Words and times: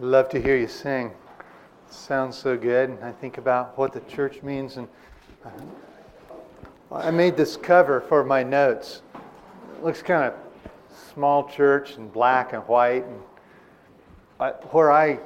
Love 0.00 0.28
to 0.28 0.40
hear 0.40 0.56
you 0.56 0.68
sing. 0.68 1.06
It 1.08 1.92
sounds 1.92 2.38
so 2.38 2.56
good. 2.56 2.96
I 3.02 3.10
think 3.10 3.36
about 3.36 3.76
what 3.76 3.92
the 3.92 3.98
church 4.02 4.44
means, 4.44 4.76
and 4.76 4.86
uh, 5.44 5.50
I 6.92 7.10
made 7.10 7.36
this 7.36 7.56
cover 7.56 8.00
for 8.02 8.22
my 8.22 8.44
notes. 8.44 9.02
It 9.76 9.82
looks 9.82 10.00
kind 10.00 10.22
of 10.22 10.34
small 11.12 11.48
church 11.48 11.96
and 11.96 12.12
black 12.12 12.52
and 12.52 12.62
white. 12.68 13.06
And 13.06 13.20
I, 14.38 14.50
where 14.70 14.92
I 14.92 15.18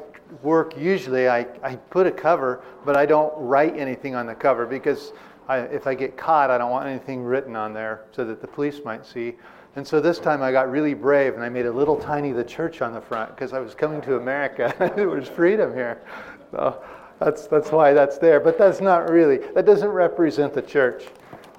work, 0.43 0.75
usually 0.79 1.29
I, 1.29 1.41
I 1.63 1.77
put 1.77 2.07
a 2.07 2.11
cover, 2.11 2.65
but 2.87 2.97
I 2.97 3.05
don't 3.05 3.35
write 3.37 3.77
anything 3.77 4.15
on 4.15 4.25
the 4.25 4.35
cover 4.35 4.65
because 4.65 5.13
I, 5.49 5.59
if 5.59 5.87
I 5.87 5.95
get 5.95 6.17
caught, 6.17 6.51
I 6.51 6.57
don't 6.57 6.71
want 6.71 6.87
anything 6.87 7.25
written 7.25 7.57
on 7.57 7.75
there 7.75 8.05
so 8.13 8.25
that 8.25 8.41
the 8.41 8.49
police 8.49 8.81
might 8.87 9.05
see. 9.05 9.35
And 9.75 9.87
so 9.87 10.01
this 10.01 10.19
time 10.19 10.43
I 10.43 10.53
got 10.53 10.71
really 10.71 10.93
brave 10.93 11.35
and 11.35 11.43
I 11.43 11.49
made 11.49 11.65
a 11.65 11.73
little 11.73 11.97
tiny 11.97 12.33
the 12.33 12.45
church 12.45 12.83
on 12.83 12.93
the 12.93 13.01
front 13.01 13.35
because 13.35 13.55
I 13.55 13.59
was 13.59 13.75
coming 13.75 14.03
to 14.03 14.17
America. 14.17 14.75
there 14.97 15.09
was 15.09 15.29
freedom 15.29 15.73
here. 15.73 16.03
So 16.51 16.83
that's, 17.19 17.47
that's 17.47 17.73
why 17.73 17.95
that's 17.95 18.19
there. 18.19 18.39
But 18.39 18.59
that's 18.59 18.83
not 18.83 19.11
really, 19.11 19.39
that 19.55 19.65
doesn't 19.65 19.89
represent 19.89 20.53
the 20.53 20.61
church. 20.61 21.07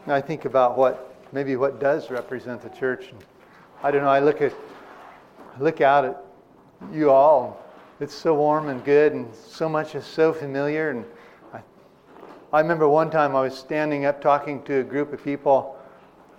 And 0.04 0.14
I 0.14 0.22
think 0.22 0.46
about 0.46 0.78
what, 0.78 1.16
maybe 1.32 1.56
what 1.56 1.80
does 1.80 2.12
represent 2.12 2.62
the 2.62 2.70
church. 2.70 3.12
I 3.82 3.90
don't 3.90 4.04
know, 4.04 4.10
I 4.10 4.20
look 4.20 4.42
at, 4.42 4.54
look 5.60 5.82
out 5.82 6.06
at 6.06 6.24
you 6.92 7.10
all. 7.10 7.66
It's 8.00 8.14
so 8.14 8.36
warm 8.36 8.70
and 8.70 8.84
good 8.84 9.14
and 9.14 9.34
so 9.34 9.68
much 9.68 9.96
is 9.96 10.06
so 10.06 10.34
familiar. 10.34 10.92
And 10.92 11.06
I, 11.52 11.62
I 12.52 12.60
remember 12.60 12.88
one 12.88 13.10
time 13.10 13.36
I 13.36 13.42
was 13.42 13.58
standing 13.58 14.06
up 14.06 14.22
talking 14.22 14.62
to 14.64 14.82
a 14.82 14.84
group 14.84 15.14
of 15.14 15.24
people 15.24 15.80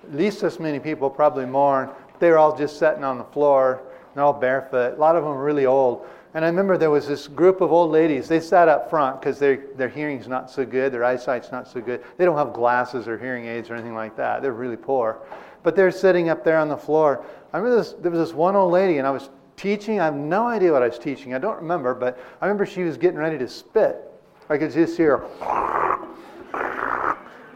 at 0.09 0.15
least 0.15 0.43
as 0.43 0.59
many 0.61 0.79
people, 0.79 1.11
probably 1.11 1.47
more. 1.47 1.95
They 2.19 2.31
were 2.31 2.39
all 2.39 2.57
just 2.57 2.79
sitting 2.79 3.05
on 3.05 3.19
the 3.19 3.25
floor, 3.25 3.83
and 4.15 4.23
all 4.23 4.33
barefoot. 4.33 4.95
A 4.97 5.01
lot 5.01 5.17
of 5.17 5.25
them 5.25 5.33
were 5.33 5.45
really 5.45 5.67
old. 5.67 6.07
And 6.35 6.45
I 6.45 6.49
remember 6.49 6.77
there 6.77 6.91
was 6.91 7.07
this 7.07 7.29
group 7.29 7.61
of 7.61 7.73
old 7.73 7.91
ladies. 7.91 8.29
They 8.29 8.41
sat 8.41 8.69
up 8.69 8.91
front 8.91 9.21
because 9.21 9.39
their, 9.39 9.67
their 9.77 9.89
hearing's 9.89 10.27
not 10.27 10.51
so 10.51 10.65
good, 10.65 10.93
their 10.93 11.05
eyesight's 11.05 11.53
not 11.53 11.69
so 11.69 11.81
good. 11.81 12.03
They 12.17 12.25
don't 12.25 12.37
have 12.37 12.53
glasses 12.53 13.07
or 13.07 13.19
hearing 13.19 13.47
aids 13.47 13.71
or 13.71 13.75
anything 13.75 13.95
like 13.95 14.17
that. 14.17 14.43
They're 14.43 14.53
really 14.53 14.77
poor. 14.77 15.19
But 15.63 15.77
they're 15.77 15.93
sitting 15.93 16.29
up 16.29 16.45
there 16.45 16.59
on 16.59 16.69
the 16.69 16.77
floor. 16.77 17.25
I 17.53 17.59
remember 17.59 17.77
this, 17.77 17.93
there 17.93 18.11
was 18.11 18.21
this 18.29 18.35
one 18.35 18.57
old 18.57 18.73
lady, 18.73 18.99
and 18.99 19.07
I 19.07 19.11
was 19.11 19.31
teaching. 19.57 20.01
I 20.01 20.07
have 20.07 20.15
no 20.15 20.47
idea 20.47 20.73
what 20.73 20.83
I 20.83 20.89
was 20.89 20.99
teaching. 20.99 21.35
I 21.35 21.39
don't 21.39 21.57
remember, 21.57 21.95
but 21.95 22.19
I 22.41 22.47
remember 22.47 22.67
she 22.67 22.83
was 22.83 22.97
getting 22.97 23.19
ready 23.19 23.39
to 23.39 23.49
spit. 23.49 23.97
I 24.49 24.59
could 24.59 24.73
just 24.73 24.97
hear 24.97 25.19
her 25.19 25.25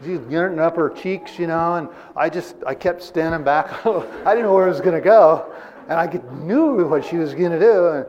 she's 0.03 0.19
getting 0.19 0.59
up 0.59 0.75
her 0.75 0.89
cheeks, 0.89 1.37
you 1.39 1.47
know, 1.47 1.75
and 1.75 1.89
I 2.15 2.29
just, 2.29 2.55
I 2.65 2.75
kept 2.75 3.03
standing 3.03 3.43
back. 3.43 3.85
I 3.85 4.33
didn't 4.33 4.43
know 4.43 4.53
where 4.53 4.67
it 4.67 4.71
was 4.71 4.81
going 4.81 4.95
to 4.95 5.01
go, 5.01 5.53
and 5.87 5.99
I 5.99 6.07
knew 6.33 6.87
what 6.87 7.05
she 7.05 7.17
was 7.17 7.33
going 7.33 7.51
to 7.51 7.59
do, 7.59 7.87
and 7.87 8.05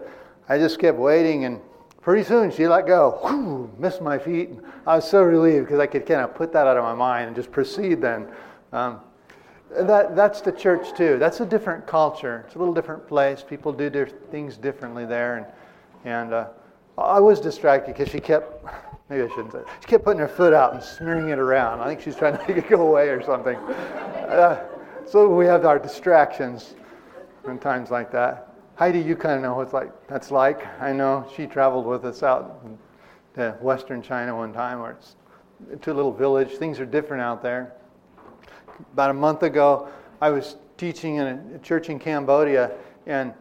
I 0.49 0.59
just 0.59 0.79
kept 0.79 0.99
waiting, 0.99 1.45
and 1.45 1.61
pretty 2.01 2.25
soon 2.25 2.51
she 2.51 2.67
let 2.67 2.87
go, 2.87 3.19
whew, 3.23 3.71
missed 3.79 4.03
my 4.03 4.19
feet. 4.19 4.51
And 4.51 4.63
I 4.87 4.97
was 4.97 5.09
so 5.09 5.23
relieved 5.23 5.67
because 5.67 5.79
I 5.79 5.87
could 5.87 6.07
kind 6.07 6.21
of 6.21 6.35
put 6.35 6.53
that 6.53 6.67
out 6.67 6.77
of 6.77 6.85
my 6.85 6.95
mind 6.95 7.29
and 7.29 7.37
just 7.37 7.53
proceed 7.53 8.01
then. 8.01 8.29
Um, 8.73 9.01
that, 9.71 10.17
that's 10.17 10.41
the 10.41 10.53
church 10.53 10.97
too. 10.97 11.19
That's 11.19 11.41
a 11.41 11.47
different 11.47 11.87
culture. 11.87 12.45
It's 12.47 12.57
a 12.57 12.59
little 12.59 12.75
different 12.75 13.07
place. 13.07 13.45
People 13.49 13.73
do 13.73 13.89
their 13.89 14.07
things 14.07 14.57
differently 14.57 15.07
there, 15.07 15.37
and 15.37 15.47
and 16.05 16.33
uh, 16.33 16.49
I 16.99 17.21
was 17.21 17.41
distracted 17.41 17.95
because 17.95 18.09
she 18.09 18.21
kept 18.21 18.65
Maybe 19.11 19.25
I 19.25 19.29
shouldn't 19.29 19.53
say. 19.53 19.63
She 19.81 19.89
kept 19.89 20.05
putting 20.05 20.21
her 20.21 20.29
foot 20.29 20.55
out 20.55 20.73
and 20.73 20.83
smearing 20.83 21.31
it 21.31 21.39
around. 21.41 21.81
I 21.81 21.89
think 21.89 22.01
she's 22.01 22.15
trying 22.15 22.39
to 22.39 22.39
make 22.49 22.57
it 22.57 22.71
go 22.71 22.81
away 22.87 23.09
or 23.09 23.21
something. 23.23 23.57
Uh, 23.57 24.65
so 25.05 25.29
we 25.29 25.47
have 25.47 25.67
our 25.67 25.81
distractions 25.81 26.77
in 27.49 27.59
times 27.59 27.91
like 27.91 28.13
that. 28.13 28.55
Heidi, 28.77 29.01
you 29.01 29.17
kind 29.17 29.35
of 29.35 29.43
know 29.43 29.55
what 29.55 29.75
like 29.75 29.91
that's 30.07 30.31
like. 30.31 30.65
I 30.81 30.93
know 30.93 31.29
she 31.37 31.47
traveled 31.47 31.87
with 31.87 32.05
us 32.05 32.23
out 32.23 32.65
to 33.35 33.51
Western 33.61 34.01
China 34.01 34.37
one 34.37 34.53
time, 34.53 34.79
where 34.79 34.93
it's 34.93 35.17
to 35.83 35.93
a 35.93 35.95
little 35.95 36.13
village. 36.13 36.53
Things 36.53 36.79
are 36.79 36.87
different 36.87 37.21
out 37.21 37.43
there. 37.43 37.73
About 38.93 39.11
a 39.11 39.15
month 39.15 39.43
ago, 39.43 39.89
I 40.21 40.31
was 40.31 40.57
teaching 40.79 41.17
in 41.17 41.27
a 41.27 41.59
church 41.59 41.91
in 41.91 41.99
Cambodia, 41.99 42.71
and 43.07 43.35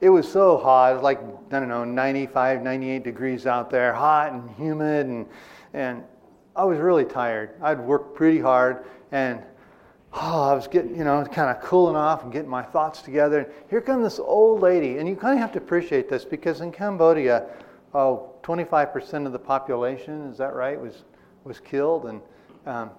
it 0.00 0.10
was 0.10 0.30
so 0.30 0.58
hot. 0.58 0.92
It 0.92 0.94
was 0.94 1.02
like, 1.02 1.20
I 1.50 1.60
don't 1.60 1.68
know, 1.68 1.84
95, 1.84 2.62
98 2.62 3.04
degrees 3.04 3.46
out 3.46 3.70
there, 3.70 3.92
hot 3.92 4.32
and 4.32 4.50
humid. 4.50 5.06
And, 5.06 5.26
and 5.72 6.04
I 6.56 6.64
was 6.64 6.78
really 6.78 7.04
tired. 7.04 7.50
I'd 7.62 7.80
worked 7.80 8.14
pretty 8.14 8.40
hard. 8.40 8.84
And 9.12 9.42
oh, 10.12 10.42
I 10.42 10.54
was 10.54 10.68
getting, 10.68 10.96
you 10.96 11.04
know, 11.04 11.24
kind 11.24 11.56
of 11.56 11.62
cooling 11.62 11.96
off 11.96 12.22
and 12.22 12.32
getting 12.32 12.50
my 12.50 12.62
thoughts 12.62 13.02
together. 13.02 13.40
And 13.40 13.52
here 13.68 13.80
comes 13.80 14.04
this 14.04 14.18
old 14.18 14.60
lady. 14.60 14.98
And 14.98 15.08
you 15.08 15.16
kind 15.16 15.34
of 15.34 15.40
have 15.40 15.52
to 15.52 15.58
appreciate 15.58 16.08
this 16.08 16.24
because 16.24 16.60
in 16.60 16.70
Cambodia, 16.70 17.46
oh, 17.94 18.34
25% 18.42 19.26
of 19.26 19.32
the 19.32 19.38
population, 19.38 20.28
is 20.30 20.38
that 20.38 20.54
right, 20.54 20.80
was, 20.80 21.04
was 21.44 21.60
killed. 21.60 22.06
And 22.06 22.20
um, 22.66 22.90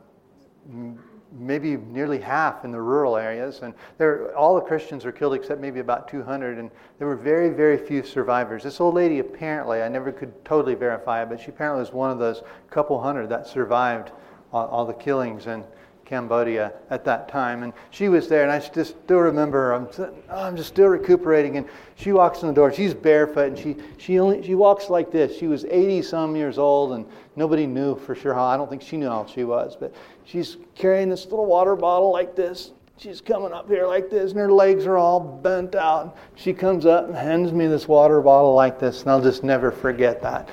maybe 1.37 1.77
nearly 1.77 2.19
half 2.19 2.63
in 2.63 2.71
the 2.71 2.81
rural 2.81 3.17
areas. 3.17 3.59
And 3.61 3.73
there, 3.97 4.35
all 4.35 4.55
the 4.55 4.61
Christians 4.61 5.05
were 5.05 5.11
killed 5.11 5.33
except 5.33 5.61
maybe 5.61 5.79
about 5.79 6.07
200, 6.07 6.57
and 6.57 6.71
there 6.97 7.07
were 7.07 7.15
very, 7.15 7.49
very 7.49 7.77
few 7.77 8.03
survivors. 8.03 8.63
This 8.63 8.79
old 8.79 8.95
lady 8.95 9.19
apparently, 9.19 9.81
I 9.81 9.87
never 9.87 10.11
could 10.11 10.45
totally 10.45 10.75
verify 10.75 11.23
it, 11.23 11.29
but 11.29 11.39
she 11.39 11.47
apparently 11.49 11.81
was 11.81 11.91
one 11.91 12.11
of 12.11 12.19
those 12.19 12.43
couple 12.69 13.01
hundred 13.01 13.27
that 13.29 13.47
survived 13.47 14.11
all, 14.51 14.67
all 14.67 14.85
the 14.85 14.93
killings. 14.93 15.47
in 15.47 15.63
Cambodia 16.05 16.71
at 16.89 17.03
that 17.05 17.27
time. 17.27 17.63
And 17.63 17.73
she 17.89 18.09
was 18.09 18.27
there, 18.27 18.43
and 18.43 18.51
I 18.51 18.59
just 18.59 18.95
still 19.03 19.19
remember 19.19 19.73
I'm, 19.73 19.89
oh, 19.97 20.13
I'm 20.29 20.55
just 20.55 20.69
still 20.69 20.87
recuperating. 20.87 21.57
And 21.57 21.67
she 21.95 22.11
walks 22.11 22.41
in 22.41 22.47
the 22.47 22.53
door. 22.53 22.71
She's 22.71 22.93
barefoot, 22.93 23.49
and 23.49 23.57
she, 23.57 23.75
she, 23.97 24.19
only, 24.19 24.43
she 24.43 24.55
walks 24.55 24.89
like 24.89 25.11
this. 25.11 25.37
She 25.37 25.47
was 25.47 25.65
80 25.65 26.03
some 26.03 26.35
years 26.35 26.57
old, 26.57 26.93
and 26.93 27.05
nobody 27.35 27.65
knew 27.65 27.95
for 27.95 28.15
sure 28.15 28.33
how. 28.33 28.45
I 28.45 28.55
don't 28.55 28.69
think 28.69 28.81
she 28.81 28.97
knew 28.97 29.09
how 29.09 29.19
old 29.19 29.29
she 29.29 29.43
was, 29.43 29.75
but 29.75 29.93
she's 30.25 30.57
carrying 30.75 31.09
this 31.09 31.25
little 31.25 31.45
water 31.45 31.75
bottle 31.75 32.11
like 32.11 32.35
this. 32.35 32.71
She's 32.97 33.21
coming 33.21 33.51
up 33.51 33.67
here 33.67 33.85
like 33.87 34.09
this, 34.09 34.31
and 34.31 34.39
her 34.39 34.51
legs 34.51 34.85
are 34.85 34.97
all 34.97 35.19
bent 35.19 35.75
out. 35.75 36.17
She 36.35 36.53
comes 36.53 36.85
up 36.85 37.07
and 37.07 37.15
hands 37.15 37.51
me 37.51 37.67
this 37.67 37.87
water 37.87 38.21
bottle 38.21 38.53
like 38.53 38.79
this, 38.79 39.01
and 39.01 39.11
I'll 39.11 39.21
just 39.21 39.43
never 39.43 39.71
forget 39.71 40.21
that. 40.21 40.49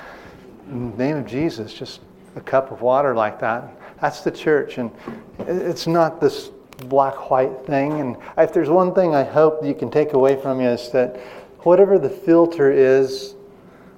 In 0.67 0.91
the 0.91 0.97
name 0.97 1.17
of 1.17 1.25
Jesus, 1.25 1.73
just 1.73 2.01
a 2.35 2.41
cup 2.41 2.71
of 2.71 2.81
water 2.81 3.15
like 3.15 3.39
that. 3.39 3.71
That's 4.01 4.21
the 4.21 4.31
church. 4.31 4.77
And 4.77 4.91
it's 5.39 5.87
not 5.87 6.19
this 6.19 6.49
black 6.87 7.29
white 7.29 7.65
thing. 7.65 8.01
And 8.01 8.17
if 8.37 8.53
there's 8.53 8.69
one 8.69 8.93
thing 8.93 9.15
I 9.15 9.23
hope 9.23 9.63
you 9.63 9.73
can 9.73 9.89
take 9.89 10.13
away 10.13 10.35
from 10.35 10.59
you 10.59 10.67
is 10.67 10.91
that 10.91 11.17
whatever 11.59 11.97
the 11.97 12.09
filter 12.09 12.71
is, 12.71 13.35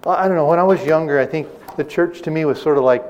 I 0.06 0.28
don't 0.28 0.38
know, 0.38 0.46
when 0.46 0.60
I 0.60 0.64
was 0.64 0.86
younger, 0.86 1.20
I 1.20 1.26
think 1.26 1.48
the 1.78 1.84
church 1.84 2.22
to 2.24 2.32
me 2.32 2.46
was 2.46 2.62
sort 2.62 2.78
of 2.78 2.84
like 2.84 3.04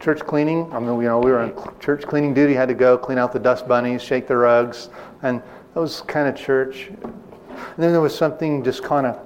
church 0.00 0.20
cleaning. 0.20 0.72
I 0.72 0.78
mean, 0.78 0.96
you 1.00 1.08
know, 1.08 1.18
we 1.18 1.30
were 1.30 1.40
on 1.40 1.78
church 1.80 2.04
cleaning 2.04 2.34
duty, 2.34 2.54
had 2.54 2.68
to 2.68 2.74
go 2.74 2.96
clean 2.96 3.18
out 3.18 3.32
the 3.32 3.38
dust 3.38 3.66
bunnies, 3.66 4.02
shake 4.02 4.26
the 4.26 4.36
rugs, 4.36 4.90
and 5.22 5.42
that 5.74 5.80
was 5.80 6.02
kind 6.02 6.28
of 6.28 6.36
church. 6.36 6.88
And 6.88 7.78
then 7.78 7.92
there 7.92 8.00
was 8.00 8.16
something 8.16 8.62
just 8.62 8.82
kind 8.82 9.06
of 9.06 9.18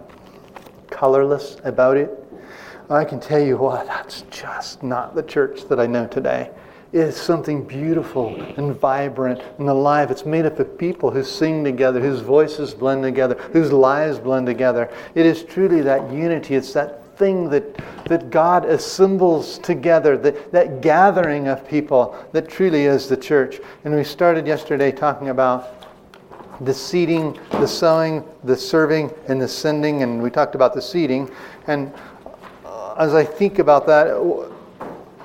colorless 0.90 1.56
about 1.64 1.96
it. 1.96 2.18
I 2.90 3.04
can 3.04 3.20
tell 3.20 3.40
you 3.40 3.56
what, 3.56 3.86
that's 3.86 4.22
just 4.30 4.82
not 4.82 5.14
the 5.14 5.22
church 5.22 5.66
that 5.68 5.80
I 5.80 5.86
know 5.86 6.06
today 6.06 6.50
It's 6.92 7.18
something 7.18 7.64
beautiful 7.64 8.38
and 8.58 8.76
vibrant 8.76 9.40
and 9.58 9.68
alive. 9.70 10.10
It's 10.10 10.26
made 10.26 10.44
up 10.44 10.58
of 10.58 10.76
people 10.76 11.10
who 11.10 11.24
sing 11.24 11.64
together, 11.64 12.00
whose 12.00 12.20
voices 12.20 12.74
blend 12.74 13.02
together, 13.02 13.36
whose 13.52 13.72
lives 13.72 14.18
blend 14.18 14.46
together. 14.46 14.90
It 15.14 15.24
is 15.24 15.42
truly 15.42 15.80
that 15.82 16.12
unity. 16.12 16.54
It's 16.54 16.74
that 16.74 17.01
thing 17.16 17.48
that, 17.50 17.76
that 18.06 18.30
God 18.30 18.64
assembles 18.64 19.58
together, 19.58 20.16
that, 20.18 20.52
that 20.52 20.80
gathering 20.80 21.48
of 21.48 21.66
people 21.68 22.16
that 22.32 22.48
truly 22.48 22.84
is 22.84 23.08
the 23.08 23.16
church. 23.16 23.60
And 23.84 23.94
we 23.94 24.04
started 24.04 24.46
yesterday 24.46 24.92
talking 24.92 25.28
about 25.28 25.82
the 26.60 26.74
seeding, 26.74 27.38
the 27.50 27.66
sowing, 27.66 28.24
the 28.44 28.56
serving, 28.56 29.10
and 29.28 29.40
the 29.40 29.48
sending. 29.48 30.02
And 30.02 30.22
we 30.22 30.30
talked 30.30 30.54
about 30.54 30.74
the 30.74 30.82
seeding. 30.82 31.30
And 31.66 31.92
uh, 32.64 32.94
as 32.94 33.14
I 33.14 33.24
think 33.24 33.58
about 33.58 33.86
that, 33.86 34.50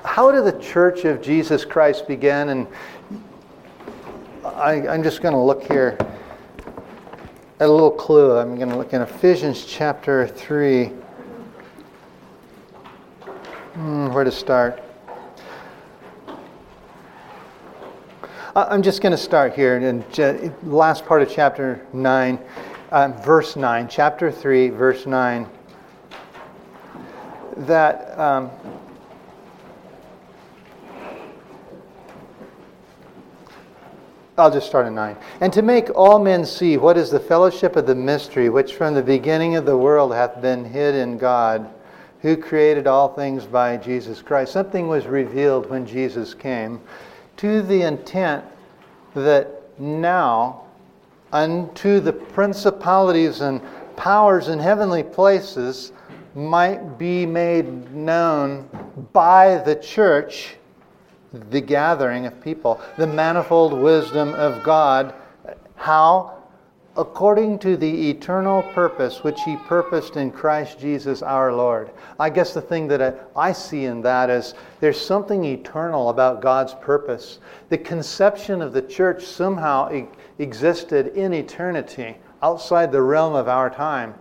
how 0.03 0.31
did 0.31 0.45
the 0.45 0.59
church 0.59 1.05
of 1.05 1.21
Jesus 1.21 1.65
Christ 1.65 2.07
begin? 2.07 2.49
And 2.49 2.67
I, 4.43 4.75
am 4.93 5.03
just 5.03 5.21
going 5.21 5.33
to 5.33 5.39
look 5.39 5.63
here 5.63 5.97
at 7.59 7.67
a 7.67 7.71
little 7.71 7.91
clue. 7.91 8.37
I'm 8.37 8.55
going 8.55 8.69
to 8.69 8.77
look 8.77 8.93
in 8.93 9.01
Ephesians 9.01 9.65
chapter 9.65 10.27
3. 10.27 10.91
Hmm, 13.77 14.07
where 14.07 14.23
to 14.23 14.31
start? 14.31 14.81
I'm 18.55 18.81
just 18.81 19.03
going 19.03 19.11
to 19.11 19.17
start 19.19 19.53
here 19.53 19.77
in 19.77 20.03
the 20.09 20.51
last 20.63 21.05
part 21.05 21.21
of 21.21 21.29
chapter 21.29 21.85
9, 21.93 22.39
uh, 22.89 23.09
verse 23.23 23.55
9, 23.55 23.87
chapter 23.87 24.31
3, 24.31 24.69
verse 24.69 25.05
9. 25.05 25.47
That 27.57 28.17
um, 28.17 28.49
I'll 34.39 34.49
just 34.49 34.65
start 34.65 34.87
at 34.87 34.93
9. 34.93 35.15
And 35.39 35.53
to 35.53 35.61
make 35.61 35.91
all 35.95 36.17
men 36.17 36.47
see 36.47 36.77
what 36.77 36.97
is 36.97 37.11
the 37.11 37.19
fellowship 37.19 37.75
of 37.75 37.85
the 37.85 37.93
mystery, 37.93 38.49
which 38.49 38.73
from 38.73 38.95
the 38.95 39.03
beginning 39.03 39.55
of 39.55 39.67
the 39.67 39.77
world 39.77 40.15
hath 40.15 40.41
been 40.41 40.65
hid 40.65 40.95
in 40.95 41.19
God, 41.19 41.71
who 42.21 42.35
created 42.35 42.87
all 42.87 43.09
things 43.09 43.45
by 43.45 43.77
Jesus 43.77 44.21
Christ. 44.21 44.51
Something 44.53 44.87
was 44.87 45.05
revealed 45.05 45.69
when 45.69 45.85
Jesus 45.85 46.33
came 46.33 46.81
to 47.37 47.61
the 47.61 47.83
intent 47.83 48.43
that 49.13 49.61
now 49.79 50.63
unto 51.31 51.99
the 51.99 52.13
principalities 52.13 53.41
and 53.41 53.61
powers 53.95 54.47
in 54.47 54.59
heavenly 54.59 55.03
places 55.03 55.91
might 56.35 56.97
be 56.97 57.25
made 57.25 57.93
known 57.93 58.69
by 59.11 59.57
the 59.57 59.75
church, 59.75 60.55
the 61.49 61.61
gathering 61.61 62.25
of 62.25 62.41
people, 62.41 62.79
the 62.97 63.07
manifold 63.07 63.73
wisdom 63.73 64.33
of 64.35 64.63
God. 64.63 65.13
How? 65.75 66.36
According 66.97 67.59
to 67.59 67.77
the 67.77 68.09
eternal 68.09 68.63
purpose 68.73 69.23
which 69.23 69.39
He 69.43 69.55
purposed 69.67 70.17
in 70.17 70.31
Christ 70.31 70.79
Jesus 70.79 71.21
our 71.21 71.53
Lord. 71.53 71.91
I 72.19 72.31
guess 72.31 72.55
the 72.55 72.61
thing 72.61 72.87
that 72.87 73.29
I 73.35 73.51
see 73.51 73.85
in 73.85 74.01
that 74.01 74.31
is 74.31 74.55
there's 74.79 74.99
something 74.99 75.45
eternal 75.45 76.09
about 76.09 76.41
God's 76.41 76.73
purpose. 76.73 77.37
The 77.69 77.77
conception 77.77 78.63
of 78.63 78.73
the 78.73 78.81
church 78.81 79.23
somehow 79.23 80.07
existed 80.39 81.15
in 81.15 81.33
eternity 81.33 82.17
outside 82.41 82.91
the 82.91 83.01
realm 83.03 83.35
of 83.35 83.47
our 83.47 83.69
time. 83.69 84.15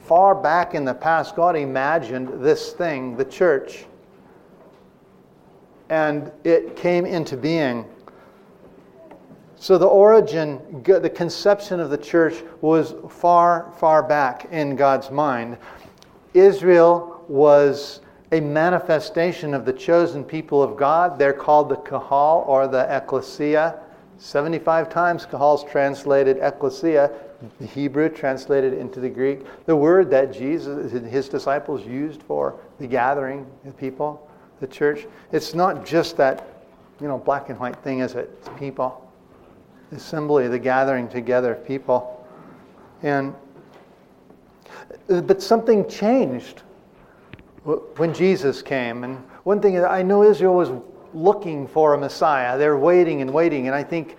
Far 0.00 0.34
back 0.34 0.74
in 0.74 0.84
the 0.86 0.94
past, 0.94 1.36
God 1.36 1.56
imagined 1.56 2.42
this 2.42 2.72
thing, 2.72 3.16
the 3.18 3.24
church, 3.24 3.84
and 5.90 6.32
it 6.44 6.74
came 6.76 7.04
into 7.04 7.36
being. 7.36 7.84
So 9.64 9.78
the 9.78 9.86
origin, 9.86 10.60
the 10.84 11.08
conception 11.08 11.80
of 11.80 11.88
the 11.88 11.96
church 11.96 12.34
was 12.60 12.94
far, 13.08 13.72
far 13.78 14.02
back 14.02 14.46
in 14.50 14.76
God's 14.76 15.10
mind. 15.10 15.56
Israel 16.34 17.24
was 17.28 18.02
a 18.32 18.40
manifestation 18.40 19.54
of 19.54 19.64
the 19.64 19.72
chosen 19.72 20.22
people 20.22 20.62
of 20.62 20.76
God. 20.76 21.18
They're 21.18 21.32
called 21.32 21.70
the 21.70 21.76
Kahal 21.76 22.44
or 22.46 22.68
the 22.68 22.94
Ecclesia. 22.94 23.80
75 24.18 24.90
times 24.90 25.24
Kahal's 25.24 25.64
translated 25.64 26.36
Ecclesia 26.42 27.10
the 27.58 27.66
Hebrew 27.66 28.10
translated 28.10 28.74
into 28.74 29.00
the 29.00 29.08
Greek, 29.08 29.46
the 29.64 29.76
word 29.76 30.10
that 30.10 30.30
Jesus 30.30 30.92
and 30.92 31.06
his 31.06 31.26
disciples 31.26 31.86
used 31.86 32.22
for 32.24 32.54
the 32.78 32.86
gathering 32.86 33.46
of 33.64 33.74
people, 33.78 34.28
the 34.60 34.66
church. 34.66 35.06
It's 35.32 35.54
not 35.54 35.86
just 35.86 36.18
that, 36.18 36.46
you 37.00 37.08
know, 37.08 37.16
black 37.16 37.48
and 37.48 37.58
white 37.58 37.76
thing, 37.76 38.00
is 38.00 38.14
it? 38.14 38.30
It's 38.40 38.50
people. 38.58 39.00
Assembly, 39.94 40.48
the 40.48 40.58
gathering 40.58 41.08
together 41.08 41.52
of 41.52 41.66
people. 41.66 42.26
And 43.02 43.34
uh, 45.08 45.20
but 45.20 45.42
something 45.42 45.88
changed 45.88 46.62
when 47.62 48.12
Jesus 48.12 48.62
came. 48.62 49.04
And 49.04 49.18
one 49.44 49.60
thing 49.60 49.82
I 49.82 50.02
know 50.02 50.22
Israel 50.22 50.54
was 50.54 50.70
looking 51.12 51.66
for 51.66 51.94
a 51.94 51.98
Messiah. 51.98 52.58
They're 52.58 52.78
waiting 52.78 53.22
and 53.22 53.32
waiting. 53.32 53.66
And 53.66 53.74
I 53.74 53.82
think 53.82 54.16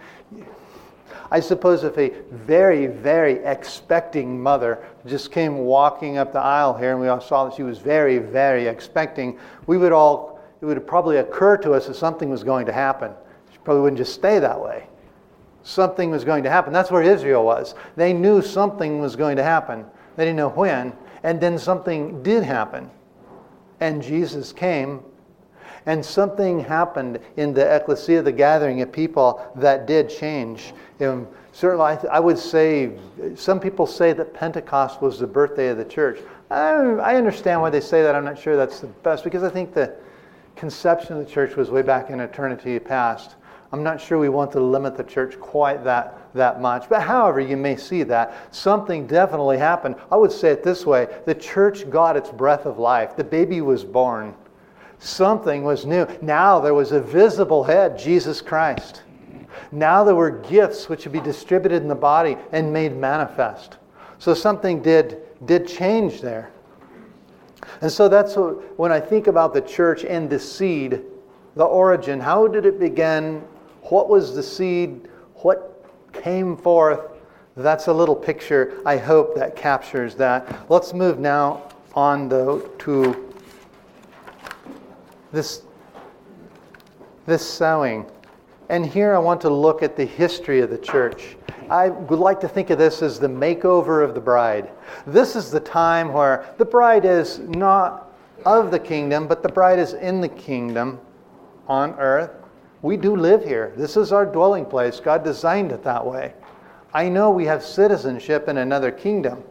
I 1.31 1.39
suppose 1.39 1.83
if 1.83 1.97
a 1.97 2.13
very, 2.31 2.87
very 2.87 3.43
expecting 3.43 4.41
mother 4.41 4.83
just 5.05 5.31
came 5.31 5.57
walking 5.57 6.17
up 6.17 6.31
the 6.31 6.39
aisle 6.39 6.77
here 6.77 6.91
and 6.91 7.01
we 7.01 7.07
all 7.07 7.19
saw 7.19 7.45
that 7.45 7.55
she 7.55 7.63
was 7.63 7.79
very, 7.79 8.19
very 8.19 8.67
expecting, 8.67 9.37
we 9.65 9.77
would 9.77 9.91
all, 9.91 10.39
it 10.61 10.65
would 10.65 10.85
probably 10.85 11.17
occur 11.17 11.57
to 11.57 11.73
us 11.73 11.87
that 11.87 11.95
something 11.95 12.29
was 12.29 12.43
going 12.43 12.65
to 12.67 12.71
happen. 12.71 13.11
She 13.51 13.57
probably 13.63 13.81
wouldn't 13.81 13.97
just 13.97 14.13
stay 14.13 14.39
that 14.39 14.59
way. 14.59 14.87
Something 15.65 16.11
was 16.11 16.23
going 16.23 16.43
to 16.43 16.49
happen. 16.49 16.71
That's 16.71 16.91
where 16.91 17.01
Israel 17.01 17.43
was. 17.43 17.73
They 17.95 18.13
knew 18.13 18.43
something 18.43 18.99
was 18.99 19.15
going 19.15 19.35
to 19.37 19.43
happen. 19.43 19.83
They 20.15 20.23
didn't 20.23 20.37
know 20.37 20.49
when. 20.49 20.93
And 21.23 21.41
then 21.41 21.57
something 21.57 22.21
did 22.21 22.43
happen. 22.43 22.91
And 23.79 24.01
Jesus 24.01 24.53
came 24.53 25.01
and 25.87 26.05
something 26.05 26.59
happened 26.59 27.19
in 27.37 27.51
the 27.51 27.75
ecclesia, 27.75 28.21
the 28.21 28.31
gathering 28.31 28.81
of 28.81 28.91
people, 28.91 29.41
that 29.55 29.87
did 29.87 30.07
change. 30.07 30.73
Um, 31.01 31.27
certainly, 31.51 31.85
I, 31.85 31.95
I, 32.11 32.19
would 32.19 32.37
say 32.37 32.97
some 33.35 33.59
people 33.59 33.85
say 33.85 34.13
that 34.13 34.33
Pentecost 34.33 35.01
was 35.01 35.19
the 35.19 35.27
birthday 35.27 35.69
of 35.69 35.77
the 35.77 35.85
church. 35.85 36.19
I, 36.51 36.73
I 36.73 37.15
understand 37.15 37.61
why 37.61 37.71
they 37.71 37.81
say 37.81 38.01
that. 38.03 38.15
I'm 38.15 38.25
not 38.25 38.39
sure 38.39 38.55
that's 38.55 38.79
the 38.79 38.87
best 38.87 39.23
because 39.23 39.43
I 39.43 39.49
think 39.49 39.73
the 39.73 39.95
conception 40.55 41.17
of 41.17 41.25
the 41.25 41.31
church 41.31 41.55
was 41.55 41.69
way 41.69 41.81
back 41.81 42.09
in 42.09 42.19
eternity 42.19 42.79
past. 42.79 43.35
I'm 43.75 43.83
not 43.83 43.99
sure 43.99 44.17
we 44.17 44.29
want 44.29 44.53
to 44.53 44.61
limit 44.61 44.95
the 44.95 45.03
church 45.03 45.37
quite 45.37 45.83
that, 45.83 46.17
that 46.33 46.61
much. 46.61 46.87
But 46.87 47.01
however, 47.01 47.41
you 47.41 47.57
may 47.57 47.75
see 47.75 48.03
that. 48.03 48.55
Something 48.55 49.05
definitely 49.05 49.57
happened. 49.57 49.95
I 50.09 50.15
would 50.15 50.31
say 50.31 50.51
it 50.51 50.63
this 50.63 50.85
way 50.85 51.09
the 51.25 51.35
church 51.35 51.89
got 51.89 52.15
its 52.15 52.29
breath 52.29 52.65
of 52.65 52.79
life. 52.79 53.17
The 53.17 53.25
baby 53.25 53.59
was 53.59 53.83
born. 53.83 54.33
Something 54.99 55.65
was 55.65 55.85
new. 55.85 56.07
Now 56.21 56.61
there 56.61 56.73
was 56.73 56.93
a 56.93 57.01
visible 57.01 57.65
head, 57.65 57.99
Jesus 57.99 58.41
Christ. 58.41 59.01
Now 59.73 60.05
there 60.05 60.15
were 60.15 60.31
gifts 60.31 60.87
which 60.87 61.03
would 61.03 61.11
be 61.11 61.19
distributed 61.19 61.81
in 61.81 61.89
the 61.89 61.95
body 61.95 62.37
and 62.53 62.71
made 62.71 62.95
manifest. 62.95 63.75
So 64.19 64.33
something 64.33 64.81
did, 64.81 65.21
did 65.43 65.67
change 65.67 66.21
there. 66.21 66.49
And 67.81 67.91
so 67.91 68.07
that's 68.07 68.37
what, 68.37 68.79
when 68.79 68.93
I 68.93 69.01
think 69.01 69.27
about 69.27 69.53
the 69.53 69.59
church 69.59 70.05
and 70.05 70.29
the 70.29 70.39
seed, 70.39 71.01
the 71.57 71.65
origin, 71.65 72.21
how 72.21 72.47
did 72.47 72.65
it 72.65 72.79
begin? 72.79 73.43
What 73.89 74.09
was 74.09 74.33
the 74.33 74.43
seed? 74.43 75.07
What 75.35 75.85
came 76.13 76.57
forth? 76.57 77.01
That's 77.55 77.87
a 77.87 77.93
little 77.93 78.15
picture, 78.15 78.81
I 78.85 78.97
hope, 78.97 79.35
that 79.35 79.55
captures 79.55 80.15
that. 80.15 80.69
Let's 80.69 80.93
move 80.93 81.19
now 81.19 81.69
on, 81.93 82.27
though, 82.27 82.59
to 82.79 83.33
this, 85.31 85.61
this 87.25 87.47
sowing. 87.47 88.05
And 88.69 88.85
here 88.85 89.15
I 89.15 89.19
want 89.19 89.39
to 89.41 89.49
look 89.49 89.83
at 89.83 89.95
the 89.95 90.05
history 90.05 90.61
of 90.61 90.69
the 90.69 90.77
church. 90.77 91.37
I 91.69 91.89
would 91.89 92.19
like 92.19 92.39
to 92.41 92.47
think 92.47 92.71
of 92.71 92.77
this 92.77 93.01
as 93.01 93.19
the 93.19 93.27
makeover 93.27 94.03
of 94.03 94.15
the 94.15 94.21
bride. 94.21 94.71
This 95.05 95.35
is 95.35 95.51
the 95.51 95.59
time 95.59 96.11
where 96.11 96.53
the 96.57 96.65
bride 96.65 97.05
is 97.05 97.39
not 97.39 98.13
of 98.45 98.71
the 98.71 98.79
kingdom, 98.79 99.27
but 99.27 99.43
the 99.43 99.49
bride 99.49 99.79
is 99.79 99.93
in 99.93 100.21
the 100.21 100.29
kingdom 100.29 100.99
on 101.67 101.93
earth. 101.99 102.31
We 102.85 102.97
do 102.97 103.15
live 103.15 103.43
here. 103.43 103.73
This 103.75 103.97
is 103.97 104.11
our 104.11 104.27
dwelling 104.27 104.63
place. 104.63 104.99
God 104.99 105.23
designed 105.23 105.71
it 105.71 105.83
that 105.85 106.05
way. 106.05 106.35
I 106.93 107.09
know 107.09 107.31
we 107.31 107.43
have 107.45 107.63
citizenship 107.63 108.47
in 108.47 108.57
another 108.57 108.91
kingdom. 108.91 109.43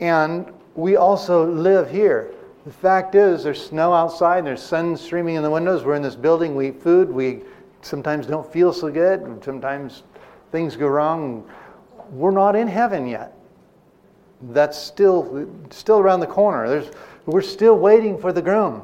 And 0.00 0.50
we 0.74 0.96
also 0.96 1.46
live 1.46 1.90
here. 1.90 2.32
The 2.64 2.72
fact 2.72 3.14
is, 3.14 3.44
there's 3.44 3.62
snow 3.62 3.92
outside, 3.92 4.46
there's 4.46 4.62
sun 4.62 4.96
streaming 4.96 5.34
in 5.34 5.42
the 5.42 5.50
windows. 5.50 5.84
We're 5.84 5.96
in 5.96 6.02
this 6.02 6.16
building, 6.16 6.56
we 6.56 6.68
eat 6.68 6.82
food, 6.82 7.10
we 7.10 7.42
sometimes 7.82 8.26
don't 8.26 8.50
feel 8.50 8.72
so 8.72 8.90
good, 8.90 9.44
sometimes 9.44 10.02
things 10.50 10.76
go 10.76 10.86
wrong. 10.86 11.46
We're 12.10 12.30
not 12.30 12.56
in 12.56 12.68
heaven 12.68 13.06
yet. 13.06 13.36
That's 14.40 14.78
still 14.78 15.46
still 15.68 15.98
around 15.98 16.20
the 16.20 16.26
corner. 16.26 16.66
There's, 16.70 16.90
we're 17.26 17.42
still 17.42 17.76
waiting 17.76 18.18
for 18.18 18.32
the 18.32 18.40
groom. 18.40 18.82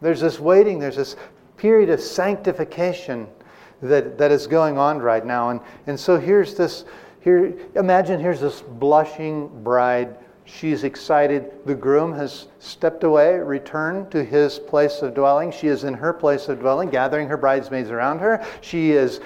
There's 0.00 0.20
this 0.20 0.40
waiting, 0.40 0.78
there's 0.78 0.96
this 0.96 1.14
period 1.58 1.90
of 1.90 2.00
sanctification 2.00 3.26
that, 3.82 4.16
that 4.18 4.30
is 4.30 4.46
going 4.46 4.78
on 4.78 4.98
right 4.98 5.24
now. 5.24 5.50
And, 5.50 5.60
and 5.86 5.98
so 5.98 6.18
here's 6.18 6.54
this 6.54 6.84
here 7.20 7.52
imagine 7.74 8.20
here's 8.20 8.40
this 8.40 8.62
blushing 8.62 9.48
bride 9.62 10.16
She's 10.48 10.82
excited. 10.82 11.52
The 11.66 11.74
groom 11.74 12.14
has 12.14 12.46
stepped 12.58 13.04
away, 13.04 13.38
returned 13.38 14.10
to 14.12 14.24
his 14.24 14.58
place 14.58 15.02
of 15.02 15.14
dwelling. 15.14 15.52
She 15.52 15.68
is 15.68 15.84
in 15.84 15.92
her 15.92 16.12
place 16.12 16.48
of 16.48 16.60
dwelling, 16.60 16.88
gathering 16.88 17.28
her 17.28 17.36
bridesmaids 17.36 17.90
around 17.90 18.20
her. 18.20 18.44
She 18.62 18.92
is 18.92 19.20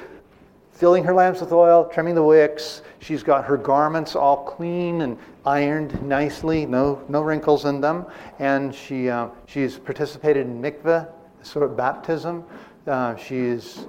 filling 0.72 1.04
her 1.04 1.14
lamps 1.14 1.40
with 1.40 1.52
oil, 1.52 1.84
trimming 1.84 2.16
the 2.16 2.24
wicks. 2.24 2.82
She's 2.98 3.22
got 3.22 3.44
her 3.44 3.56
garments 3.56 4.16
all 4.16 4.44
clean 4.44 5.02
and 5.02 5.16
ironed 5.46 6.02
nicely, 6.02 6.66
no, 6.66 7.00
no 7.08 7.22
wrinkles 7.22 7.66
in 7.66 7.80
them. 7.80 8.04
And 8.40 8.74
she, 8.74 9.08
uh, 9.08 9.28
she's 9.46 9.78
participated 9.78 10.46
in 10.46 10.60
mikveh, 10.60 11.08
sort 11.42 11.64
of 11.64 11.76
baptism. 11.76 12.44
Uh, 12.86 13.16
she's, 13.16 13.86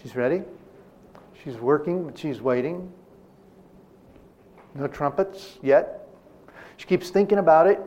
she's 0.00 0.16
ready. 0.16 0.42
She's 1.42 1.56
working, 1.56 2.04
but 2.04 2.18
she's 2.18 2.40
waiting. 2.40 2.92
No 4.74 4.86
trumpets 4.86 5.58
yet. 5.62 6.08
She 6.76 6.86
keeps 6.86 7.10
thinking 7.10 7.38
about 7.38 7.66
it 7.66 7.80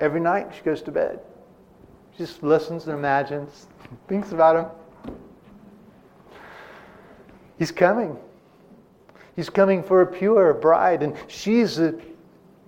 every 0.00 0.20
night. 0.20 0.52
She 0.54 0.62
goes 0.62 0.82
to 0.82 0.90
bed. 0.90 1.20
She 2.12 2.18
just 2.18 2.42
listens 2.42 2.86
and 2.86 2.94
imagines, 2.94 3.66
thinks 4.08 4.32
about 4.32 4.56
him. 4.56 5.14
He's 7.58 7.70
coming. 7.70 8.16
He's 9.36 9.50
coming 9.50 9.82
for 9.82 10.02
a 10.02 10.06
pure 10.06 10.54
bride, 10.54 11.02
and 11.02 11.14
she's 11.28 11.78
a, 11.78 11.94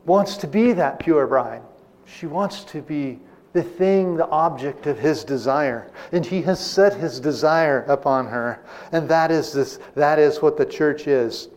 wants 0.05 0.37
to 0.39 0.47
be 0.47 0.73
that 0.73 0.99
pure 0.99 1.27
bride. 1.27 1.63
She 2.05 2.27
wants 2.27 2.65
to 2.65 2.83
be 2.83 3.19
the 3.53 3.63
thing, 3.63 4.17
the 4.17 4.29
object 4.29 4.87
of 4.87 4.99
his 4.99 5.25
desire. 5.25 5.91
And 6.11 6.25
he 6.25 6.43
has 6.43 6.65
set 6.65 6.95
his 6.95 7.21
desire 7.21 7.85
upon 7.85 8.27
her. 8.27 8.65
And 8.93 9.09
that 9.09 9.31
is, 9.31 9.53
this, 9.53 9.79
that 9.95 10.19
is 10.19 10.41
what 10.41 10.57
the 10.57 10.65
church 10.65 11.07
is. 11.07 11.49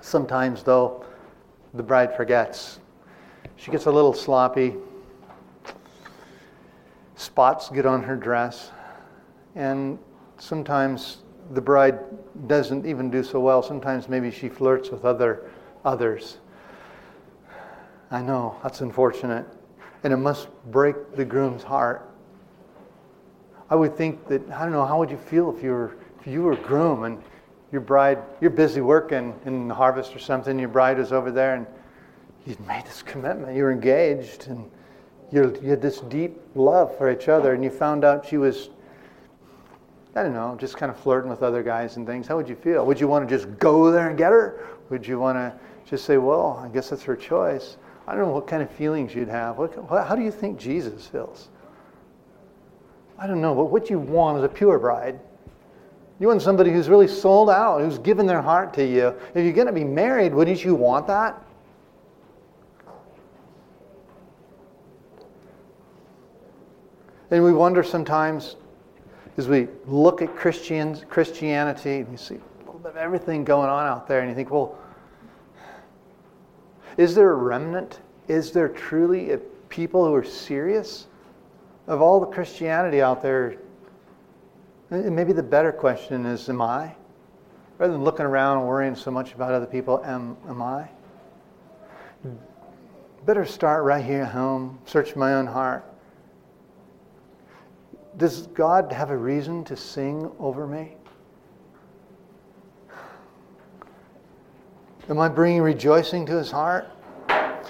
Sometimes, 0.00 0.62
though, 0.62 1.04
the 1.72 1.82
bride 1.82 2.16
forgets. 2.16 2.80
She 3.56 3.70
gets 3.70 3.86
a 3.86 3.90
little 3.90 4.12
sloppy. 4.12 4.74
Spots 7.14 7.70
get 7.70 7.86
on 7.86 8.02
her 8.02 8.16
dress. 8.16 8.72
And 9.54 9.98
sometimes 10.38 11.18
the 11.52 11.60
bride 11.60 12.00
doesn't 12.48 12.86
even 12.86 13.08
do 13.08 13.22
so 13.22 13.38
well. 13.38 13.62
Sometimes 13.62 14.08
maybe 14.08 14.32
she 14.32 14.48
flirts 14.48 14.90
with 14.90 15.04
other 15.04 15.48
others. 15.84 16.38
I 18.10 18.20
know, 18.20 18.56
that's 18.62 18.80
unfortunate 18.80 19.46
and 20.04 20.12
it 20.12 20.18
must 20.18 20.48
break 20.70 21.16
the 21.16 21.24
groom's 21.24 21.62
heart. 21.62 22.06
I 23.70 23.74
would 23.74 23.96
think 23.96 24.28
that 24.28 24.48
I 24.50 24.62
don't 24.62 24.72
know 24.72 24.84
how 24.84 24.98
would 24.98 25.10
you 25.10 25.16
feel 25.16 25.54
if 25.56 25.62
you 25.64 25.70
were 25.70 25.96
if 26.20 26.26
you 26.26 26.42
were 26.42 26.56
groom 26.56 27.04
and 27.04 27.20
your 27.72 27.80
bride 27.80 28.18
you're 28.40 28.50
busy 28.50 28.82
working 28.82 29.34
in 29.46 29.66
the 29.66 29.74
harvest 29.74 30.14
or 30.14 30.18
something 30.18 30.58
your 30.58 30.68
bride 30.68 30.98
is 30.98 31.12
over 31.12 31.32
there 31.32 31.54
and 31.54 31.66
you'd 32.46 32.60
made 32.66 32.84
this 32.84 33.02
commitment 33.02 33.56
you 33.56 33.62
were 33.62 33.72
engaged 33.72 34.46
and 34.48 34.70
you 35.32 35.58
you 35.62 35.70
had 35.70 35.80
this 35.80 36.00
deep 36.00 36.38
love 36.54 36.96
for 36.98 37.10
each 37.10 37.28
other 37.28 37.54
and 37.54 37.64
you 37.64 37.70
found 37.70 38.04
out 38.04 38.26
she 38.26 38.36
was 38.36 38.68
I 40.14 40.22
don't 40.22 40.34
know 40.34 40.56
just 40.60 40.76
kind 40.76 40.92
of 40.92 40.98
flirting 40.98 41.30
with 41.30 41.42
other 41.42 41.62
guys 41.62 41.96
and 41.96 42.06
things. 42.06 42.28
How 42.28 42.36
would 42.36 42.48
you 42.48 42.54
feel? 42.54 42.84
Would 42.86 43.00
you 43.00 43.08
want 43.08 43.26
to 43.28 43.34
just 43.34 43.58
go 43.58 43.90
there 43.90 44.10
and 44.10 44.18
get 44.18 44.30
her? 44.30 44.68
Would 44.90 45.06
you 45.06 45.18
want 45.18 45.36
to 45.36 45.58
just 45.88 46.04
say 46.04 46.18
well 46.18 46.62
I 46.62 46.68
guess 46.68 46.90
that's 46.90 47.02
her 47.04 47.16
choice 47.16 47.78
I 48.06 48.14
don't 48.14 48.26
know 48.26 48.32
what 48.32 48.46
kind 48.46 48.62
of 48.62 48.70
feelings 48.70 49.14
you'd 49.14 49.28
have. 49.28 49.56
What, 49.56 49.74
how 49.88 50.14
do 50.14 50.22
you 50.22 50.30
think 50.30 50.58
Jesus 50.58 51.06
feels? 51.06 51.48
I 53.18 53.26
don't 53.26 53.40
know, 53.40 53.54
but 53.54 53.66
what 53.66 53.88
you 53.88 53.98
want 53.98 54.38
is 54.38 54.44
a 54.44 54.48
pure 54.48 54.78
bride. 54.78 55.18
You 56.20 56.28
want 56.28 56.42
somebody 56.42 56.70
who's 56.70 56.88
really 56.88 57.08
sold 57.08 57.50
out, 57.50 57.80
who's 57.80 57.98
given 57.98 58.26
their 58.26 58.42
heart 58.42 58.74
to 58.74 58.84
you. 58.84 59.14
If 59.34 59.44
you're 59.44 59.52
going 59.52 59.66
to 59.66 59.72
be 59.72 59.84
married, 59.84 60.34
wouldn't 60.34 60.64
you 60.64 60.74
want 60.74 61.06
that? 61.06 61.40
And 67.30 67.42
we 67.42 67.52
wonder 67.52 67.82
sometimes 67.82 68.56
as 69.36 69.48
we 69.48 69.66
look 69.86 70.22
at 70.22 70.36
Christians, 70.36 71.04
Christianity, 71.08 72.00
and 72.00 72.12
you 72.12 72.16
see 72.16 72.36
a 72.36 72.66
little 72.66 72.78
bit 72.78 72.90
of 72.90 72.96
everything 72.96 73.44
going 73.44 73.68
on 73.68 73.86
out 73.86 74.06
there, 74.06 74.20
and 74.20 74.28
you 74.28 74.36
think, 74.36 74.50
well, 74.50 74.78
is 76.96 77.14
there 77.14 77.32
a 77.32 77.36
remnant? 77.36 78.00
Is 78.28 78.52
there 78.52 78.68
truly 78.68 79.32
a 79.32 79.38
people 79.68 80.04
who 80.04 80.14
are 80.14 80.24
serious? 80.24 81.06
Of 81.86 82.00
all 82.00 82.20
the 82.20 82.26
Christianity 82.26 83.02
out 83.02 83.20
there, 83.20 83.56
maybe 84.90 85.32
the 85.32 85.42
better 85.42 85.72
question 85.72 86.24
is, 86.24 86.48
am 86.48 86.62
I? 86.62 86.94
Rather 87.78 87.92
than 87.92 88.04
looking 88.04 88.24
around 88.24 88.58
and 88.58 88.68
worrying 88.68 88.94
so 88.94 89.10
much 89.10 89.34
about 89.34 89.52
other 89.52 89.66
people, 89.66 90.02
am, 90.04 90.36
am 90.48 90.62
I? 90.62 90.88
Better 93.26 93.44
start 93.44 93.84
right 93.84 94.04
here 94.04 94.22
at 94.22 94.32
home, 94.32 94.78
search 94.84 95.16
my 95.16 95.34
own 95.34 95.46
heart. 95.46 95.84
Does 98.16 98.46
God 98.48 98.92
have 98.92 99.10
a 99.10 99.16
reason 99.16 99.64
to 99.64 99.76
sing 99.76 100.30
over 100.38 100.66
me? 100.66 100.96
Am 105.08 105.18
I 105.18 105.28
bringing 105.28 105.60
rejoicing 105.60 106.24
to 106.26 106.32
his 106.32 106.50
heart? 106.50 106.90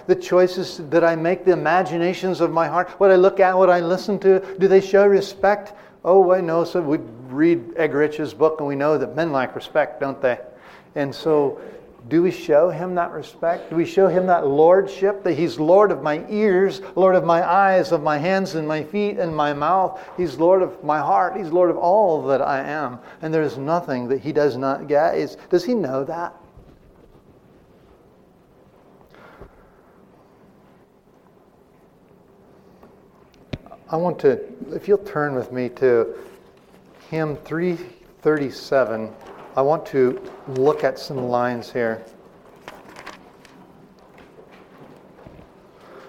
The 0.06 0.14
choices 0.14 0.80
that 0.90 1.02
I 1.02 1.16
make, 1.16 1.44
the 1.44 1.52
imaginations 1.52 2.40
of 2.40 2.52
my 2.52 2.68
heart, 2.68 2.90
what 3.00 3.10
I 3.10 3.16
look 3.16 3.40
at, 3.40 3.56
what 3.56 3.70
I 3.70 3.80
listen 3.80 4.18
to, 4.20 4.40
do 4.58 4.68
they 4.68 4.80
show 4.80 5.06
respect? 5.06 5.72
Oh, 6.04 6.32
I 6.32 6.40
know. 6.40 6.62
So 6.64 6.80
we 6.80 6.98
read 7.28 7.74
Eggerichs' 7.74 8.36
book 8.36 8.60
and 8.60 8.68
we 8.68 8.76
know 8.76 8.98
that 8.98 9.16
men 9.16 9.32
like 9.32 9.56
respect, 9.56 10.00
don't 10.00 10.20
they? 10.20 10.38
And 10.94 11.12
so, 11.12 11.60
do 12.08 12.22
we 12.22 12.30
show 12.30 12.70
him 12.70 12.94
that 12.96 13.10
respect? 13.10 13.70
Do 13.70 13.76
we 13.76 13.86
show 13.86 14.06
him 14.06 14.26
that 14.26 14.46
lordship? 14.46 15.24
That 15.24 15.32
he's 15.32 15.58
Lord 15.58 15.90
of 15.90 16.02
my 16.02 16.24
ears, 16.28 16.82
Lord 16.94 17.16
of 17.16 17.24
my 17.24 17.42
eyes, 17.42 17.90
of 17.90 18.02
my 18.02 18.18
hands 18.18 18.54
and 18.54 18.68
my 18.68 18.84
feet 18.84 19.18
and 19.18 19.34
my 19.34 19.54
mouth. 19.54 20.00
He's 20.16 20.36
Lord 20.36 20.62
of 20.62 20.84
my 20.84 20.98
heart. 20.98 21.36
He's 21.36 21.50
Lord 21.50 21.70
of 21.70 21.78
all 21.78 22.22
that 22.26 22.42
I 22.42 22.60
am. 22.60 22.98
And 23.22 23.32
there's 23.32 23.56
nothing 23.56 24.06
that 24.08 24.20
he 24.20 24.32
does 24.32 24.56
not 24.56 24.86
get. 24.86 25.36
Does 25.48 25.64
he 25.64 25.74
know 25.74 26.04
that? 26.04 26.36
I 33.94 33.96
want 33.96 34.18
to, 34.22 34.40
if 34.72 34.88
you'll 34.88 34.98
turn 34.98 35.36
with 35.36 35.52
me 35.52 35.68
to 35.76 36.16
hymn 37.10 37.36
337, 37.36 39.08
I 39.54 39.62
want 39.62 39.86
to 39.86 40.20
look 40.48 40.82
at 40.82 40.98
some 40.98 41.28
lines 41.28 41.70
here. 41.70 42.04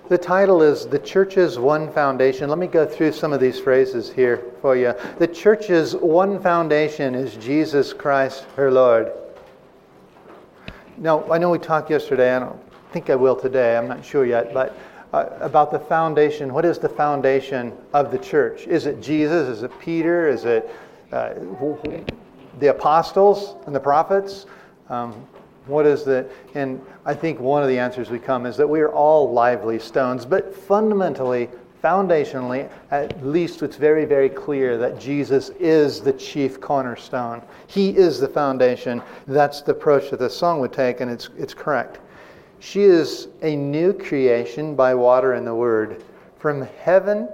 The 0.10 0.18
title 0.18 0.64
is 0.64 0.88
The 0.88 0.98
Church's 0.98 1.60
One 1.60 1.92
Foundation. 1.92 2.50
Let 2.50 2.58
me 2.58 2.66
go 2.66 2.88
through 2.88 3.12
some 3.12 3.32
of 3.32 3.40
these 3.40 3.60
phrases 3.60 4.12
here 4.12 4.44
for 4.64 4.76
you. 4.76 4.96
The 5.20 5.28
Church's 5.28 5.96
one 5.96 6.42
foundation 6.42 7.14
is 7.14 7.36
Jesus 7.36 7.94
Christ, 7.94 8.48
her 8.56 8.72
Lord. 8.72 9.12
Now, 10.98 11.32
I 11.32 11.38
know 11.38 11.52
we 11.52 11.60
talked 11.60 11.92
yesterday, 11.92 12.36
I 12.36 12.40
don't 12.40 12.60
think 12.92 13.12
I 13.12 13.16
will 13.16 13.36
today, 13.36 13.78
I'm 13.78 13.88
not 13.88 14.04
sure 14.04 14.26
yet, 14.26 14.56
but 14.56 14.76
uh, 15.16 15.30
about 15.40 15.72
the 15.72 15.80
foundation. 15.80 16.54
What 16.54 16.66
is 16.66 16.78
the 16.78 16.90
foundation 16.90 17.72
of 17.94 18.12
the 18.12 18.18
church? 18.18 18.68
Is 18.68 18.86
it 18.86 19.02
Jesus? 19.02 19.48
Is 19.48 19.64
it 19.64 19.72
Peter? 19.80 20.28
Is 20.28 20.44
it 20.44 20.70
uh, 21.14 21.36
the 22.60 22.68
apostles 22.68 23.56
and 23.66 23.74
the 23.74 23.80
prophets? 23.80 24.46
Um, 24.90 25.14
what 25.68 25.86
is 25.86 26.04
the? 26.04 26.30
And 26.54 26.86
I 27.06 27.14
think 27.14 27.40
one 27.40 27.64
of 27.64 27.70
the 27.70 27.80
answers 27.80 28.10
we 28.10 28.20
come 28.20 28.46
is 28.46 28.58
that 28.58 28.68
we 28.68 28.82
are 28.82 28.92
all 28.92 29.32
lively 29.32 29.80
stones, 29.80 30.26
but 30.26 30.54
fundamentally, 30.54 31.48
foundationally, 31.82 32.70
at 32.92 33.26
least 33.26 33.64
it's 33.64 33.78
very, 33.78 34.04
very 34.04 34.28
clear 34.28 34.78
that 34.78 35.00
Jesus 35.00 35.50
is 35.62 36.02
the 36.02 36.12
chief 36.12 36.60
cornerstone. 36.60 37.42
He 37.68 37.96
is 37.96 38.20
the 38.20 38.28
foundation. 38.28 39.02
That's 39.28 39.62
the 39.62 39.72
approach 39.72 40.10
that 40.10 40.20
the 40.20 40.30
song 40.30 40.60
would 40.60 40.74
take, 40.74 41.00
and 41.00 41.10
it's, 41.10 41.30
it's 41.38 41.54
correct. 41.54 42.00
She 42.60 42.84
is 42.84 43.28
a 43.42 43.56
new 43.56 43.94
creation 43.94 44.76
by 44.76 44.96
water 44.96 45.34
and 45.34 45.46
the 45.46 45.56
word. 45.56 46.04
From 46.40 46.62
heaven, 46.62 47.30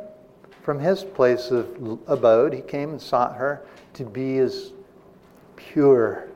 from 0.61 0.79
his 0.79 1.03
place 1.03 1.51
of 1.51 1.99
abode, 2.07 2.53
he 2.53 2.61
came 2.61 2.91
and 2.91 3.01
sought 3.01 3.35
her 3.35 3.65
to 3.93 4.05
be 4.05 4.35
his 4.35 4.73
pure, 5.55 6.27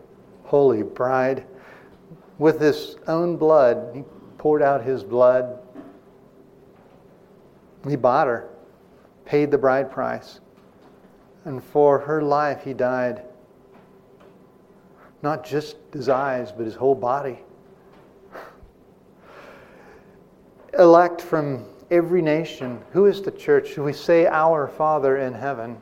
holy 0.43 0.83
bride. 0.83 1.45
With 2.37 2.59
his 2.59 2.97
own 3.07 3.37
blood, 3.37 3.91
he 3.93 4.03
poured 4.37 4.61
out 4.61 4.83
his 4.83 5.03
blood. 5.03 5.59
He 7.87 7.95
bought 7.95 8.27
her, 8.27 8.49
paid 9.25 9.51
the 9.51 9.57
bride 9.57 9.91
price. 9.91 10.39
And 11.45 11.63
for 11.63 11.99
her 11.99 12.21
life, 12.21 12.63
he 12.63 12.73
died. 12.73 13.23
Not 15.21 15.45
just 15.45 15.77
his 15.93 16.09
eyes, 16.09 16.51
but 16.51 16.65
his 16.65 16.75
whole 16.75 16.95
body. 16.95 17.39
Elect 20.79 21.21
from 21.21 21.65
every 21.91 22.21
nation. 22.21 22.81
Who 22.91 23.05
is 23.05 23.21
the 23.21 23.31
church? 23.31 23.77
We 23.77 23.93
say, 23.93 24.27
Our 24.27 24.67
Father 24.67 25.17
in 25.17 25.33
heaven. 25.33 25.77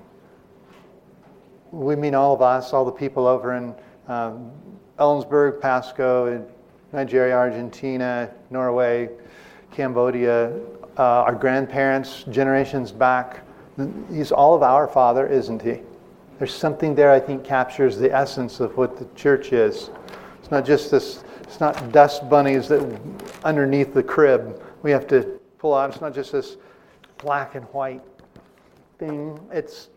We 1.71 1.95
mean 1.95 2.13
all 2.13 2.33
of 2.33 2.41
us, 2.41 2.73
all 2.73 2.85
the 2.85 2.91
people 2.91 3.25
over 3.25 3.53
in 3.53 3.73
um, 4.07 4.51
Ellensburg, 4.99 5.59
Pasco, 5.59 6.45
Nigeria, 6.91 7.35
Argentina, 7.35 8.29
Norway, 8.51 9.09
Cambodia, 9.71 10.53
uh, 10.97 11.01
our 11.01 11.33
grandparents, 11.33 12.23
generations 12.29 12.91
back. 12.91 13.41
He's 14.11 14.31
all 14.31 14.53
of 14.53 14.61
our 14.61 14.87
Father, 14.87 15.25
isn't 15.25 15.61
he? 15.61 15.79
There's 16.37 16.53
something 16.53 16.93
there 16.93 17.11
I 17.11 17.19
think 17.19 17.43
captures 17.43 17.97
the 17.97 18.13
essence 18.13 18.59
of 18.59 18.77
what 18.77 18.97
the 18.97 19.07
church 19.15 19.51
is. 19.53 19.89
It's 20.39 20.51
not 20.51 20.65
just 20.65 20.91
this, 20.91 21.23
it's 21.41 21.59
not 21.59 21.91
dust 21.91 22.29
bunnies 22.29 22.67
that 22.67 22.87
underneath 23.43 23.93
the 23.95 24.03
crib 24.03 24.61
we 24.83 24.91
have 24.91 25.07
to 25.07 25.39
pull 25.57 25.73
out. 25.73 25.89
It's 25.89 26.01
not 26.01 26.13
just 26.13 26.31
this 26.31 26.57
black 27.17 27.55
and 27.55 27.65
white 27.67 28.01
thing, 28.99 29.39
it's 29.51 29.89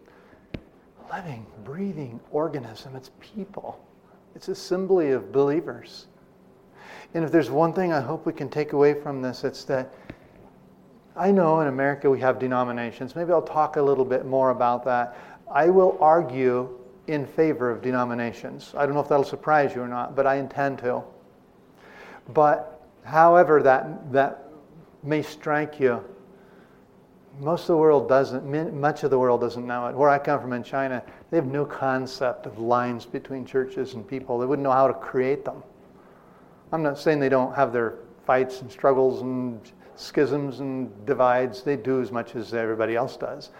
living, 1.12 1.44
breathing 1.64 2.18
organism. 2.30 2.96
It's 2.96 3.10
people, 3.20 3.84
it's 4.34 4.48
assembly 4.48 5.10
of 5.10 5.32
believers. 5.32 6.06
And 7.14 7.24
if 7.24 7.30
there's 7.30 7.50
one 7.50 7.72
thing 7.72 7.92
I 7.92 8.00
hope 8.00 8.26
we 8.26 8.32
can 8.32 8.48
take 8.48 8.72
away 8.72 8.94
from 8.94 9.20
this, 9.22 9.44
it's 9.44 9.64
that 9.64 9.92
I 11.16 11.30
know 11.30 11.60
in 11.60 11.68
America 11.68 12.10
we 12.10 12.20
have 12.20 12.38
denominations. 12.38 13.16
Maybe 13.16 13.32
I'll 13.32 13.42
talk 13.42 13.76
a 13.76 13.82
little 13.82 14.04
bit 14.04 14.26
more 14.26 14.50
about 14.50 14.84
that. 14.84 15.16
I 15.50 15.68
will 15.68 15.96
argue 16.00 16.78
in 17.06 17.26
favor 17.26 17.70
of 17.70 17.80
denominations. 17.80 18.74
I 18.76 18.84
don't 18.84 18.94
know 18.94 19.00
if 19.00 19.08
that'll 19.08 19.24
surprise 19.24 19.74
you 19.74 19.82
or 19.82 19.88
not, 19.88 20.14
but 20.14 20.26
I 20.26 20.36
intend 20.36 20.78
to. 20.80 21.02
But 22.34 22.82
however 23.04 23.62
that, 23.62 24.12
that 24.12 24.45
may 25.02 25.22
strike 25.22 25.80
you. 25.80 26.02
most 27.40 27.62
of 27.62 27.68
the 27.68 27.76
world 27.76 28.08
doesn't, 28.08 28.44
much 28.74 29.04
of 29.04 29.10
the 29.10 29.18
world 29.18 29.40
doesn't 29.40 29.66
know 29.66 29.86
it. 29.88 29.94
Where 29.94 30.08
I 30.08 30.18
come 30.18 30.40
from 30.40 30.52
in 30.52 30.62
China, 30.62 31.02
they 31.30 31.36
have 31.36 31.46
no 31.46 31.64
concept 31.64 32.46
of 32.46 32.58
lines 32.58 33.04
between 33.04 33.44
churches 33.44 33.94
and 33.94 34.06
people. 34.06 34.38
They 34.38 34.46
wouldn't 34.46 34.64
know 34.64 34.72
how 34.72 34.88
to 34.88 34.94
create 34.94 35.44
them. 35.44 35.62
I'm 36.72 36.82
not 36.82 36.98
saying 36.98 37.20
they 37.20 37.28
don't 37.28 37.54
have 37.54 37.72
their 37.72 37.94
fights 38.24 38.62
and 38.62 38.70
struggles 38.70 39.22
and 39.22 39.60
schisms 39.96 40.60
and 40.60 41.06
divides. 41.06 41.62
They 41.62 41.76
do 41.76 42.00
as 42.00 42.10
much 42.10 42.36
as 42.36 42.54
everybody 42.54 42.96
else 42.96 43.16
does. 43.16 43.50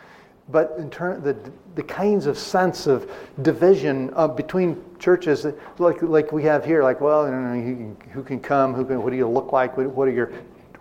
But 0.48 0.74
in 0.78 0.90
turn, 0.90 1.22
the, 1.22 1.36
the 1.74 1.82
kinds 1.82 2.26
of 2.26 2.38
sense 2.38 2.86
of 2.86 3.10
division 3.42 4.12
uh, 4.14 4.28
between 4.28 4.80
churches, 4.98 5.44
like, 5.78 6.02
like 6.02 6.30
we 6.30 6.44
have 6.44 6.64
here, 6.64 6.84
like, 6.84 7.00
well, 7.00 7.28
know, 7.28 7.96
who 8.12 8.22
can 8.22 8.38
come? 8.38 8.72
Who 8.72 8.84
can, 8.84 9.02
what 9.02 9.10
do 9.10 9.16
you 9.16 9.26
look 9.28 9.52
like? 9.52 9.76
What 9.76 10.06
are 10.06 10.12
your 10.12 10.32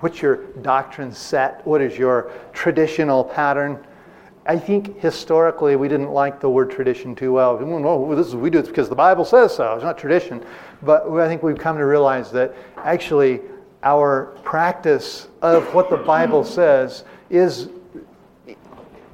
What's 0.05 0.21
your 0.21 0.35
doctrine 0.61 1.11
set? 1.11 1.65
What 1.65 1.81
is 1.81 1.97
your 1.97 2.31
traditional 2.53 3.23
pattern? 3.23 3.83
I 4.45 4.55
think 4.55 4.99
historically 4.99 5.75
we 5.77 5.87
didn't 5.87 6.11
like 6.11 6.39
the 6.39 6.47
word 6.47 6.69
tradition 6.69 7.15
too 7.15 7.33
well. 7.33 7.59
No, 7.59 7.87
oh, 7.87 8.15
this 8.15 8.27
is, 8.27 8.35
we 8.35 8.51
do 8.51 8.59
it 8.59 8.67
because 8.67 8.87
the 8.87 8.93
Bible 8.93 9.25
says 9.25 9.55
so. 9.55 9.73
It's 9.73 9.83
not 9.83 9.97
tradition. 9.97 10.45
But 10.83 11.09
I 11.09 11.27
think 11.27 11.41
we've 11.41 11.57
come 11.57 11.79
to 11.79 11.87
realize 11.87 12.31
that 12.33 12.53
actually 12.77 13.41
our 13.81 14.25
practice 14.43 15.27
of 15.41 15.73
what 15.73 15.89
the 15.89 15.97
Bible 15.97 16.43
says 16.43 17.03
is 17.31 17.69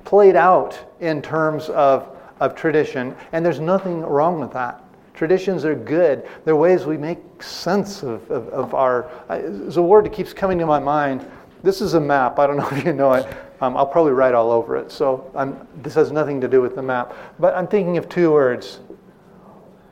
played 0.04 0.36
out 0.36 0.78
in 1.00 1.22
terms 1.22 1.70
of, 1.70 2.10
of 2.42 2.54
tradition, 2.54 3.16
and 3.32 3.46
there's 3.46 3.62
nothing 3.62 4.02
wrong 4.02 4.42
with 4.42 4.52
that. 4.52 4.81
Traditions 5.22 5.66
are 5.66 5.76
good. 5.76 6.28
They're 6.46 6.56
ways 6.56 6.88
we 6.88 6.98
make 6.98 7.44
sense 7.44 8.02
of, 8.02 8.28
of, 8.32 8.50
of 8.50 8.74
our. 8.74 9.08
There's 9.30 9.78
a 9.78 9.82
word 9.84 10.06
that 10.06 10.14
keeps 10.14 10.34
coming 10.34 10.58
to 10.58 10.66
my 10.66 10.80
mind. 10.80 11.30
This 11.62 11.80
is 11.80 11.94
a 11.94 12.00
map. 12.00 12.40
I 12.40 12.48
don't 12.48 12.58
know 12.58 12.68
if 12.72 12.84
you 12.84 12.92
know 12.92 13.14
it. 13.14 13.28
Um, 13.62 13.78
I'll 13.78 13.86
probably 13.86 14.14
write 14.14 14.34
all 14.34 14.50
over 14.50 14.76
it. 14.78 14.92
So 14.92 15.30
I'm, 15.36 15.68
this 15.84 15.94
has 15.94 16.12
nothing 16.12 16.42
to 16.42 16.48
do 16.48 16.60
with 16.60 16.74
the 16.74 16.82
map. 16.82 17.14
But 17.38 17.54
I'm 17.54 17.68
thinking 17.68 18.00
of 18.00 18.10
two 18.10 18.32
words 18.32 18.80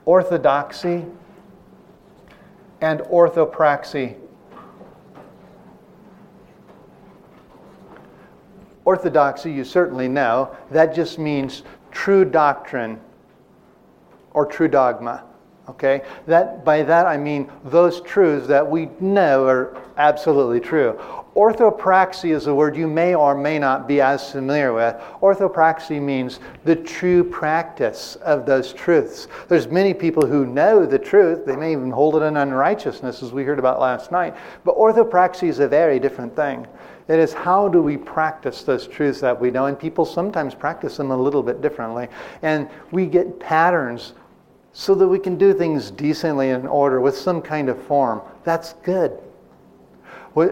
orthodoxy 0.05 1.05
and 2.81 3.01
orthopraxy. 3.01 4.15
Orthodoxy, 8.83 9.51
you 9.51 9.63
certainly 9.63 10.07
know, 10.07 10.57
that 10.71 10.95
just 10.95 11.19
means 11.19 11.61
true 11.91 12.25
doctrine 12.25 12.99
or 14.33 14.45
true 14.45 14.67
dogma. 14.67 15.23
Okay? 15.69 16.01
That, 16.25 16.65
by 16.65 16.81
that 16.83 17.05
I 17.05 17.17
mean 17.17 17.51
those 17.65 18.01
truths 18.01 18.47
that 18.47 18.67
we 18.67 18.89
know 18.99 19.45
are 19.45 19.77
absolutely 19.97 20.59
true. 20.59 20.99
Orthopraxy 21.35 22.31
is 22.31 22.47
a 22.47 22.53
word 22.53 22.75
you 22.75 22.87
may 22.87 23.13
or 23.13 23.35
may 23.35 23.59
not 23.59 23.87
be 23.87 24.01
as 24.01 24.31
familiar 24.31 24.73
with. 24.73 24.95
Orthopraxy 25.21 26.01
means 26.01 26.39
the 26.65 26.75
true 26.75 27.23
practice 27.23 28.15
of 28.17 28.45
those 28.45 28.73
truths. 28.73 29.27
There's 29.47 29.67
many 29.67 29.93
people 29.93 30.25
who 30.25 30.45
know 30.45 30.85
the 30.85 30.97
truth. 30.97 31.45
They 31.45 31.55
may 31.55 31.71
even 31.71 31.91
hold 31.91 32.15
it 32.15 32.23
in 32.23 32.35
unrighteousness, 32.35 33.21
as 33.21 33.31
we 33.31 33.43
heard 33.43 33.59
about 33.59 33.79
last 33.79 34.11
night. 34.11 34.35
But 34.65 34.75
orthopraxy 34.75 35.47
is 35.47 35.59
a 35.59 35.67
very 35.67 35.99
different 35.99 36.35
thing. 36.35 36.67
It 37.07 37.19
is 37.19 37.31
how 37.31 37.67
do 37.69 37.81
we 37.81 37.95
practice 37.95 38.63
those 38.63 38.87
truths 38.87 39.21
that 39.21 39.39
we 39.39 39.49
know, 39.49 39.65
and 39.65 39.79
people 39.79 40.05
sometimes 40.05 40.53
practice 40.53 40.97
them 40.97 41.11
a 41.11 41.17
little 41.17 41.41
bit 41.41 41.61
differently. 41.61 42.07
And 42.41 42.69
we 42.91 43.05
get 43.05 43.39
patterns 43.39 44.13
so 44.79 44.95
that 44.95 45.09
we 45.09 45.19
can 45.19 45.37
do 45.37 45.53
things 45.53 45.91
decently 45.91 46.51
in 46.51 46.65
order 46.65 47.01
with 47.01 47.17
some 47.17 47.41
kind 47.41 47.67
of 47.67 47.83
form. 47.83 48.21
That's 48.45 48.75
good. 48.81 49.19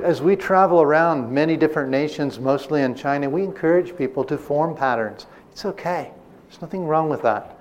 As 0.03 0.22
we 0.22 0.36
travel 0.36 0.81
around 0.81 1.31
many 1.31 1.55
different 1.55 1.89
nations, 1.89 2.38
mostly 2.38 2.81
in 2.81 2.93
China, 2.93 3.29
we 3.29 3.46
encourage 3.46 3.96
people 3.96 4.25
to 4.25 4.38
form 4.38 4.75
patterns. 4.75 5.27
It's 5.53 5.63
okay, 5.63 6.12
there's 6.43 6.62
nothing 6.62 6.86
wrong 6.86 7.07
with 7.07 7.22
that. 7.22 7.57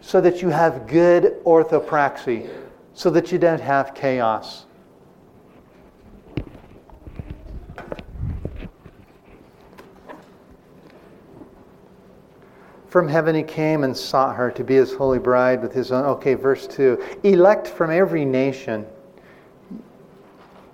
So 0.00 0.20
that 0.20 0.42
you 0.42 0.48
have 0.48 0.88
good 0.88 1.36
orthopraxy, 1.44 2.50
so 2.94 3.08
that 3.10 3.30
you 3.30 3.38
don't 3.38 3.60
have 3.60 3.94
chaos. 3.94 4.64
From 12.98 13.06
heaven 13.06 13.36
he 13.36 13.44
came 13.44 13.84
and 13.84 13.96
sought 13.96 14.34
her 14.34 14.50
to 14.50 14.64
be 14.64 14.74
his 14.74 14.92
holy 14.92 15.20
bride 15.20 15.62
with 15.62 15.72
his 15.72 15.92
own. 15.92 16.04
Okay, 16.04 16.34
verse 16.34 16.66
2. 16.66 17.00
Elect 17.22 17.68
from 17.68 17.92
every 17.92 18.24
nation, 18.24 18.84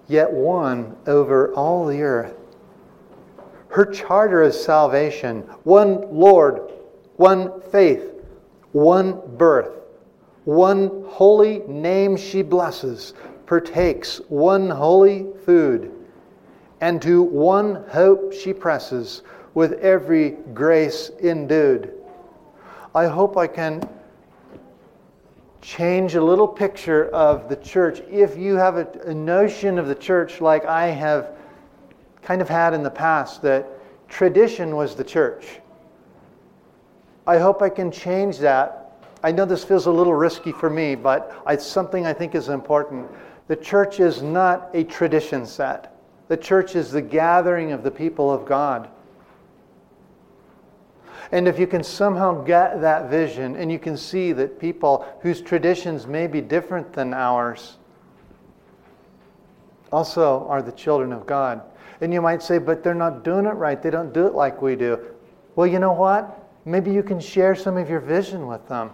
yet 0.09 0.33
one 0.33 0.97
over 1.07 1.53
all 1.53 1.85
the 1.87 2.01
earth. 2.01 2.35
Her 3.69 3.85
charter 3.85 4.41
is 4.41 4.59
salvation, 4.59 5.43
one 5.65 6.01
Lord, 6.11 6.73
one 7.17 7.61
faith, 7.61 8.11
one 8.73 9.21
birth, 9.37 9.83
one 10.47 11.05
holy 11.07 11.59
name 11.69 12.17
she 12.17 12.41
blesses, 12.41 13.13
partakes 13.45 14.23
one 14.29 14.71
holy 14.71 15.27
food, 15.45 15.93
and 16.81 17.03
to 17.03 17.23
one 17.23 17.85
hope 17.91 18.33
she 18.33 18.55
presses 18.55 19.21
with 19.53 19.75
every 19.75 20.39
grace 20.55 21.11
endued. 21.23 21.94
I 22.95 23.07
hope 23.07 23.37
I 23.37 23.49
can 23.49 23.83
change 25.61 26.15
a 26.15 26.23
little 26.23 26.47
picture 26.47 27.09
of 27.09 27.49
the 27.49 27.57
church. 27.57 28.01
If 28.09 28.37
you 28.37 28.55
have 28.55 28.77
a, 28.77 28.87
a, 29.07 29.15
notion 29.15 29.79
of 29.79 29.89
the 29.89 29.95
church 29.97 30.41
like 30.41 30.65
I 30.65 30.89
have 30.89 31.31
kind 32.23 32.41
of 32.41 32.49
had 32.49 32.73
in 32.73 32.85
the 32.85 32.91
past, 32.91 33.43
that 33.43 33.67
tradition 34.09 34.77
was 34.77 34.95
the 34.95 35.03
church, 35.03 35.61
I 37.27 37.39
hope 37.39 37.63
I 37.63 37.71
can 37.71 37.91
change 37.91 38.39
that. 38.39 38.93
I 39.25 39.33
know 39.33 39.45
this 39.45 39.65
feels 39.65 39.87
a 39.87 39.91
little 39.91 40.15
risky 40.15 40.53
for 40.53 40.71
me, 40.71 40.95
but 40.95 41.43
it's 41.49 41.67
something 41.67 42.07
I 42.07 42.13
think 42.13 42.35
is 42.35 42.49
important. 42.49 43.11
The 43.49 43.57
church 43.57 43.99
is 43.99 44.23
not 44.23 44.71
a 44.75 44.85
tradition 44.85 45.47
set. 45.47 45.97
The 46.29 46.37
church 46.37 46.77
is 46.77 46.93
the 46.93 47.03
gathering 47.03 47.73
of 47.73 47.83
the 47.83 47.91
people 47.91 48.31
of 48.31 48.45
God. 48.45 48.89
And 51.33 51.49
if 51.49 51.59
you 51.59 51.67
can 51.67 51.83
somehow 51.83 52.43
get 52.43 52.81
that 52.81 53.11
vision 53.11 53.57
and 53.57 53.71
you 53.71 53.79
can 53.79 53.97
see 53.97 54.33
that 54.33 54.59
people 54.59 55.07
whose 55.21 55.41
traditions 55.41 56.07
may 56.07 56.27
be 56.27 56.41
different 56.41 56.93
than 56.93 57.15
ours 57.15 57.79
also 59.93 60.47
are 60.49 60.61
the 60.61 60.73
children 60.73 61.13
of 61.13 61.27
God. 61.27 61.63
And 62.01 62.13
you 62.13 62.21
might 62.21 62.43
say, 62.43 62.59
but 62.59 62.83
they're 62.83 62.95
not 62.95 63.23
doing 63.23 63.47
it 63.47 63.51
right. 63.51 63.81
They 63.81 63.91
don't 63.91 64.13
do 64.13 64.27
it 64.27 64.35
like 64.35 64.61
we 64.61 64.75
do. 64.75 64.99
Well, 65.55 65.67
you 65.67 65.79
know 65.79 65.93
what? 65.93 66.41
Maybe 66.65 66.91
you 66.93 67.03
can 67.03 67.21
share 67.21 67.55
some 67.55 67.77
of 67.77 67.89
your 67.89 68.01
vision 68.01 68.47
with 68.47 68.67
them. 68.69 68.91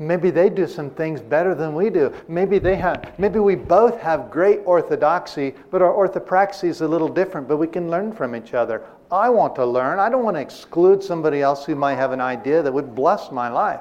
Maybe 0.00 0.30
they 0.30 0.48
do 0.48 0.68
some 0.68 0.90
things 0.90 1.20
better 1.20 1.54
than 1.56 1.74
we 1.74 1.90
do. 1.90 2.14
Maybe 2.28 2.60
they 2.60 2.76
have 2.76 3.18
maybe 3.18 3.40
we 3.40 3.56
both 3.56 4.00
have 4.00 4.30
great 4.30 4.60
orthodoxy, 4.64 5.54
but 5.70 5.82
our 5.82 5.92
orthopraxy 5.92 6.68
is 6.68 6.82
a 6.82 6.88
little 6.88 7.08
different, 7.08 7.48
but 7.48 7.56
we 7.56 7.66
can 7.66 7.90
learn 7.90 8.12
from 8.12 8.36
each 8.36 8.54
other. 8.54 8.84
I 9.10 9.28
want 9.28 9.56
to 9.56 9.66
learn. 9.66 9.98
I 9.98 10.08
don't 10.08 10.22
want 10.22 10.36
to 10.36 10.40
exclude 10.40 11.02
somebody 11.02 11.42
else 11.42 11.64
who 11.64 11.74
might 11.74 11.96
have 11.96 12.12
an 12.12 12.20
idea 12.20 12.62
that 12.62 12.72
would 12.72 12.94
bless 12.94 13.32
my 13.32 13.48
life. 13.48 13.80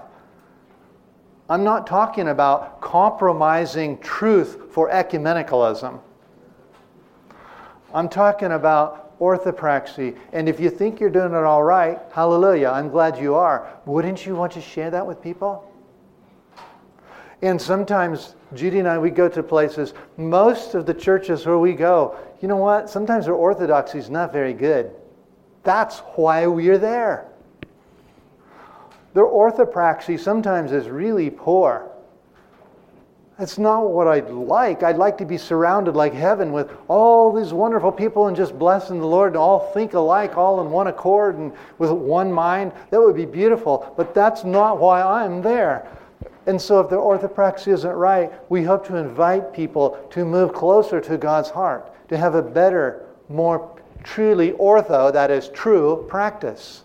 I'm 1.50 1.64
not 1.64 1.86
talking 1.86 2.30
about 2.30 2.82
compromising 2.82 4.00
truth 4.00 4.72
for 4.72 4.90
ecumenicalism. 4.90 6.00
I'm 7.94 8.10
talking 8.10 8.52
about 8.52 9.18
orthopraxy. 9.20 10.18
And 10.34 10.50
if 10.50 10.60
you 10.60 10.70
think 10.70 11.00
you're 11.00 11.10
doing 11.10 11.34
it 11.34 11.44
all 11.44 11.64
right, 11.64 12.00
hallelujah, 12.12 12.70
I'm 12.70 12.90
glad 12.90 13.18
you 13.18 13.36
are. 13.36 13.68
Wouldn't 13.86 14.26
you 14.26 14.36
want 14.36 14.54
to 14.54 14.62
share 14.62 14.90
that 14.92 15.06
with 15.06 15.22
people? 15.22 15.67
And 17.42 17.62
sometimes, 17.62 18.36
Judy 18.56 18.80
and 18.80 18.88
I, 18.88 18.98
we 18.98 19.12
go 19.12 19.30
to 19.30 19.44
places, 19.44 19.94
most 20.18 20.74
of 20.74 20.86
the 20.86 20.94
churches 20.94 21.46
where 21.46 21.60
we 21.60 21.74
go, 21.74 22.18
you 22.42 22.48
know 22.48 22.58
what? 22.58 22.90
Sometimes 22.90 23.26
their 23.26 23.36
orthodoxy 23.36 24.00
is 24.00 24.10
not 24.10 24.34
very 24.34 24.54
good. 24.54 24.92
That's 25.64 26.00
why 26.16 26.48
we're 26.48 26.78
there. 26.78 27.28
Their 29.14 29.26
orthopraxy 29.26 30.20
sometimes 30.20 30.72
is 30.72 30.88
really 30.88 31.30
poor. 31.30 31.92
That's 33.38 33.60
not 33.60 33.92
what 33.92 34.08
I'd 34.08 34.32
like. 34.32 34.82
I'd 34.82 34.98
like 34.98 35.20
to 35.20 35.26
be 35.26 35.38
surrounded 35.38 35.96
like 35.96 36.14
heaven 36.14 36.52
with 36.52 36.72
all 36.88 37.32
these 37.32 37.54
wonderful 37.54 37.92
people 37.92 38.28
and 38.28 38.36
just 38.36 38.58
blessing 38.58 39.00
the 39.00 39.06
Lord 39.06 39.34
and 39.34 39.38
all 39.38 39.72
think 39.74 39.94
alike, 39.94 40.38
all 40.38 40.60
in 40.62 40.72
one 40.72 40.88
accord 40.88 41.38
and 41.38 41.52
with 41.78 41.92
one 41.92 42.32
mind. 42.32 42.72
That 42.90 43.00
would 43.00 43.16
be 43.16 43.26
beautiful. 43.26 43.94
But 43.96 44.16
that's 44.16 44.44
not 44.44 44.80
why 44.80 45.04
I'm 45.04 45.44
there. 45.44 45.88
And 46.48 46.62
so, 46.62 46.80
if 46.80 46.90
the 46.90 46.96
orthopraxy 46.96 47.74
isn't 47.74 47.92
right, 47.92 48.32
we 48.50 48.64
hope 48.64 48.88
to 48.88 48.96
invite 48.96 49.54
people 49.54 50.00
to 50.12 50.24
move 50.24 50.54
closer 50.54 51.02
to 51.02 51.18
God's 51.18 51.50
heart, 51.50 51.94
to 52.08 52.18
have 52.18 52.36
a 52.36 52.42
better, 52.42 53.06
more 53.28 53.78
truly 54.04 54.54
ortho, 54.54 55.12
that 55.12 55.30
is 55.30 55.50
true, 55.50 56.06
practice. 56.08 56.84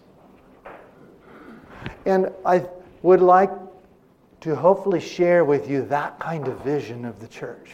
And 2.05 2.33
I 2.44 2.66
would 3.03 3.20
like 3.20 3.51
to 4.40 4.57
hopefully 4.57 4.98
share 4.98 5.44
with 5.44 5.70
you 5.70 5.83
that 5.83 6.18
kind 6.18 6.48
of 6.48 6.59
vision 6.64 7.05
of 7.05 7.20
the 7.20 7.29
church. 7.29 7.70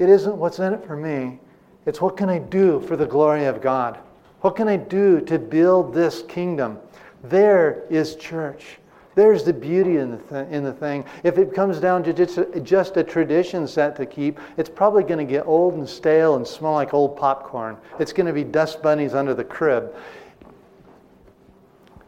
It 0.00 0.08
isn't 0.08 0.36
what's 0.36 0.58
in 0.58 0.72
it 0.72 0.84
for 0.84 0.96
me, 0.96 1.38
it's 1.86 2.00
what 2.00 2.16
can 2.16 2.28
I 2.28 2.38
do 2.38 2.80
for 2.80 2.96
the 2.96 3.06
glory 3.06 3.44
of 3.44 3.62
God. 3.62 3.98
What 4.40 4.56
can 4.56 4.66
I 4.66 4.76
do 4.76 5.20
to 5.20 5.38
build 5.38 5.94
this 5.94 6.22
kingdom? 6.22 6.78
There 7.22 7.84
is 7.90 8.16
church. 8.16 8.78
There's 9.14 9.42
the 9.42 9.52
beauty 9.52 9.96
in 9.96 10.12
the, 10.12 10.16
th- 10.18 10.48
in 10.50 10.62
the 10.62 10.72
thing. 10.72 11.04
If 11.24 11.36
it 11.36 11.52
comes 11.52 11.80
down 11.80 12.04
to 12.04 12.12
just 12.12 12.38
a, 12.38 12.60
just 12.60 12.96
a 12.96 13.02
tradition 13.02 13.66
set 13.66 13.96
to 13.96 14.06
keep, 14.06 14.38
it's 14.56 14.70
probably 14.70 15.02
going 15.02 15.18
to 15.18 15.30
get 15.30 15.46
old 15.46 15.74
and 15.74 15.88
stale 15.88 16.36
and 16.36 16.46
smell 16.46 16.74
like 16.74 16.94
old 16.94 17.16
popcorn. 17.16 17.76
It's 17.98 18.12
going 18.12 18.26
to 18.26 18.32
be 18.32 18.44
dust 18.44 18.82
bunnies 18.82 19.14
under 19.14 19.34
the 19.34 19.44
crib. 19.44 19.94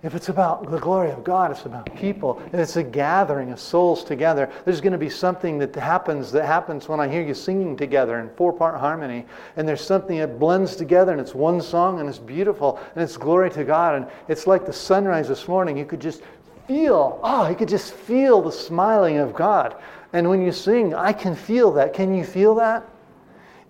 If 0.02 0.16
it's 0.16 0.28
about 0.28 0.68
the 0.68 0.80
glory 0.80 1.10
of 1.12 1.22
God, 1.22 1.52
it's 1.52 1.64
about 1.64 1.94
people. 1.94 2.42
If 2.46 2.54
it's 2.54 2.76
a 2.76 2.82
gathering 2.82 3.52
of 3.52 3.60
souls 3.60 4.02
together, 4.02 4.50
there's 4.64 4.80
going 4.80 4.92
to 4.92 4.98
be 4.98 5.08
something 5.08 5.58
that 5.58 5.76
happens 5.76 6.32
that 6.32 6.44
happens 6.44 6.88
when 6.88 6.98
I 6.98 7.06
hear 7.06 7.22
you 7.22 7.34
singing 7.34 7.76
together 7.76 8.18
in 8.18 8.28
four 8.30 8.52
part 8.52 8.80
harmony. 8.80 9.24
And 9.56 9.68
there's 9.68 9.80
something 9.80 10.18
that 10.18 10.40
blends 10.40 10.74
together 10.74 11.12
and 11.12 11.20
it's 11.20 11.36
one 11.36 11.60
song 11.60 12.00
and 12.00 12.08
it's 12.08 12.18
beautiful 12.18 12.80
and 12.96 13.04
it's 13.04 13.16
glory 13.16 13.50
to 13.50 13.62
God. 13.62 13.94
And 13.94 14.08
it's 14.26 14.48
like 14.48 14.66
the 14.66 14.72
sunrise 14.72 15.28
this 15.28 15.46
morning. 15.46 15.76
You 15.76 15.84
could 15.84 16.00
just 16.00 16.22
feel, 16.66 17.20
ah, 17.22 17.46
oh, 17.46 17.50
you 17.50 17.56
could 17.56 17.68
just 17.68 17.92
feel 17.92 18.42
the 18.42 18.52
smiling 18.52 19.18
of 19.18 19.34
God. 19.34 19.76
And 20.12 20.28
when 20.28 20.42
you 20.42 20.52
sing, 20.52 20.94
I 20.94 21.12
can 21.12 21.34
feel 21.34 21.72
that. 21.72 21.94
Can 21.94 22.14
you 22.14 22.24
feel 22.24 22.54
that? 22.56 22.88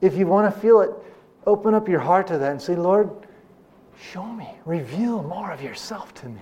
If 0.00 0.16
you 0.16 0.26
want 0.26 0.52
to 0.52 0.60
feel 0.60 0.80
it, 0.80 0.90
open 1.46 1.74
up 1.74 1.88
your 1.88 2.00
heart 2.00 2.26
to 2.28 2.38
that 2.38 2.50
and 2.50 2.60
say, 2.60 2.74
Lord, 2.74 3.10
Show 4.10 4.26
me, 4.26 4.48
reveal 4.64 5.22
more 5.22 5.52
of 5.52 5.62
yourself 5.62 6.12
to 6.14 6.28
me. 6.28 6.40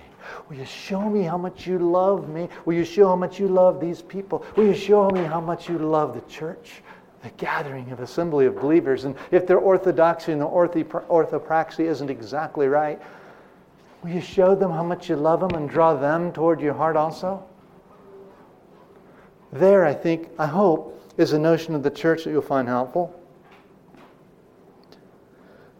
Will 0.49 0.57
you 0.57 0.65
show 0.65 1.09
me 1.09 1.21
how 1.23 1.37
much 1.37 1.67
you 1.67 1.77
love 1.77 2.27
me? 2.27 2.49
Will 2.65 2.73
you 2.73 2.85
show 2.85 3.07
how 3.07 3.15
much 3.15 3.39
you 3.39 3.47
love 3.47 3.79
these 3.79 4.01
people? 4.01 4.43
Will 4.55 4.65
you 4.65 4.73
show 4.73 5.09
me 5.09 5.23
how 5.23 5.39
much 5.39 5.69
you 5.69 5.77
love 5.77 6.13
the 6.13 6.21
church, 6.21 6.81
the 7.21 7.29
gathering 7.31 7.91
of 7.91 7.99
assembly 7.99 8.45
of 8.45 8.55
believers? 8.55 9.05
And 9.05 9.15
if 9.29 9.45
their 9.45 9.59
orthodoxy 9.59 10.31
and 10.31 10.41
their 10.41 10.47
orthopraxy 10.47 11.85
isn't 11.85 12.09
exactly 12.09 12.67
right, 12.67 12.99
will 14.01 14.11
you 14.11 14.21
show 14.21 14.55
them 14.55 14.71
how 14.71 14.83
much 14.83 15.09
you 15.09 15.15
love 15.15 15.41
them 15.41 15.51
and 15.51 15.69
draw 15.69 15.93
them 15.93 16.31
toward 16.31 16.59
your 16.59 16.73
heart 16.73 16.95
also? 16.95 17.43
There, 19.51 19.85
I 19.85 19.93
think, 19.93 20.29
I 20.39 20.47
hope, 20.47 20.97
is 21.17 21.33
a 21.33 21.39
notion 21.39 21.75
of 21.75 21.83
the 21.83 21.91
church 21.91 22.23
that 22.23 22.31
you'll 22.31 22.41
find 22.41 22.67
helpful. 22.67 23.13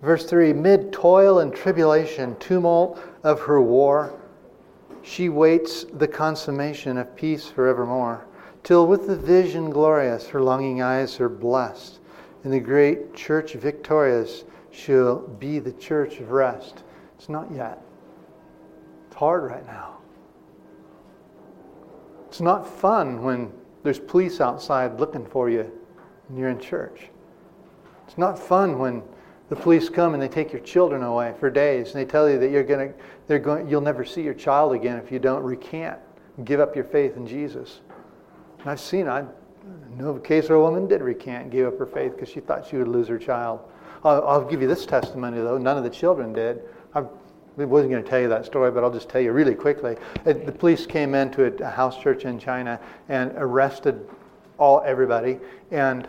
Verse 0.02 0.26
3 0.26 0.54
Mid 0.54 0.92
toil 0.92 1.40
and 1.40 1.54
tribulation, 1.54 2.36
tumult 2.40 3.02
of 3.24 3.40
her 3.42 3.62
war, 3.62 4.20
she 5.04 5.30
waits 5.30 5.86
the 5.94 6.08
consummation 6.08 6.98
of 6.98 7.16
peace 7.16 7.48
forevermore. 7.48 8.26
Till 8.64 8.86
with 8.86 9.08
the 9.08 9.16
vision 9.16 9.72
glorious 9.72 10.28
her 10.28 10.42
longing 10.42 10.82
eyes 10.82 11.20
are 11.20 11.30
blessed. 11.30 12.00
In 12.44 12.52
the 12.52 12.60
great 12.60 13.16
church 13.16 13.54
victorious, 13.54 14.44
she'll 14.70 15.20
be 15.28 15.60
the 15.60 15.72
church 15.74 16.20
of 16.20 16.32
rest. 16.32 16.84
It's 17.18 17.30
not 17.30 17.52
yet. 17.52 17.82
Hard 19.22 19.44
right 19.44 19.68
now. 19.68 19.98
It's 22.28 22.42
not 22.42 22.68
fun 22.68 23.22
when 23.22 23.54
there's 23.84 24.00
police 24.00 24.42
outside 24.42 25.00
looking 25.00 25.28
for 25.28 25.48
you 25.48 25.72
and 26.28 26.40
you're 26.40 26.50
in 26.50 26.60
church. 26.60 27.10
It's 28.08 28.18
not 28.18 28.40
fun 28.40 28.80
when 28.80 29.04
the 29.50 29.56
police 29.56 29.90
come 29.90 30.16
and 30.16 30.24
they 30.24 30.28
take 30.28 30.52
your 30.52 30.64
children 30.64 31.04
away 31.04 31.36
for 31.40 31.52
days 31.52 31.92
and 31.94 32.02
they 32.02 32.10
tell 32.10 32.28
you 32.28 32.40
that 32.40 32.50
you're 32.50 32.64
to 32.64 32.96
they're 33.28 33.38
going 33.38 33.70
you'll 33.70 33.80
never 33.80 34.04
see 34.04 34.24
your 34.24 34.34
child 34.34 34.74
again 34.74 34.98
if 34.98 35.12
you 35.12 35.20
don't 35.20 35.44
recant 35.44 36.00
give 36.44 36.60
up 36.60 36.76
your 36.76 36.86
faith 36.86 37.16
in 37.16 37.28
jesus 37.28 37.82
and 38.60 38.70
i've 38.72 38.80
seen 38.80 39.08
i 39.08 39.24
know 39.98 40.10
of 40.10 40.16
a 40.16 40.20
case 40.22 40.48
where 40.48 40.58
a 40.58 40.62
woman 40.62 40.88
did 40.88 41.02
recant 41.02 41.44
and 41.44 41.52
gave 41.52 41.68
up 41.68 41.78
her 41.78 41.86
faith 41.86 42.14
because 42.14 42.30
she 42.30 42.40
thought 42.40 42.66
she 42.66 42.78
would 42.78 42.88
lose 42.88 43.10
her 43.10 43.20
child 43.20 43.60
I'll, 44.06 44.26
I'll, 44.26 44.46
give 44.46 44.62
you 44.62 44.70
this 44.70 44.86
testimony 44.86 45.38
though 45.38 45.58
none 45.58 45.78
of 45.78 45.84
the 45.84 45.90
children 45.90 46.32
did 46.32 46.62
I 47.60 47.66
wasn't 47.66 47.92
going 47.92 48.04
to 48.04 48.10
tell 48.10 48.20
you 48.20 48.30
that 48.30 48.46
story, 48.46 48.72
but 48.72 48.84
I'll 48.84 48.92
just 48.92 49.10
tell 49.10 49.22
you 49.22 49.34
really 49.34 49.56
quickly. 49.56 49.98
The 50.24 50.56
police 50.58 50.86
came 50.86 51.14
into 51.16 51.46
a 51.46 51.70
house 51.70 51.98
church 52.02 52.24
in 52.26 52.40
China 52.40 52.80
and 53.10 53.34
arrested 53.36 54.08
all 54.58 54.82
everybody, 54.86 55.40
and 55.72 56.08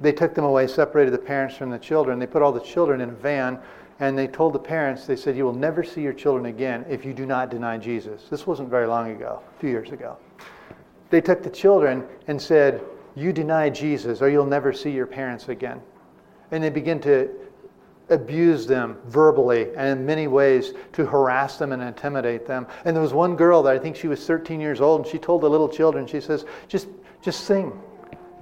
they 0.00 0.12
took 0.12 0.34
them 0.34 0.44
away, 0.44 0.66
separated 0.66 1.12
the 1.12 1.18
parents 1.18 1.56
from 1.56 1.70
the 1.70 1.78
children. 1.78 2.18
They 2.18 2.26
put 2.26 2.42
all 2.42 2.52
the 2.52 2.60
children 2.60 3.00
in 3.00 3.08
a 3.08 3.12
van, 3.12 3.58
and 4.00 4.16
they 4.16 4.26
told 4.26 4.52
the 4.52 4.58
parents, 4.58 5.06
they 5.06 5.16
said, 5.16 5.36
You 5.36 5.44
will 5.44 5.52
never 5.52 5.82
see 5.82 6.00
your 6.00 6.12
children 6.12 6.46
again 6.46 6.84
if 6.88 7.04
you 7.04 7.12
do 7.12 7.26
not 7.26 7.50
deny 7.50 7.78
Jesus. 7.78 8.28
This 8.30 8.46
wasn't 8.46 8.68
very 8.68 8.86
long 8.86 9.10
ago, 9.10 9.42
a 9.56 9.60
few 9.60 9.70
years 9.70 9.90
ago. 9.90 10.16
They 11.10 11.20
took 11.20 11.42
the 11.42 11.50
children 11.50 12.06
and 12.26 12.40
said, 12.40 12.82
You 13.16 13.32
deny 13.32 13.70
Jesus, 13.70 14.20
or 14.22 14.28
you'll 14.28 14.46
never 14.46 14.72
see 14.72 14.90
your 14.90 15.06
parents 15.06 15.48
again. 15.48 15.80
And 16.50 16.62
they 16.62 16.70
begin 16.70 17.00
to 17.00 17.30
abuse 18.10 18.66
them 18.66 18.98
verbally 19.06 19.68
and 19.76 20.00
in 20.00 20.06
many 20.06 20.26
ways 20.26 20.72
to 20.92 21.06
harass 21.06 21.56
them 21.56 21.72
and 21.72 21.82
intimidate 21.82 22.46
them. 22.46 22.66
And 22.84 22.94
there 22.94 23.02
was 23.02 23.14
one 23.14 23.36
girl 23.36 23.62
that 23.62 23.74
I 23.74 23.78
think 23.78 23.96
she 23.96 24.08
was 24.08 24.24
13 24.26 24.60
years 24.60 24.80
old, 24.80 25.02
and 25.02 25.10
she 25.10 25.18
told 25.18 25.42
the 25.42 25.50
little 25.50 25.68
children, 25.68 26.06
she 26.06 26.20
says, 26.20 26.44
Just, 26.68 26.88
just 27.22 27.44
sing. 27.44 27.72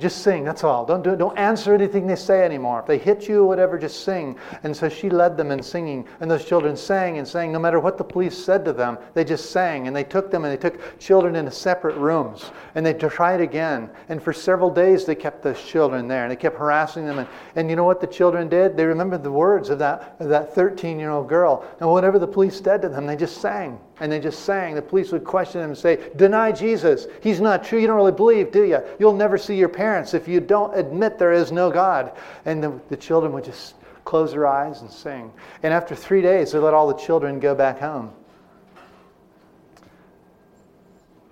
Just 0.02 0.24
sing, 0.24 0.42
that's 0.42 0.64
all. 0.64 0.84
Don't, 0.84 1.04
do, 1.04 1.14
don't 1.14 1.38
answer 1.38 1.72
anything 1.72 2.08
they 2.08 2.16
say 2.16 2.44
anymore. 2.44 2.80
If 2.80 2.86
they 2.86 2.98
hit 2.98 3.28
you 3.28 3.44
or 3.44 3.46
whatever, 3.46 3.78
just 3.78 4.02
sing. 4.02 4.36
And 4.64 4.76
so 4.76 4.88
she 4.88 5.08
led 5.08 5.36
them 5.36 5.52
in 5.52 5.62
singing. 5.62 6.08
And 6.18 6.28
those 6.28 6.44
children 6.44 6.76
sang 6.76 7.18
and 7.18 7.28
sang. 7.28 7.52
No 7.52 7.60
matter 7.60 7.78
what 7.78 7.98
the 7.98 8.02
police 8.02 8.36
said 8.36 8.64
to 8.64 8.72
them, 8.72 8.98
they 9.14 9.22
just 9.22 9.52
sang. 9.52 9.86
And 9.86 9.94
they 9.94 10.02
took 10.02 10.28
them 10.28 10.44
and 10.44 10.52
they 10.52 10.60
took 10.60 10.98
children 10.98 11.36
into 11.36 11.52
separate 11.52 11.96
rooms. 11.96 12.50
And 12.74 12.84
they 12.84 12.94
tried 12.94 13.40
again. 13.40 13.90
And 14.08 14.20
for 14.20 14.32
several 14.32 14.70
days, 14.70 15.04
they 15.04 15.14
kept 15.14 15.40
those 15.40 15.62
children 15.62 16.08
there. 16.08 16.24
And 16.24 16.32
they 16.32 16.36
kept 16.36 16.58
harassing 16.58 17.06
them. 17.06 17.20
And, 17.20 17.28
and 17.54 17.70
you 17.70 17.76
know 17.76 17.84
what 17.84 18.00
the 18.00 18.08
children 18.08 18.48
did? 18.48 18.76
They 18.76 18.84
remembered 18.84 19.22
the 19.22 19.30
words 19.30 19.70
of 19.70 19.78
that, 19.78 20.16
of 20.18 20.28
that 20.30 20.52
13 20.52 20.98
year 20.98 21.10
old 21.10 21.28
girl. 21.28 21.64
And 21.78 21.88
whatever 21.88 22.18
the 22.18 22.26
police 22.26 22.58
said 22.58 22.82
to 22.82 22.88
them, 22.88 23.06
they 23.06 23.14
just 23.14 23.40
sang 23.40 23.78
and 24.00 24.10
they 24.10 24.18
just 24.18 24.44
sang. 24.44 24.74
The 24.74 24.82
police 24.82 25.12
would 25.12 25.24
question 25.24 25.60
them 25.60 25.70
and 25.70 25.78
say, 25.78 26.10
Deny 26.16 26.52
Jesus. 26.52 27.06
He's 27.20 27.40
not 27.40 27.64
true. 27.64 27.78
You 27.78 27.86
don't 27.86 27.96
really 27.96 28.12
believe, 28.12 28.50
do 28.50 28.64
you? 28.64 28.82
You'll 28.98 29.12
never 29.12 29.38
see 29.38 29.56
your 29.56 29.68
parents 29.68 30.14
if 30.14 30.26
you 30.26 30.40
don't 30.40 30.76
admit 30.76 31.18
there 31.18 31.32
is 31.32 31.52
no 31.52 31.70
God. 31.70 32.12
And 32.44 32.62
the, 32.62 32.80
the 32.88 32.96
children 32.96 33.32
would 33.32 33.44
just 33.44 33.74
close 34.04 34.32
their 34.32 34.46
eyes 34.46 34.80
and 34.80 34.90
sing. 34.90 35.32
And 35.62 35.72
after 35.72 35.94
three 35.94 36.22
days, 36.22 36.52
they 36.52 36.58
let 36.58 36.74
all 36.74 36.88
the 36.88 37.00
children 37.00 37.38
go 37.38 37.54
back 37.54 37.78
home. 37.78 38.12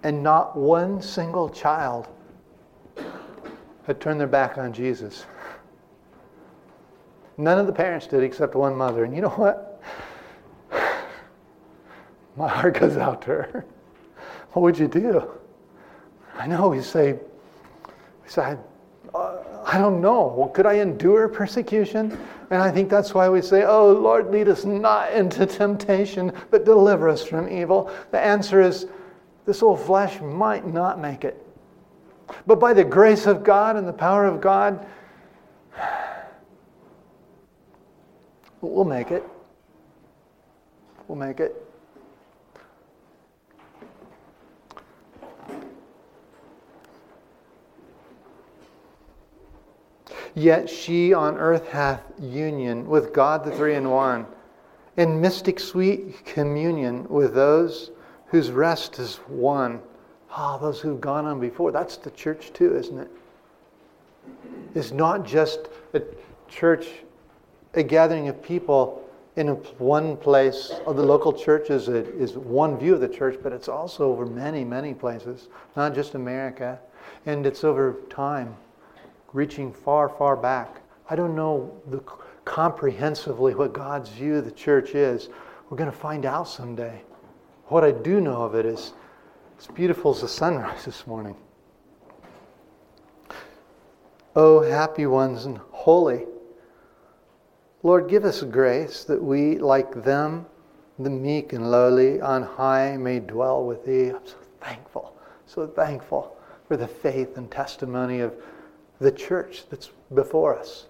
And 0.02 0.22
not 0.22 0.56
one 0.56 1.02
single 1.02 1.48
child 1.48 2.08
had 3.86 4.00
turned 4.00 4.20
their 4.20 4.26
back 4.26 4.56
on 4.58 4.72
Jesus. 4.72 5.24
None 7.36 7.58
of 7.58 7.66
the 7.66 7.72
parents 7.72 8.06
did 8.06 8.22
except 8.22 8.54
one 8.54 8.74
mother. 8.76 9.04
And 9.04 9.14
you 9.14 9.22
know 9.22 9.30
what? 9.30 9.69
My 12.36 12.48
heart 12.48 12.78
goes 12.78 12.96
out 12.96 13.22
to 13.22 13.28
her. 13.28 13.64
What 14.52 14.62
would 14.62 14.78
you 14.78 14.88
do? 14.88 15.30
I 16.36 16.46
know 16.46 16.68
we 16.68 16.82
say, 16.82 17.12
we 17.12 18.28
say, 18.28 18.56
uh, 19.14 19.36
I 19.64 19.78
don't 19.78 20.00
know. 20.00 20.34
Well, 20.36 20.48
could 20.48 20.66
I 20.66 20.74
endure 20.74 21.28
persecution? 21.28 22.16
And 22.50 22.62
I 22.62 22.70
think 22.70 22.88
that's 22.88 23.14
why 23.14 23.28
we 23.28 23.42
say, 23.42 23.64
Oh 23.64 23.92
Lord, 23.92 24.30
lead 24.30 24.48
us 24.48 24.64
not 24.64 25.12
into 25.12 25.46
temptation, 25.46 26.32
but 26.50 26.64
deliver 26.64 27.08
us 27.08 27.24
from 27.24 27.48
evil. 27.48 27.90
The 28.10 28.18
answer 28.18 28.60
is 28.60 28.86
this 29.46 29.62
old 29.62 29.80
flesh 29.80 30.20
might 30.20 30.66
not 30.66 31.00
make 31.00 31.24
it. 31.24 31.44
But 32.46 32.60
by 32.60 32.72
the 32.72 32.84
grace 32.84 33.26
of 33.26 33.44
God 33.44 33.76
and 33.76 33.86
the 33.86 33.92
power 33.92 34.24
of 34.24 34.40
God, 34.40 34.86
we'll 38.60 38.84
make 38.84 39.10
it. 39.10 39.24
We'll 41.06 41.18
make 41.18 41.40
it. 41.40 41.69
Yet 50.34 50.70
she 50.70 51.12
on 51.12 51.38
earth 51.38 51.68
hath 51.68 52.02
union 52.20 52.86
with 52.86 53.12
God 53.12 53.44
the 53.44 53.50
three 53.50 53.74
in 53.74 53.90
one, 53.90 54.26
in 54.96 55.20
mystic 55.20 55.58
sweet 55.58 56.24
communion 56.24 57.08
with 57.08 57.34
those 57.34 57.90
whose 58.26 58.50
rest 58.50 58.98
is 58.98 59.16
one. 59.26 59.80
Ah, 60.30 60.56
oh, 60.56 60.64
those 60.64 60.80
who've 60.80 61.00
gone 61.00 61.26
on 61.26 61.40
before. 61.40 61.72
That's 61.72 61.96
the 61.96 62.10
church 62.12 62.52
too, 62.52 62.76
isn't 62.76 62.98
it? 62.98 63.10
It's 64.74 64.92
not 64.92 65.26
just 65.26 65.68
a 65.94 66.02
church, 66.48 66.86
a 67.74 67.82
gathering 67.82 68.28
of 68.28 68.40
people 68.40 69.04
in 69.34 69.48
one 69.78 70.16
place. 70.16 70.72
Oh, 70.86 70.92
the 70.92 71.02
local 71.02 71.32
church 71.32 71.70
is, 71.70 71.88
a, 71.88 72.04
is 72.16 72.36
one 72.36 72.78
view 72.78 72.94
of 72.94 73.00
the 73.00 73.08
church, 73.08 73.38
but 73.42 73.52
it's 73.52 73.68
also 73.68 74.04
over 74.04 74.26
many, 74.26 74.64
many 74.64 74.94
places, 74.94 75.48
not 75.74 75.94
just 75.94 76.14
America. 76.14 76.78
And 77.26 77.44
it's 77.44 77.64
over 77.64 77.96
time 78.08 78.56
reaching 79.32 79.72
far, 79.72 80.08
far 80.08 80.36
back. 80.36 80.82
I 81.08 81.16
don't 81.16 81.34
know 81.34 81.80
the, 81.88 82.00
comprehensively 82.44 83.54
what 83.54 83.72
God's 83.72 84.10
view 84.10 84.36
of 84.36 84.44
the 84.44 84.50
church 84.50 84.94
is. 84.94 85.28
We're 85.68 85.76
going 85.76 85.90
to 85.90 85.96
find 85.96 86.26
out 86.26 86.48
someday. 86.48 87.00
What 87.66 87.84
I 87.84 87.92
do 87.92 88.20
know 88.20 88.42
of 88.42 88.54
it 88.54 88.66
is 88.66 88.92
it's 89.56 89.66
beautiful 89.66 90.12
as 90.12 90.22
the 90.22 90.28
sunrise 90.28 90.84
this 90.86 91.06
morning. 91.06 91.36
Oh, 94.34 94.62
happy 94.62 95.06
ones 95.06 95.44
and 95.44 95.58
holy. 95.70 96.26
Lord, 97.82 98.08
give 98.08 98.24
us 98.24 98.42
grace 98.42 99.04
that 99.04 99.22
we, 99.22 99.58
like 99.58 100.04
them, 100.04 100.46
the 100.98 101.10
meek 101.10 101.52
and 101.52 101.70
lowly 101.70 102.20
on 102.20 102.42
high, 102.42 102.96
may 102.96 103.20
dwell 103.20 103.64
with 103.64 103.84
thee. 103.84 104.10
I'm 104.10 104.26
so 104.26 104.36
thankful, 104.60 105.16
so 105.46 105.66
thankful 105.66 106.36
for 106.68 106.76
the 106.76 106.86
faith 106.86 107.36
and 107.36 107.50
testimony 107.50 108.20
of 108.20 108.34
the 109.00 109.10
church 109.10 109.64
that's 109.70 109.90
before 110.14 110.58
us. 110.58 110.86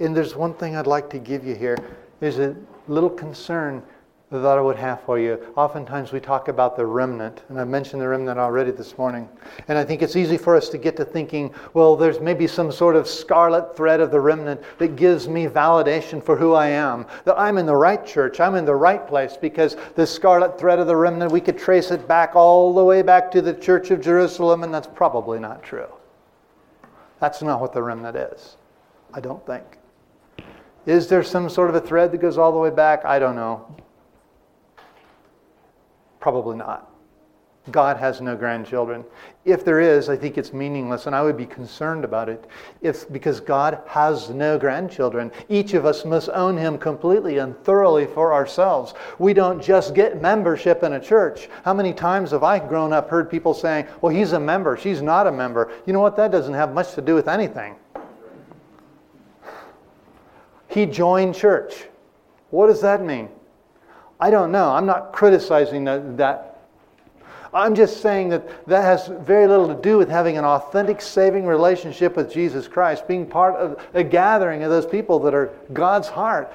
And 0.00 0.16
there's 0.16 0.34
one 0.34 0.54
thing 0.54 0.76
I'd 0.76 0.86
like 0.86 1.10
to 1.10 1.18
give 1.18 1.46
you 1.46 1.54
here. 1.54 1.76
There's 2.20 2.38
a 2.38 2.56
little 2.88 3.10
concern 3.10 3.82
that 4.30 4.46
I 4.46 4.60
would 4.60 4.76
have 4.76 5.02
for 5.02 5.18
you. 5.18 5.44
Oftentimes 5.56 6.12
we 6.12 6.20
talk 6.20 6.46
about 6.46 6.76
the 6.76 6.86
remnant, 6.86 7.42
and 7.48 7.60
I 7.60 7.64
mentioned 7.64 8.00
the 8.00 8.06
remnant 8.06 8.38
already 8.38 8.70
this 8.70 8.96
morning. 8.96 9.28
And 9.66 9.76
I 9.76 9.82
think 9.82 10.02
it's 10.02 10.14
easy 10.14 10.36
for 10.36 10.54
us 10.54 10.68
to 10.68 10.78
get 10.78 10.96
to 10.98 11.04
thinking, 11.04 11.52
well, 11.74 11.96
there's 11.96 12.20
maybe 12.20 12.46
some 12.46 12.70
sort 12.70 12.94
of 12.94 13.08
scarlet 13.08 13.76
thread 13.76 13.98
of 14.00 14.12
the 14.12 14.20
remnant 14.20 14.60
that 14.78 14.94
gives 14.94 15.28
me 15.28 15.46
validation 15.46 16.22
for 16.22 16.36
who 16.36 16.54
I 16.54 16.68
am, 16.68 17.06
that 17.24 17.38
I'm 17.40 17.58
in 17.58 17.66
the 17.66 17.74
right 17.74 18.06
church, 18.06 18.38
I'm 18.38 18.54
in 18.54 18.64
the 18.64 18.74
right 18.74 19.04
place, 19.04 19.36
because 19.36 19.76
the 19.96 20.06
scarlet 20.06 20.60
thread 20.60 20.78
of 20.78 20.86
the 20.86 20.96
remnant, 20.96 21.32
we 21.32 21.40
could 21.40 21.58
trace 21.58 21.90
it 21.90 22.06
back 22.06 22.36
all 22.36 22.72
the 22.72 22.84
way 22.84 23.02
back 23.02 23.32
to 23.32 23.42
the 23.42 23.54
church 23.54 23.90
of 23.90 24.00
Jerusalem, 24.00 24.62
and 24.62 24.72
that's 24.72 24.86
probably 24.86 25.40
not 25.40 25.64
true. 25.64 25.88
That's 27.20 27.42
not 27.42 27.60
what 27.60 27.72
the 27.72 27.82
remnant 27.82 28.16
is, 28.16 28.56
I 29.12 29.20
don't 29.20 29.44
think. 29.46 29.64
Is 30.86 31.06
there 31.08 31.22
some 31.22 31.48
sort 31.48 31.68
of 31.68 31.76
a 31.76 31.80
thread 31.80 32.10
that 32.12 32.18
goes 32.18 32.38
all 32.38 32.50
the 32.50 32.58
way 32.58 32.70
back? 32.70 33.04
I 33.04 33.18
don't 33.18 33.36
know. 33.36 33.66
Probably 36.18 36.56
not. 36.56 36.90
God 37.70 37.98
has 37.98 38.20
no 38.20 38.36
grandchildren. 38.36 39.04
If 39.44 39.64
there 39.64 39.80
is, 39.80 40.08
I 40.08 40.16
think 40.16 40.38
it's 40.38 40.52
meaningless, 40.52 41.06
and 41.06 41.14
I 41.14 41.22
would 41.22 41.36
be 41.36 41.46
concerned 41.46 42.04
about 42.04 42.28
it. 42.28 42.46
If 42.80 43.10
because 43.12 43.38
God 43.38 43.82
has 43.86 44.30
no 44.30 44.58
grandchildren, 44.58 45.30
each 45.48 45.74
of 45.74 45.84
us 45.84 46.04
must 46.04 46.30
own 46.30 46.56
Him 46.56 46.78
completely 46.78 47.38
and 47.38 47.56
thoroughly 47.62 48.06
for 48.06 48.32
ourselves. 48.32 48.94
We 49.18 49.34
don't 49.34 49.62
just 49.62 49.94
get 49.94 50.22
membership 50.22 50.82
in 50.82 50.94
a 50.94 51.00
church. 51.00 51.48
How 51.62 51.74
many 51.74 51.92
times 51.92 52.30
have 52.30 52.42
I 52.42 52.58
grown 52.58 52.94
up 52.94 53.10
heard 53.10 53.30
people 53.30 53.52
saying, 53.52 53.86
"Well, 54.00 54.12
he's 54.12 54.32
a 54.32 54.40
member, 54.40 54.76
she's 54.76 55.02
not 55.02 55.26
a 55.26 55.32
member." 55.32 55.70
You 55.84 55.92
know 55.92 56.00
what? 56.00 56.16
That 56.16 56.30
doesn't 56.32 56.54
have 56.54 56.72
much 56.72 56.94
to 56.94 57.02
do 57.02 57.14
with 57.14 57.28
anything. 57.28 57.76
He 60.68 60.86
joined 60.86 61.34
church. 61.34 61.88
What 62.50 62.68
does 62.68 62.80
that 62.80 63.04
mean? 63.04 63.28
I 64.18 64.30
don't 64.30 64.50
know. 64.50 64.70
I'm 64.70 64.86
not 64.86 65.12
criticizing 65.12 65.84
that, 65.84 66.16
that. 66.16 66.49
I'm 67.52 67.74
just 67.74 68.00
saying 68.00 68.28
that 68.28 68.66
that 68.66 68.82
has 68.82 69.08
very 69.08 69.46
little 69.46 69.68
to 69.68 69.80
do 69.80 69.98
with 69.98 70.08
having 70.08 70.38
an 70.38 70.44
authentic 70.44 71.00
saving 71.00 71.46
relationship 71.46 72.16
with 72.16 72.32
Jesus 72.32 72.68
Christ, 72.68 73.08
being 73.08 73.26
part 73.26 73.56
of 73.56 73.84
a 73.94 74.04
gathering 74.04 74.62
of 74.62 74.70
those 74.70 74.86
people 74.86 75.18
that 75.20 75.34
are 75.34 75.52
God's 75.72 76.08
heart, 76.08 76.52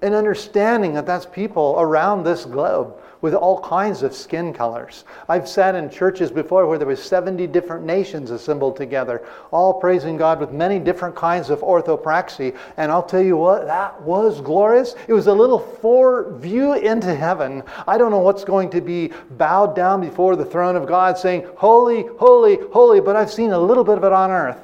and 0.00 0.14
understanding 0.14 0.94
that 0.94 1.06
that's 1.06 1.26
people 1.26 1.76
around 1.78 2.24
this 2.24 2.44
globe 2.44 2.94
with 3.20 3.34
all 3.34 3.60
kinds 3.60 4.02
of 4.02 4.14
skin 4.14 4.52
colors. 4.52 5.04
I've 5.28 5.48
sat 5.48 5.74
in 5.74 5.90
churches 5.90 6.30
before 6.30 6.66
where 6.66 6.78
there 6.78 6.86
was 6.86 7.02
70 7.02 7.46
different 7.48 7.84
nations 7.84 8.30
assembled 8.30 8.76
together, 8.76 9.26
all 9.50 9.74
praising 9.74 10.16
God 10.16 10.40
with 10.40 10.52
many 10.52 10.78
different 10.78 11.16
kinds 11.16 11.50
of 11.50 11.60
orthopraxy. 11.60 12.56
And 12.76 12.92
I'll 12.92 13.02
tell 13.02 13.22
you 13.22 13.36
what, 13.36 13.66
that 13.66 14.00
was 14.02 14.40
glorious. 14.40 14.94
It 15.08 15.12
was 15.12 15.26
a 15.26 15.32
little 15.32 15.58
fore 15.58 16.32
view 16.38 16.74
into 16.74 17.14
heaven. 17.14 17.62
I 17.86 17.98
don't 17.98 18.10
know 18.10 18.18
what's 18.18 18.44
going 18.44 18.70
to 18.70 18.80
be 18.80 19.12
bowed 19.32 19.74
down 19.74 20.00
before 20.00 20.36
the 20.36 20.44
throne 20.44 20.76
of 20.76 20.86
God 20.86 21.18
saying, 21.18 21.46
Holy, 21.56 22.04
holy, 22.18 22.58
holy, 22.72 23.00
but 23.00 23.16
I've 23.16 23.32
seen 23.32 23.50
a 23.50 23.58
little 23.58 23.84
bit 23.84 23.98
of 23.98 24.04
it 24.04 24.12
on 24.12 24.30
earth. 24.30 24.60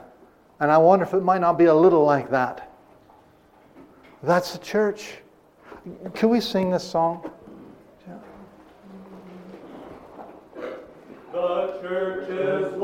And 0.61 0.71
I 0.71 0.79
wonder 0.79 1.05
if 1.05 1.13
it 1.13 1.23
might 1.23 1.41
not 1.41 1.59
be 1.59 1.65
a 1.65 1.75
little 1.75 2.05
like 2.05 2.31
that. 2.31 2.71
That's 4.23 4.53
the 4.53 4.59
church. 4.59 5.19
Can 6.15 6.31
we 6.31 6.41
sing 6.41 6.71
this 6.71 6.89
song? 6.89 7.31
The 11.35 11.81
church 11.83 12.29
is 12.29 12.75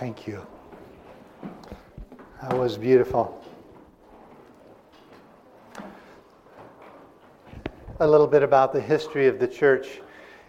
Thank 0.00 0.26
you. 0.26 0.46
That 2.40 2.56
was 2.56 2.78
beautiful. 2.78 3.38
A 7.98 8.08
little 8.08 8.26
bit 8.26 8.42
about 8.42 8.72
the 8.72 8.80
history 8.80 9.26
of 9.26 9.38
the 9.38 9.46
church. 9.46 10.00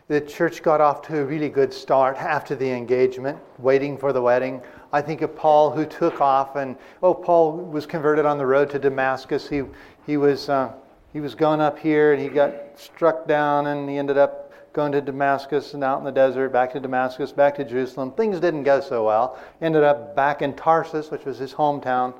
The 0.08 0.22
church 0.22 0.64
got 0.64 0.80
off 0.80 1.02
to 1.08 1.20
a 1.20 1.26
really 1.26 1.50
good 1.50 1.74
start 1.74 2.16
after 2.16 2.56
the 2.56 2.72
engagement, 2.72 3.38
waiting 3.58 3.98
for 3.98 4.14
the 4.14 4.22
wedding. 4.22 4.62
I 4.94 5.02
think 5.02 5.22
of 5.22 5.36
Paul 5.36 5.70
who 5.70 5.86
took 5.86 6.22
off, 6.22 6.56
and 6.56 6.78
oh, 7.04 7.14
Paul 7.14 7.58
was 7.58 7.86
converted 7.86 8.26
on 8.26 8.38
the 8.38 8.46
road 8.46 8.70
to 8.70 8.80
Damascus. 8.80 9.50
He, 9.50 9.64
he, 10.08 10.16
was, 10.16 10.48
uh, 10.48 10.72
he 11.12 11.20
was 11.20 11.36
going 11.36 11.60
up 11.60 11.78
here 11.78 12.14
and 12.14 12.22
he 12.22 12.30
got 12.30 12.80
struck 12.80 13.28
down 13.28 13.68
and 13.68 13.90
he 13.90 13.98
ended 13.98 14.18
up 14.18 14.51
going 14.74 14.92
to 14.94 15.02
Damascus 15.02 15.74
and 15.74 15.84
out 15.84 16.00
in 16.00 16.06
the 16.06 16.12
desert, 16.12 16.50
back 16.50 16.72
to 16.74 16.80
Damascus, 16.80 17.32
back 17.32 17.56
to 17.56 17.66
Jerusalem. 17.66 18.12
Things 18.12 18.40
didn't 18.40 18.64
go 18.64 18.80
so 18.80 19.06
well. 19.06 19.38
Ended 19.62 19.84
up 19.84 20.16
back 20.16 20.42
in 20.42 20.54
Tarsus, 20.54 21.12
which 21.12 21.26
was 21.26 21.38
his 21.38 21.54
hometown. 21.54 22.14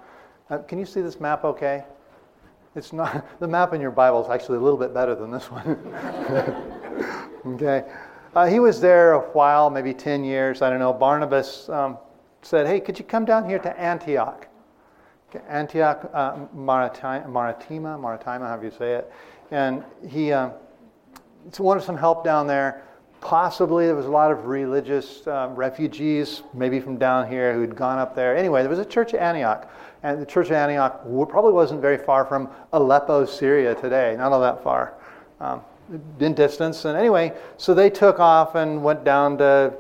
Uh, 0.50 0.58
can 0.60 0.78
you 0.78 0.86
see 0.86 1.02
this 1.02 1.20
map 1.20 1.46
okay? 1.46 1.84
It's 2.76 2.92
not, 2.92 3.26
the 3.40 3.48
map 3.48 3.74
in 3.74 3.82
your 3.82 3.92
Bible 3.92 4.24
is 4.24 4.30
actually 4.30 4.58
a 4.58 4.62
little 4.62 4.78
bit 4.78 4.94
better 4.94 5.16
than 5.16 5.32
this 5.32 5.46
one. 5.46 5.78
okay. 7.56 7.86
Uh, 8.36 8.48
he 8.48 8.60
was 8.60 8.80
there 8.80 9.14
a 9.14 9.20
while, 9.32 9.70
maybe 9.70 9.94
10 9.94 10.24
years, 10.24 10.62
I 10.62 10.70
don't 10.70 10.80
know. 10.80 10.94
Barnabas 10.94 11.70
um, 11.70 11.98
said, 12.42 12.68
Hey, 12.68 12.80
could 12.80 12.98
you 12.98 13.06
come 13.06 13.26
down 13.26 13.48
here 13.48 13.60
to 13.60 13.80
Antioch? 13.80 14.48
Okay, 15.30 15.44
Antioch, 15.48 16.10
uh, 16.14 16.38
Maritima, 16.54 17.28
Maritima, 17.28 17.98
Maritima, 17.98 18.48
however 18.48 18.66
you 18.66 18.72
say 18.72 18.96
it. 18.96 19.12
And 19.52 19.84
he. 20.10 20.34
Uh, 20.34 20.52
wanted 21.60 21.84
some 21.84 21.98
help 21.98 22.24
down 22.24 22.48
there. 22.48 22.84
Possibly 23.20 23.86
there 23.86 23.96
was 23.96 24.08
a 24.08 24.12
lot 24.12 24.32
of 24.32 24.46
religious 24.46 25.26
um, 25.28 25.54
refugees, 25.56 26.42
maybe 26.54 26.80
from 26.80 26.98
down 26.98 27.30
here, 27.30 27.54
who'd 27.54 27.76
gone 27.76 28.00
up 28.00 28.16
there. 28.16 28.36
Anyway, 28.36 28.62
there 28.62 28.70
was 28.70 28.80
a 28.80 28.86
church 28.86 29.14
at 29.14 29.22
Antioch, 29.22 29.72
and 30.02 30.20
the 30.20 30.26
church 30.26 30.48
of 30.48 30.54
Antioch 30.54 31.02
probably 31.30 31.54
wasn't 31.54 31.82
very 31.82 31.98
far 31.98 32.26
from 32.26 32.50
Aleppo, 32.74 33.26
Syria 33.26 33.76
today, 33.76 34.16
not 34.18 34.32
all 34.32 34.42
that 34.42 34.64
far. 34.64 34.94
Um, 35.40 35.62
in 36.20 36.34
distance. 36.34 36.86
And 36.86 36.98
anyway, 36.98 37.34
so 37.58 37.74
they 37.74 37.90
took 37.90 38.20
off 38.20 38.56
and 38.56 38.84
went 38.84 39.04
down 39.04 39.38
to, 39.40 39.74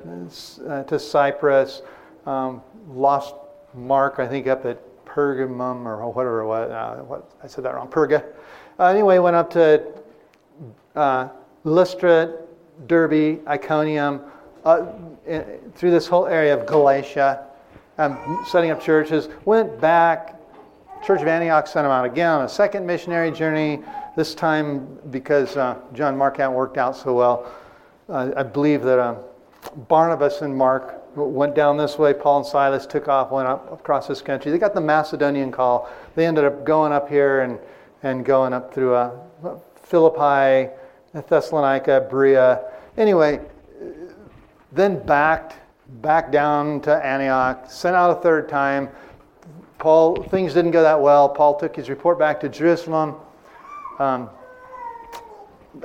uh, 0.67 0.84
to 0.84 1.00
Cyprus, 1.00 1.82
um, 2.26 2.62
lost 2.89 3.36
Mark, 3.74 4.15
I 4.19 4.28
think, 4.28 4.47
up 4.47 4.65
at 4.65 4.80
Pergamum 5.06 5.86
or 5.86 6.10
whatever 6.12 6.41
it 6.41 6.47
was. 6.47 6.71
Uh, 6.71 7.04
what, 7.04 7.30
I 7.43 7.47
said 7.47 7.63
that 7.65 7.76
wrong. 7.76 7.88
Perga. 7.88 8.24
Uh, 8.80 8.86
anyway, 8.86 9.19
went 9.19 9.36
up 9.36 9.50
to 9.52 9.86
uh, 10.95 11.30
Lystra, 11.63 12.34
Derbe, 12.88 13.39
Iconium, 13.47 14.21
uh, 14.65 14.86
through 15.76 15.91
this 15.91 16.08
whole 16.08 16.28
area 16.28 16.58
of 16.58 16.65
Galatia, 16.65 17.45
um, 17.97 18.43
setting 18.47 18.71
up 18.71 18.82
churches. 18.82 19.30
Went 19.45 19.80
back. 19.80 20.38
Church 21.04 21.21
of 21.21 21.28
Antioch 21.28 21.67
sent 21.67 21.86
him 21.86 21.91
out 21.91 22.06
again 22.06 22.30
on 22.30 22.45
a 22.45 22.50
second 22.50 22.86
missionary 22.86 23.32
journey. 23.32 23.80
This 24.15 24.36
time 24.36 25.00
because 25.10 25.58
uh, 25.58 25.78
John 25.93 26.17
Mark 26.17 26.38
hadn't 26.38 26.54
worked 26.54 26.78
out 26.78 26.95
so 26.95 27.13
well. 27.13 27.52
Uh, 28.10 28.32
I 28.36 28.43
believe 28.43 28.84
that 28.84 29.00
uh, 29.00 29.15
Barnabas 29.88 30.41
and 30.41 30.56
Mark 30.56 31.02
went 31.15 31.56
down 31.56 31.78
this 31.78 31.97
way. 31.97 32.13
Paul 32.13 32.39
and 32.39 32.45
Silas 32.45 32.86
took 32.86 33.08
off, 33.08 33.32
went 33.32 33.47
up 33.47 33.71
across 33.71 34.08
this 34.08 34.21
country. 34.21 34.52
They 34.52 34.58
got 34.58 34.74
the 34.74 34.82
Macedonian 34.82 35.52
call. 35.52 35.89
They 36.15 36.26
ended 36.26 36.45
up 36.45 36.65
going 36.65 36.91
up 36.91 37.10
here 37.10 37.41
and, 37.41 37.58
and 38.04 38.26
going 38.26 38.54
up 38.54 38.74
through 38.74 38.95
uh, 38.95 39.12
Philippi, 39.76 40.71
Thessalonica, 41.13 42.08
Berea. 42.10 42.62
Anyway, 42.97 43.41
then 44.71 45.06
backed 45.06 45.56
back 46.02 46.32
down 46.32 46.80
to 46.82 47.06
Antioch, 47.06 47.69
sent 47.69 47.95
out 47.95 48.17
a 48.17 48.21
third 48.21 48.47
time. 48.47 48.89
Paul, 49.78 50.24
things 50.24 50.54
didn't 50.54 50.71
go 50.71 50.84
that 50.84 51.00
well. 51.00 51.28
Paul 51.28 51.60
took 51.60 51.76
his 51.76 51.89
report 51.89 52.17
back 52.17 52.39
to 52.41 52.50
Jerusalem. 52.50 53.15
Um, 54.00 54.30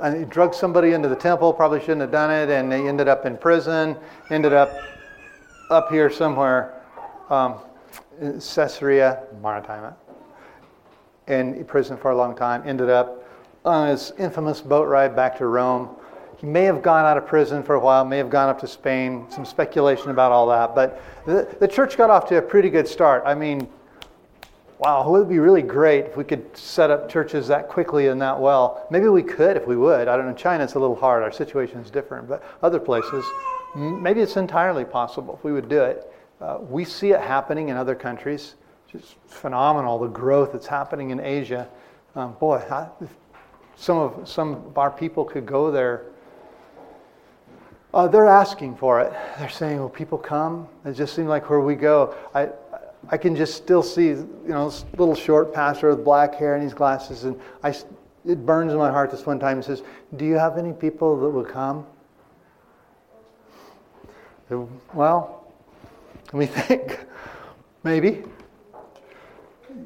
and 0.01 0.17
he 0.17 0.25
drugged 0.25 0.55
somebody 0.55 0.91
into 0.91 1.09
the 1.09 1.15
temple, 1.15 1.53
probably 1.53 1.79
shouldn't 1.79 2.01
have 2.01 2.11
done 2.11 2.31
it, 2.31 2.49
and 2.49 2.71
they 2.71 2.87
ended 2.87 3.07
up 3.07 3.25
in 3.25 3.37
prison, 3.37 3.95
ended 4.29 4.53
up 4.53 4.69
up 5.69 5.89
here 5.91 6.09
somewhere, 6.09 6.81
um, 7.29 7.55
in 8.21 8.33
Caesarea 8.33 9.23
Maritima, 9.41 9.95
in 11.27 11.63
prison 11.65 11.97
for 11.97 12.11
a 12.11 12.15
long 12.15 12.35
time, 12.35 12.63
ended 12.65 12.89
up 12.89 13.23
on 13.67 13.89
his 13.89 14.13
infamous 14.17 14.61
boat 14.61 14.87
ride 14.87 15.15
back 15.15 15.37
to 15.37 15.45
Rome. 15.45 15.89
He 16.37 16.47
may 16.47 16.63
have 16.63 16.81
gone 16.81 17.05
out 17.05 17.17
of 17.17 17.25
prison 17.25 17.63
for 17.63 17.75
a 17.75 17.79
while, 17.79 18.05
may 18.05 18.17
have 18.17 18.29
gone 18.29 18.49
up 18.49 18.59
to 18.61 18.67
Spain, 18.67 19.25
some 19.29 19.45
speculation 19.45 20.09
about 20.09 20.31
all 20.31 20.47
that. 20.47 20.73
But 20.73 21.01
the, 21.25 21.55
the 21.59 21.67
church 21.67 21.97
got 21.97 22.09
off 22.09 22.27
to 22.29 22.37
a 22.37 22.41
pretty 22.41 22.69
good 22.69 22.87
start. 22.87 23.23
I 23.25 23.33
mean, 23.33 23.67
wow, 24.77 25.03
it 25.03 25.09
would 25.09 25.29
be 25.29 25.39
really 25.39 25.63
great 25.63 26.05
if 26.05 26.15
we 26.15 26.23
could 26.23 26.55
set 26.55 26.91
up 26.91 27.09
churches 27.09 27.47
that 27.47 27.67
quickly 27.67 28.07
and 28.07 28.21
that 28.21 28.39
well. 28.39 28.87
Maybe 28.91 29.09
we 29.09 29.23
could 29.23 29.57
if 29.57 29.65
we 29.65 29.75
would. 29.75 30.07
I 30.07 30.15
don't 30.15 30.27
know. 30.27 30.33
China, 30.33 30.63
a 30.63 30.79
little 30.79 30.95
hard. 30.95 31.23
Our 31.23 31.31
situation 31.31 31.79
is 31.79 31.89
different. 31.89 32.29
But 32.29 32.43
other 32.61 32.79
places, 32.79 33.25
maybe 33.75 34.21
it's 34.21 34.37
entirely 34.37 34.85
possible 34.85 35.35
if 35.35 35.43
we 35.43 35.51
would 35.51 35.69
do 35.69 35.83
it. 35.83 36.13
Uh, 36.39 36.59
we 36.61 36.85
see 36.85 37.11
it 37.11 37.19
happening 37.19 37.69
in 37.69 37.77
other 37.77 37.95
countries. 37.95 38.53
It's 38.93 39.03
just 39.03 39.15
phenomenal, 39.25 39.97
the 39.97 40.07
growth 40.07 40.53
that's 40.53 40.67
happening 40.67 41.09
in 41.09 41.19
Asia. 41.19 41.67
Um, 42.15 42.33
boy, 42.39 42.57
I, 42.69 42.87
some 43.77 43.97
of, 43.97 44.27
some 44.27 44.53
of 44.53 44.77
our 44.77 44.91
people 44.91 45.23
could 45.23 45.45
go 45.45 45.71
there. 45.71 46.03
Uh, 47.93 48.07
they're 48.07 48.27
asking 48.27 48.75
for 48.75 48.99
it. 48.99 49.13
They're 49.39 49.49
saying, 49.49 49.79
"Will 49.79 49.89
people 49.89 50.17
come?" 50.17 50.67
It 50.83 50.93
just 50.93 51.15
seems 51.15 51.29
like 51.29 51.49
where 51.49 51.61
we 51.61 51.75
go, 51.75 52.15
I, 52.35 52.49
I 53.09 53.17
can 53.17 53.35
just 53.35 53.55
still 53.55 53.83
see, 53.83 54.07
you 54.07 54.27
know, 54.47 54.69
this 54.69 54.83
little 54.97 55.15
short 55.15 55.53
pastor 55.53 55.89
with 55.89 56.03
black 56.03 56.35
hair 56.35 56.55
and 56.55 56.63
these 56.63 56.73
glasses, 56.73 57.23
and 57.23 57.39
I, 57.63 57.69
it 58.25 58.45
burns 58.45 58.73
in 58.73 58.77
my 58.77 58.91
heart. 58.91 59.11
This 59.11 59.25
one 59.25 59.39
time 59.39 59.57
he 59.57 59.63
says, 59.63 59.83
"Do 60.15 60.25
you 60.25 60.35
have 60.35 60.57
any 60.57 60.73
people 60.73 61.19
that 61.21 61.29
will 61.29 61.45
come?" 61.45 61.85
Well, 64.93 65.45
let 66.33 66.33
me 66.33 66.45
think. 66.67 66.99
Maybe. 67.83 68.23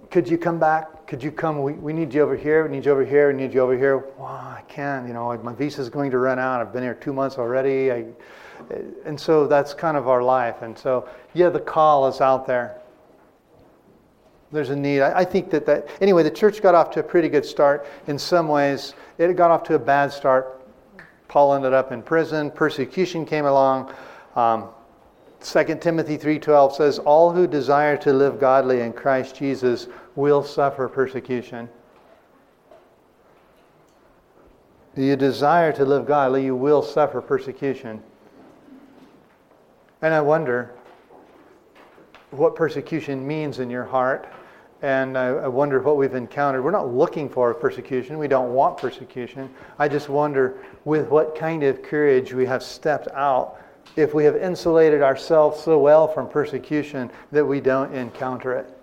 Could 0.10 0.30
you 0.30 0.38
come 0.38 0.60
back? 0.60 1.01
Could 1.12 1.22
you 1.22 1.30
come? 1.30 1.62
We, 1.62 1.74
we 1.74 1.92
need 1.92 2.14
you 2.14 2.22
over 2.22 2.38
here. 2.38 2.66
We 2.66 2.72
need 2.72 2.86
you 2.86 2.94
over 2.94 3.04
here. 3.04 3.28
We 3.28 3.34
need 3.34 3.54
you 3.54 3.60
over 3.60 3.78
here. 3.78 4.06
I 4.22 4.62
can't. 4.70 5.06
You 5.06 5.14
know, 5.14 5.38
my 5.40 5.54
visa 5.54 5.82
is 5.82 5.90
going 5.90 6.10
to 6.12 6.18
run 6.18 6.40
out. 6.40 6.62
I've 6.62 6.72
been 6.72 6.84
here 6.84 6.94
two 6.94 7.12
months 7.12 7.38
already. 7.38 7.92
I, 7.92 8.06
and 9.04 9.20
so 9.20 9.46
that's 9.46 9.74
kind 9.74 9.98
of 9.98 10.08
our 10.08 10.24
life. 10.24 10.62
And 10.62 10.78
so, 10.78 11.10
yeah, 11.34 11.50
the 11.50 11.60
call 11.60 12.08
is 12.08 12.22
out 12.22 12.48
there. 12.48 12.78
There's 14.54 14.70
a 14.70 14.76
need. 14.78 15.02
I, 15.02 15.20
I 15.20 15.26
think 15.26 15.50
that 15.50 15.66
that 15.66 15.90
anyway. 16.00 16.24
The 16.24 16.32
church 16.32 16.62
got 16.62 16.76
off 16.76 16.92
to 16.92 17.02
a 17.02 17.04
pretty 17.04 17.28
good 17.28 17.44
start. 17.44 17.86
In 18.08 18.18
some 18.18 18.48
ways, 18.48 18.94
it 19.18 19.36
got 19.36 19.52
off 19.52 19.64
to 19.64 19.76
a 19.76 19.80
bad 19.80 20.14
start. 20.14 20.66
Paul 21.28 21.56
ended 21.56 21.74
up 21.74 21.92
in 21.92 22.04
prison. 22.04 22.50
Persecution 22.50 23.26
came 23.26 23.44
along. 23.44 23.94
Um, 24.38 24.70
2 25.42 25.76
Timothy 25.82 26.18
3:12 26.18 26.74
says 26.74 27.00
all 27.00 27.32
who 27.32 27.48
desire 27.48 27.98
to 27.98 28.14
live 28.14 28.40
godly 28.40 28.80
in 28.80 28.94
Christ 28.94 29.36
Jesus 29.36 29.88
will 30.16 30.44
suffer 30.44 30.88
persecution. 30.88 31.70
Do 34.96 35.04
you 35.04 35.16
desire 35.16 35.72
to 35.74 35.86
live 35.86 36.06
godly, 36.06 36.44
you 36.44 36.56
will 36.56 36.82
suffer 36.82 37.22
persecution. 37.22 38.04
And 40.02 40.14
I 40.14 40.20
wonder 40.20 40.74
what 42.32 42.56
persecution 42.56 43.26
means 43.26 43.60
in 43.60 43.70
your 43.70 43.86
heart. 43.86 44.28
And 44.82 45.18
I, 45.18 45.28
I 45.28 45.48
wonder 45.48 45.80
what 45.80 45.98
we've 45.98 46.16
encountered. 46.16 46.64
We're 46.64 46.72
not 46.72 46.92
looking 46.92 47.30
for 47.30 47.54
persecution. 47.54 48.18
We 48.18 48.28
don't 48.28 48.54
want 48.54 48.80
persecution. 48.80 49.50
I 49.78 49.88
just 49.88 50.10
wonder 50.10 50.58
with 50.86 51.08
what 51.10 51.36
kind 51.36 51.64
of 51.64 51.84
courage 51.84 52.34
we 52.34 52.48
have 52.48 52.64
stepped 52.64 53.08
out 53.14 53.58
if 53.96 54.14
we 54.14 54.24
have 54.24 54.36
insulated 54.36 55.02
ourselves 55.02 55.62
so 55.62 55.78
well 55.78 56.08
from 56.08 56.28
persecution 56.28 57.12
that 57.32 57.46
we 57.46 57.62
don't 57.62 57.94
encounter 57.94 58.54
it. 58.54 58.76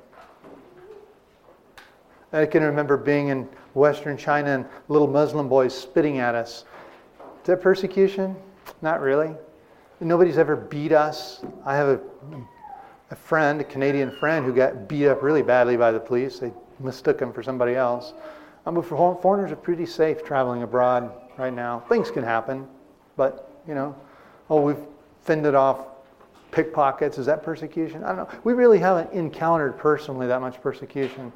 I 2.32 2.44
can 2.44 2.62
remember 2.62 2.96
being 2.96 3.28
in 3.28 3.48
Western 3.74 4.16
China 4.16 4.50
and 4.50 4.66
little 4.88 5.08
Muslim 5.08 5.48
boys 5.48 5.76
spitting 5.76 6.18
at 6.18 6.34
us. 6.34 6.64
Is 7.40 7.46
that 7.46 7.62
persecution? 7.62 8.36
Not 8.82 9.00
really. 9.00 9.34
Nobody's 10.00 10.38
ever 10.38 10.55
beat 10.55 10.92
us. 10.92 11.40
I 11.64 11.74
have 11.74 11.88
a, 11.88 12.00
a 13.11 13.16
friend, 13.16 13.61
a 13.61 13.64
Canadian 13.64 14.11
friend, 14.11 14.44
who 14.44 14.55
got 14.55 14.88
beat 14.88 15.09
up 15.09 15.22
really 15.22 15.42
badly 15.42 15.76
by 15.76 15.90
the 15.90 15.98
police. 15.98 16.38
They 16.38 16.53
mistook 16.80 17.20
him 17.20 17.32
for 17.32 17.42
somebody 17.42 17.74
else. 17.74 18.12
Um, 18.66 18.74
but 18.74 18.82
foreigners 18.82 19.50
are 19.50 19.57
pretty 19.57 19.86
safe 19.86 20.22
traveling 20.22 20.62
abroad 20.62 21.11
right 21.38 21.53
now. 21.53 21.80
Things 21.88 22.11
can 22.11 22.22
happen, 22.22 22.68
but 23.16 23.50
you 23.66 23.74
know, 23.74 23.96
oh, 24.50 24.61
we've 24.61 24.76
fended 25.22 25.55
off 25.55 25.86
pickpockets. 26.50 27.18
Is 27.18 27.26
that 27.26 27.42
persecution? 27.42 28.05
I 28.05 28.09
don't 28.09 28.18
know. 28.18 28.38
We 28.44 28.53
really 28.53 28.78
haven't 28.78 29.12
encountered 29.12 29.78
personally 29.78 30.26
that 30.26 30.40
much 30.40 30.61
persecution. 30.61 31.32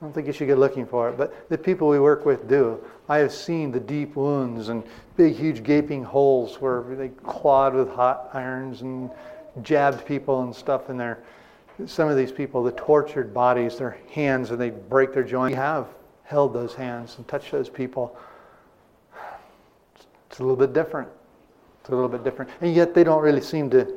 I 0.00 0.04
don't 0.06 0.14
think 0.14 0.26
you 0.26 0.32
should 0.32 0.46
get 0.46 0.58
looking 0.58 0.86
for 0.86 1.10
it, 1.10 1.18
but 1.18 1.48
the 1.50 1.58
people 1.58 1.86
we 1.86 2.00
work 2.00 2.24
with 2.24 2.48
do. 2.48 2.82
I 3.08 3.18
have 3.18 3.32
seen 3.32 3.70
the 3.70 3.80
deep 3.80 4.16
wounds 4.16 4.70
and 4.70 4.82
big, 5.16 5.36
huge, 5.36 5.62
gaping 5.62 6.02
holes 6.02 6.58
where 6.58 6.82
they 6.82 7.08
clawed 7.08 7.74
with 7.74 7.90
hot 7.90 8.30
irons 8.32 8.80
and 8.80 9.10
jabbed 9.62 10.06
people 10.06 10.42
and 10.42 10.56
stuff 10.56 10.88
in 10.88 10.96
there. 10.96 11.22
Some 11.84 12.08
of 12.08 12.16
these 12.16 12.32
people, 12.32 12.62
the 12.62 12.72
tortured 12.72 13.34
bodies, 13.34 13.76
their 13.76 13.98
hands, 14.10 14.50
and 14.50 14.60
they 14.60 14.70
break 14.70 15.12
their 15.12 15.22
joints. 15.22 15.52
We 15.52 15.56
have 15.56 15.88
held 16.24 16.54
those 16.54 16.74
hands 16.74 17.16
and 17.18 17.28
touched 17.28 17.50
those 17.50 17.68
people. 17.68 18.16
It's 20.30 20.38
a 20.38 20.42
little 20.42 20.56
bit 20.56 20.72
different. 20.72 21.08
It's 21.80 21.90
a 21.90 21.94
little 21.94 22.08
bit 22.08 22.24
different. 22.24 22.50
And 22.62 22.74
yet 22.74 22.94
they 22.94 23.04
don't 23.04 23.22
really 23.22 23.40
seem 23.42 23.68
to 23.70 23.92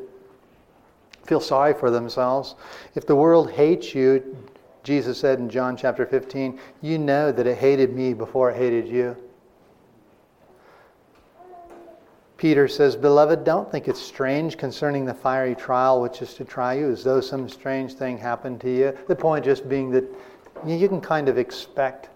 feel 1.25 1.39
sorry 1.39 1.73
for 1.73 1.89
themselves. 1.89 2.55
If 2.95 3.05
the 3.05 3.15
world 3.15 3.51
hates 3.51 3.95
you, 3.95 4.35
Jesus 4.83 5.17
said 5.17 5.39
in 5.39 5.49
John 5.49 5.77
chapter 5.77 6.05
15, 6.05 6.59
you 6.81 6.97
know 6.97 7.31
that 7.31 7.47
it 7.47 7.57
hated 7.57 7.95
me 7.95 8.13
before 8.13 8.51
it 8.51 8.57
hated 8.57 8.87
you. 8.87 9.15
Peter 12.35 12.67
says, 12.67 12.97
Beloved, 12.97 13.45
don't 13.45 13.71
think 13.71 13.87
it's 13.87 14.01
strange 14.01 14.57
concerning 14.57 15.05
the 15.05 15.13
fiery 15.13 15.55
trial 15.55 16.01
which 16.01 16.21
is 16.21 16.33
to 16.33 16.43
try 16.43 16.73
you, 16.73 16.91
as 16.91 17.01
though 17.01 17.21
some 17.21 17.47
strange 17.47 17.93
thing 17.93 18.17
happened 18.17 18.59
to 18.59 18.69
you. 18.69 18.97
The 19.07 19.15
point 19.15 19.45
just 19.45 19.69
being 19.69 19.89
that 19.91 20.03
you 20.65 20.89
can 20.89 20.99
kind 20.99 21.29
of 21.29 21.37
expect, 21.37 22.09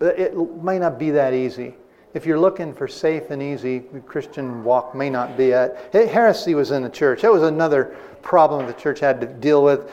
it 0.00 0.36
may 0.62 0.80
not 0.80 0.98
be 0.98 1.10
that 1.10 1.32
easy. 1.32 1.76
If 2.12 2.26
you're 2.26 2.40
looking 2.40 2.74
for 2.74 2.88
safe 2.88 3.30
and 3.30 3.40
easy, 3.40 3.78
the 3.78 4.00
Christian 4.00 4.64
walk 4.64 4.96
may 4.96 5.08
not 5.08 5.36
be 5.36 5.50
it. 5.50 5.76
Heresy 5.92 6.56
was 6.56 6.72
in 6.72 6.82
the 6.82 6.90
church. 6.90 7.22
That 7.22 7.32
was 7.32 7.44
another 7.44 7.96
problem 8.20 8.66
the 8.66 8.72
church 8.72 8.98
had 8.98 9.20
to 9.20 9.28
deal 9.28 9.62
with. 9.62 9.88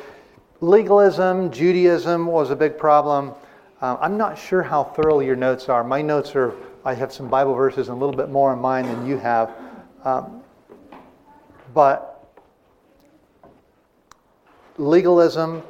Legalism, 0.61 1.51
Judaism 1.51 2.25
was 2.25 2.49
a 2.49 2.55
big 2.55 2.77
problem. 2.77 3.33
Uh, 3.81 3.95
I'm 4.01 4.17
not 4.17 4.37
sure 4.37 4.61
how 4.61 4.83
thorough 4.83 5.21
your 5.21 5.37
notes 5.37 5.69
are. 5.69 5.83
My 5.83 6.01
notes 6.01 6.35
are 6.35 6.53
I 6.83 6.93
have 6.93 7.13
some 7.13 7.29
Bible 7.29 7.53
verses 7.53 7.89
and 7.89 7.97
a 7.97 7.99
little 7.99 8.15
bit 8.15 8.29
more 8.29 8.53
in 8.53 8.59
mine 8.59 8.85
than 8.85 9.05
you 9.05 9.17
have. 9.17 9.51
Um, 10.03 10.41
but 11.73 12.25
legalism, 14.77 15.61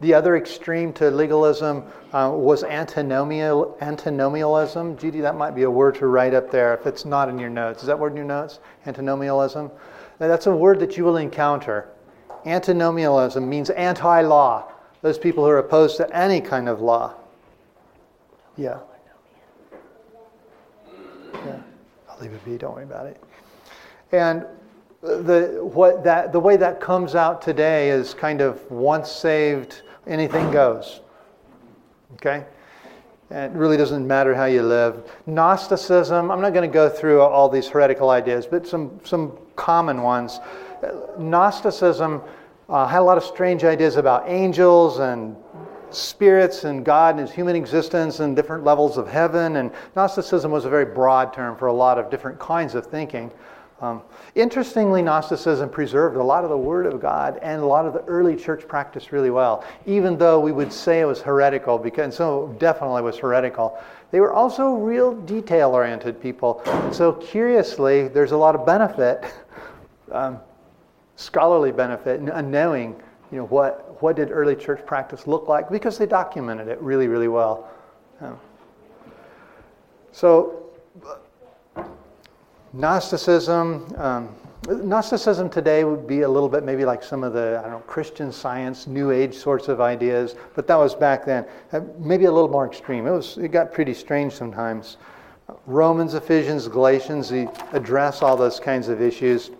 the 0.00 0.14
other 0.14 0.36
extreme 0.36 0.92
to 0.94 1.10
legalism 1.10 1.84
uh, 2.12 2.30
was 2.34 2.64
antinomial, 2.64 3.76
antinomialism. 3.80 4.98
Judy, 4.98 5.20
that 5.20 5.36
might 5.36 5.54
be 5.54 5.62
a 5.62 5.70
word 5.70 5.94
to 5.96 6.06
write 6.06 6.34
up 6.34 6.50
there 6.50 6.74
if 6.74 6.86
it's 6.86 7.04
not 7.04 7.28
in 7.28 7.38
your 7.38 7.50
notes. 7.50 7.82
Is 7.82 7.86
that 7.86 7.98
word 7.98 8.12
in 8.12 8.16
your 8.16 8.26
notes? 8.26 8.60
Antinomialism? 8.86 9.70
Now, 10.18 10.28
that's 10.28 10.46
a 10.46 10.54
word 10.54 10.80
that 10.80 10.96
you 10.96 11.04
will 11.04 11.16
encounter. 11.16 11.88
Antinomialism 12.46 13.48
means 13.48 13.70
anti 13.70 14.22
law, 14.22 14.70
those 15.02 15.18
people 15.18 15.44
who 15.44 15.50
are 15.50 15.58
opposed 15.58 15.96
to 15.98 16.16
any 16.16 16.40
kind 16.40 16.68
of 16.68 16.80
law. 16.80 17.14
Yeah. 18.56 18.78
Yeah. 21.32 21.60
I'll 22.08 22.18
leave 22.20 22.32
it 22.32 22.44
be. 22.44 22.58
Don't 22.58 22.74
worry 22.74 22.84
about 22.84 23.06
it. 23.06 23.22
And 24.12 24.44
the 25.02 25.60
what 25.62 26.04
that 26.04 26.32
the 26.32 26.40
way 26.40 26.56
that 26.56 26.80
comes 26.80 27.14
out 27.14 27.40
today 27.40 27.90
is 27.90 28.12
kind 28.12 28.40
of 28.40 28.70
once 28.70 29.10
saved, 29.10 29.82
anything 30.06 30.50
goes. 30.50 31.00
Okay. 32.14 32.44
And 33.30 33.54
it 33.54 33.58
really 33.58 33.76
doesn't 33.76 34.06
matter 34.06 34.34
how 34.34 34.46
you 34.46 34.62
live. 34.62 35.08
Gnosticism, 35.26 36.32
I'm 36.32 36.40
not 36.40 36.52
going 36.52 36.68
to 36.68 36.72
go 36.72 36.88
through 36.88 37.20
all 37.20 37.48
these 37.48 37.68
heretical 37.68 38.10
ideas, 38.10 38.44
but 38.44 38.66
some, 38.66 38.98
some 39.04 39.38
common 39.54 40.02
ones. 40.02 40.40
Gnosticism 41.18 42.22
uh, 42.68 42.86
had 42.86 43.00
a 43.00 43.02
lot 43.02 43.18
of 43.18 43.24
strange 43.24 43.64
ideas 43.64 43.96
about 43.96 44.28
angels 44.28 44.98
and 44.98 45.36
spirits 45.90 46.64
and 46.64 46.84
God 46.84 47.16
and 47.16 47.20
his 47.26 47.32
human 47.32 47.56
existence 47.56 48.20
and 48.20 48.36
different 48.36 48.64
levels 48.64 48.96
of 48.96 49.08
heaven. 49.08 49.56
And 49.56 49.70
Gnosticism 49.96 50.50
was 50.50 50.64
a 50.64 50.70
very 50.70 50.84
broad 50.84 51.32
term 51.32 51.56
for 51.56 51.66
a 51.66 51.72
lot 51.72 51.98
of 51.98 52.10
different 52.10 52.38
kinds 52.38 52.74
of 52.74 52.86
thinking. 52.86 53.30
Um, 53.80 54.02
interestingly, 54.34 55.00
Gnosticism 55.00 55.70
preserved 55.70 56.16
a 56.16 56.22
lot 56.22 56.44
of 56.44 56.50
the 56.50 56.56
Word 56.56 56.84
of 56.84 57.00
God 57.00 57.38
and 57.40 57.62
a 57.62 57.64
lot 57.64 57.86
of 57.86 57.94
the 57.94 58.04
early 58.04 58.36
church 58.36 58.68
practice 58.68 59.10
really 59.10 59.30
well, 59.30 59.64
even 59.86 60.18
though 60.18 60.38
we 60.38 60.52
would 60.52 60.70
say 60.70 61.00
it 61.00 61.06
was 61.06 61.22
heretical, 61.22 61.78
because 61.78 62.14
so 62.14 62.54
definitely 62.58 63.00
was 63.00 63.16
heretical. 63.16 63.82
They 64.10 64.20
were 64.20 64.32
also 64.32 64.74
real 64.74 65.14
detail 65.14 65.70
oriented 65.70 66.20
people. 66.20 66.62
So, 66.92 67.12
curiously, 67.14 68.08
there's 68.08 68.32
a 68.32 68.36
lot 68.36 68.54
of 68.54 68.66
benefit, 68.66 69.24
um, 70.12 70.40
scholarly 71.20 71.70
benefit, 71.70 72.20
in 72.20 72.50
knowing 72.50 72.96
you 73.30 73.38
know, 73.38 73.46
what, 73.46 74.02
what 74.02 74.16
did 74.16 74.30
early 74.30 74.56
church 74.56 74.84
practice 74.86 75.26
look 75.26 75.48
like? 75.48 75.70
Because 75.70 75.98
they 75.98 76.06
documented 76.06 76.68
it 76.68 76.80
really, 76.80 77.06
really 77.06 77.28
well. 77.28 77.68
Um, 78.20 78.38
so, 80.12 80.70
Gnosticism, 82.72 83.94
um, 83.96 84.34
Gnosticism 84.68 85.48
today 85.48 85.84
would 85.84 86.06
be 86.06 86.22
a 86.22 86.28
little 86.28 86.48
bit 86.48 86.64
maybe 86.64 86.84
like 86.84 87.02
some 87.02 87.22
of 87.22 87.32
the, 87.32 87.58
I 87.58 87.62
don't 87.62 87.72
know, 87.72 87.78
Christian 87.80 88.32
science, 88.32 88.86
New 88.86 89.10
Age 89.10 89.34
sorts 89.34 89.68
of 89.68 89.80
ideas, 89.80 90.34
but 90.54 90.66
that 90.66 90.76
was 90.76 90.94
back 90.94 91.24
then. 91.24 91.44
Uh, 91.72 91.80
maybe 91.98 92.24
a 92.24 92.32
little 92.32 92.48
more 92.48 92.66
extreme. 92.66 93.06
It, 93.06 93.12
was, 93.12 93.38
it 93.38 93.48
got 93.48 93.72
pretty 93.72 93.94
strange 93.94 94.32
sometimes. 94.32 94.96
Romans, 95.66 96.14
Ephesians, 96.14 96.66
Galatians, 96.68 97.28
they 97.28 97.48
address 97.72 98.22
all 98.22 98.36
those 98.36 98.58
kinds 98.58 98.88
of 98.88 99.00
issues. 99.00 99.50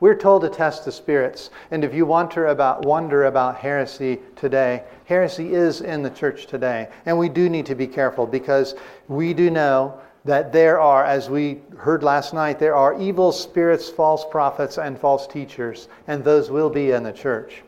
We're 0.00 0.14
told 0.14 0.42
to 0.42 0.48
test 0.48 0.84
the 0.84 0.92
spirits. 0.92 1.50
And 1.70 1.84
if 1.84 1.92
you 1.92 2.06
wonder 2.06 2.46
about, 2.46 2.84
wonder 2.84 3.26
about 3.26 3.56
heresy 3.56 4.20
today, 4.36 4.84
heresy 5.06 5.54
is 5.54 5.80
in 5.80 6.02
the 6.02 6.10
church 6.10 6.46
today. 6.46 6.88
And 7.06 7.18
we 7.18 7.28
do 7.28 7.48
need 7.48 7.66
to 7.66 7.74
be 7.74 7.86
careful 7.86 8.26
because 8.26 8.74
we 9.08 9.34
do 9.34 9.50
know 9.50 10.00
that 10.24 10.52
there 10.52 10.78
are, 10.80 11.04
as 11.04 11.30
we 11.30 11.58
heard 11.78 12.02
last 12.02 12.34
night, 12.34 12.58
there 12.58 12.76
are 12.76 13.00
evil 13.00 13.32
spirits, 13.32 13.88
false 13.88 14.24
prophets, 14.30 14.76
and 14.76 14.98
false 14.98 15.26
teachers, 15.26 15.88
and 16.06 16.22
those 16.22 16.50
will 16.50 16.70
be 16.70 16.90
in 16.90 17.02
the 17.02 17.12
church. 17.12 17.62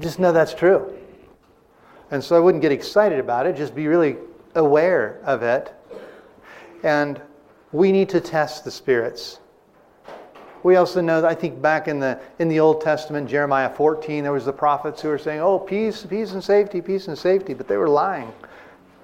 Just 0.00 0.18
know 0.18 0.32
that's 0.32 0.54
true. 0.54 0.92
And 2.10 2.22
so 2.22 2.36
I 2.36 2.40
wouldn't 2.40 2.62
get 2.62 2.72
excited 2.72 3.18
about 3.18 3.46
it, 3.46 3.56
just 3.56 3.74
be 3.74 3.86
really 3.86 4.16
aware 4.54 5.20
of 5.24 5.42
it. 5.42 5.72
And 6.82 7.20
we 7.70 7.92
need 7.92 8.08
to 8.10 8.20
test 8.20 8.64
the 8.64 8.70
spirits. 8.70 9.38
We 10.62 10.76
also 10.76 11.00
know 11.00 11.20
that 11.20 11.30
I 11.30 11.34
think 11.34 11.60
back 11.60 11.88
in 11.88 11.98
the 11.98 12.20
in 12.38 12.48
the 12.48 12.60
Old 12.60 12.80
Testament, 12.80 13.28
Jeremiah 13.28 13.68
14, 13.68 14.22
there 14.22 14.32
was 14.32 14.44
the 14.44 14.52
prophets 14.52 15.02
who 15.02 15.08
were 15.08 15.18
saying, 15.18 15.40
"Oh, 15.40 15.58
peace, 15.58 16.06
peace 16.06 16.32
and 16.32 16.42
safety, 16.42 16.80
peace 16.80 17.08
and 17.08 17.18
safety," 17.18 17.54
but 17.54 17.66
they 17.66 17.76
were 17.76 17.88
lying. 17.88 18.32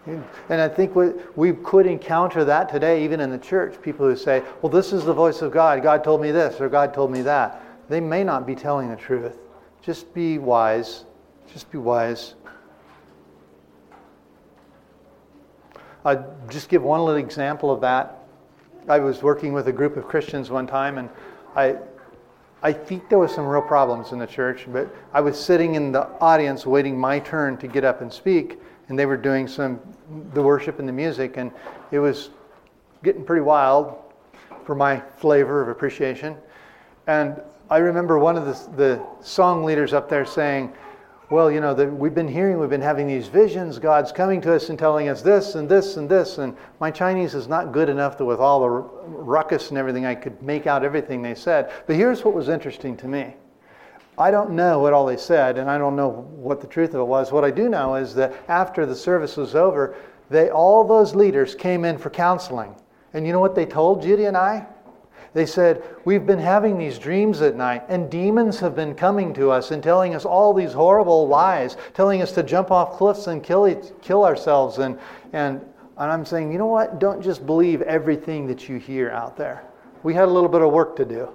And 0.07 0.61
I 0.61 0.69
think 0.69 0.95
we, 0.95 1.11
we 1.37 1.53
could 1.53 1.87
encounter 1.87 2.43
that 2.45 2.71
today, 2.71 3.05
even 3.05 3.21
in 3.21 3.31
the 3.31 3.39
church. 3.39 3.81
People 3.83 4.07
who 4.07 4.17
say, 4.17 4.43
"Well, 4.63 4.71
this 4.71 4.93
is 4.93 5.05
the 5.05 5.13
voice 5.13 5.43
of 5.43 5.53
God. 5.53 5.83
God 5.83 6.05
told 6.05 6.21
me 6.21 6.31
this, 6.31 6.61
or 6.61 6.69
God 6.69 6.95
told 6.95 7.11
me 7.11 7.23
that." 7.23 7.63
They 7.89 8.01
may 8.01 8.23
not 8.23 8.47
be 8.47 8.55
telling 8.55 8.91
the 8.91 8.97
truth. 8.97 9.39
Just 9.83 10.13
be 10.15 10.39
wise. 10.39 11.05
Just 11.53 11.71
be 11.73 11.79
wise. 11.79 12.35
I'll 16.05 16.33
just 16.49 16.69
give 16.69 16.83
one 16.83 17.01
little 17.01 17.17
example 17.17 17.71
of 17.71 17.81
that. 17.81 18.19
I 18.89 18.99
was 19.01 19.23
working 19.23 19.53
with 19.53 19.69
a 19.69 19.73
group 19.73 19.97
of 19.97 20.07
Christians 20.07 20.51
one 20.51 20.67
time, 20.67 20.97
and 20.99 21.09
I, 21.59 21.77
I 22.63 22.73
think 22.73 23.09
there 23.09 23.19
was 23.19 23.35
some 23.35 23.45
real 23.45 23.63
problems 23.63 24.13
in 24.13 24.21
the 24.21 24.29
church, 24.29 24.67
but 24.69 24.95
I 25.13 25.21
was 25.21 25.37
sitting 25.37 25.75
in 25.75 25.91
the 25.91 26.07
audience 26.21 26.65
waiting 26.65 26.97
my 26.97 27.19
turn 27.19 27.57
to 27.57 27.67
get 27.67 27.83
up 27.83 28.01
and 28.01 28.13
speak, 28.13 28.61
and 28.89 28.97
they 28.97 29.07
were 29.07 29.17
doing 29.17 29.49
some 29.49 29.81
the 30.35 30.43
worship 30.43 30.79
and 30.79 30.89
the 30.89 30.93
music, 30.93 31.37
and 31.37 31.51
it 31.91 31.99
was 31.99 32.31
getting 33.03 33.25
pretty 33.25 33.43
wild 33.43 33.97
for 34.65 34.77
my 34.77 35.01
flavor 35.17 35.61
of 35.61 35.69
appreciation. 35.69 36.37
And 37.09 37.43
I 37.71 37.79
remember 37.79 38.21
one 38.21 38.37
of 38.37 38.47
the, 38.47 38.77
the 38.77 39.07
song 39.21 39.65
leaders 39.65 39.93
up 39.93 40.09
there 40.09 40.25
saying, 40.25 40.73
well, 41.31 41.51
you 41.51 41.61
know, 41.61 41.75
the, 41.75 41.87
we've 41.87 42.15
been 42.15 42.29
hearing, 42.29 42.59
we've 42.59 42.71
been 42.71 42.81
having 42.81 43.07
these 43.07 43.27
visions. 43.27 43.79
God's 43.79 44.13
coming 44.13 44.41
to 44.43 44.55
us 44.55 44.71
and 44.71 44.79
telling 44.79 45.09
us 45.09 45.21
this 45.21 45.57
and 45.57 45.69
this 45.69 45.99
and 45.99 46.09
this. 46.09 46.39
And 46.39 46.57
my 46.81 46.91
Chinese 46.91 47.35
is 47.35 47.49
not 47.49 47.73
good 47.73 47.91
enough 47.91 48.17
to, 48.17 48.25
with 48.25 48.41
all 48.41 48.61
the 48.61 48.69
ruckus 48.71 49.69
and 49.69 49.77
everything, 49.77 50.07
I 50.07 50.15
could 50.15 50.43
make 50.43 50.67
out 50.67 50.85
everything 50.85 51.21
they 51.21 51.35
said. 51.35 51.71
But 51.87 51.97
here's 51.97 52.25
what 52.25 52.33
was 52.33 52.49
interesting 52.49 52.97
to 52.99 53.09
me. 53.09 53.35
I 54.17 54.31
don't 54.31 54.53
know 54.53 54.81
what 54.81 54.95
all 54.95 55.05
they 55.05 55.19
said, 55.19 55.59
and 55.59 55.71
I 55.71 55.77
don't 55.77 55.95
know 55.95 56.09
what 56.09 56.61
the 56.61 56.67
truth 56.67 56.95
of 56.95 57.01
it 57.01 57.05
was. 57.05 57.31
What 57.31 57.45
I 57.45 57.51
do 57.51 57.69
know 57.69 57.95
is 57.95 58.15
that 58.15 58.35
after 58.49 58.87
the 58.87 58.97
service 58.97 59.37
was 59.37 59.55
over, 59.55 59.97
they 60.31 60.51
all 60.51 60.83
those 60.83 61.15
leaders 61.15 61.55
came 61.55 61.85
in 61.85 61.99
for 61.99 62.11
counseling. 62.11 62.75
And 63.13 63.27
you 63.27 63.33
know 63.33 63.41
what 63.41 63.55
they 63.55 63.67
told 63.67 64.03
Judy 64.03 64.25
and 64.25 64.37
I? 64.37 64.67
They 65.39 65.47
said, 65.47 65.85
We've 66.05 66.27
been 66.27 66.41
having 66.41 66.79
these 66.79 66.99
dreams 66.99 67.43
at 67.43 67.55
night, 67.55 67.85
and 67.89 68.11
demons 68.11 68.59
have 68.59 68.75
been 68.75 68.97
coming 68.97 69.33
to 69.35 69.53
us 69.53 69.71
and 69.71 69.81
telling 69.81 70.17
us 70.17 70.25
all 70.25 70.53
these 70.53 70.73
horrible 70.73 71.29
lies, 71.29 71.77
telling 71.95 72.23
us 72.23 72.33
to 72.33 72.43
jump 72.43 72.73
off 72.73 72.99
cliffs 72.99 73.29
and 73.29 73.41
kill, 73.41 73.73
kill 74.03 74.25
ourselves. 74.25 74.79
And, 74.79 74.99
and, 75.33 75.61
and 75.97 76.11
I'm 76.11 76.25
saying, 76.25 76.51
you 76.51 76.59
know 76.59 76.67
what? 76.67 76.99
Don't 76.99 77.23
just 77.23 77.47
believe 77.47 77.83
everything 77.83 78.49
that 78.49 78.69
you 78.69 78.79
hear 78.79 79.11
out 79.11 79.37
there. 79.37 79.63
We 80.03 80.13
had 80.13 80.25
a 80.25 80.33
little 80.33 80.49
bit 80.49 80.61
of 80.61 80.73
work 80.73 80.97
to 80.97 81.05
do. 81.05 81.29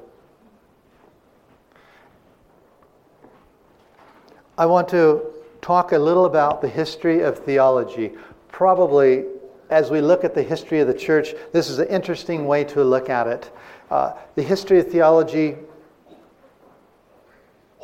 I 4.58 4.66
want 4.66 4.90
to 4.90 5.28
talk 5.62 5.94
a 5.94 5.98
little 5.98 6.26
about 6.26 6.62
the 6.62 6.68
history 6.68 7.22
of 7.22 7.40
theology. 7.40 8.12
Probably, 8.50 9.24
as 9.70 9.92
we 9.92 10.02
look 10.02 10.26
at 10.26 10.36
the 10.36 10.44
history 10.44 10.82
of 10.82 10.88
the 10.88 10.94
church, 10.94 11.36
this 11.54 11.70
is 11.70 11.80
an 11.80 11.88
interesting 11.88 12.48
way 12.48 12.66
to 12.66 12.84
look 12.84 13.10
at 13.10 13.28
it. 13.28 13.50
Uh, 13.90 14.14
the 14.36 14.42
history 14.42 14.80
of 14.80 14.92
theology, 14.92 15.56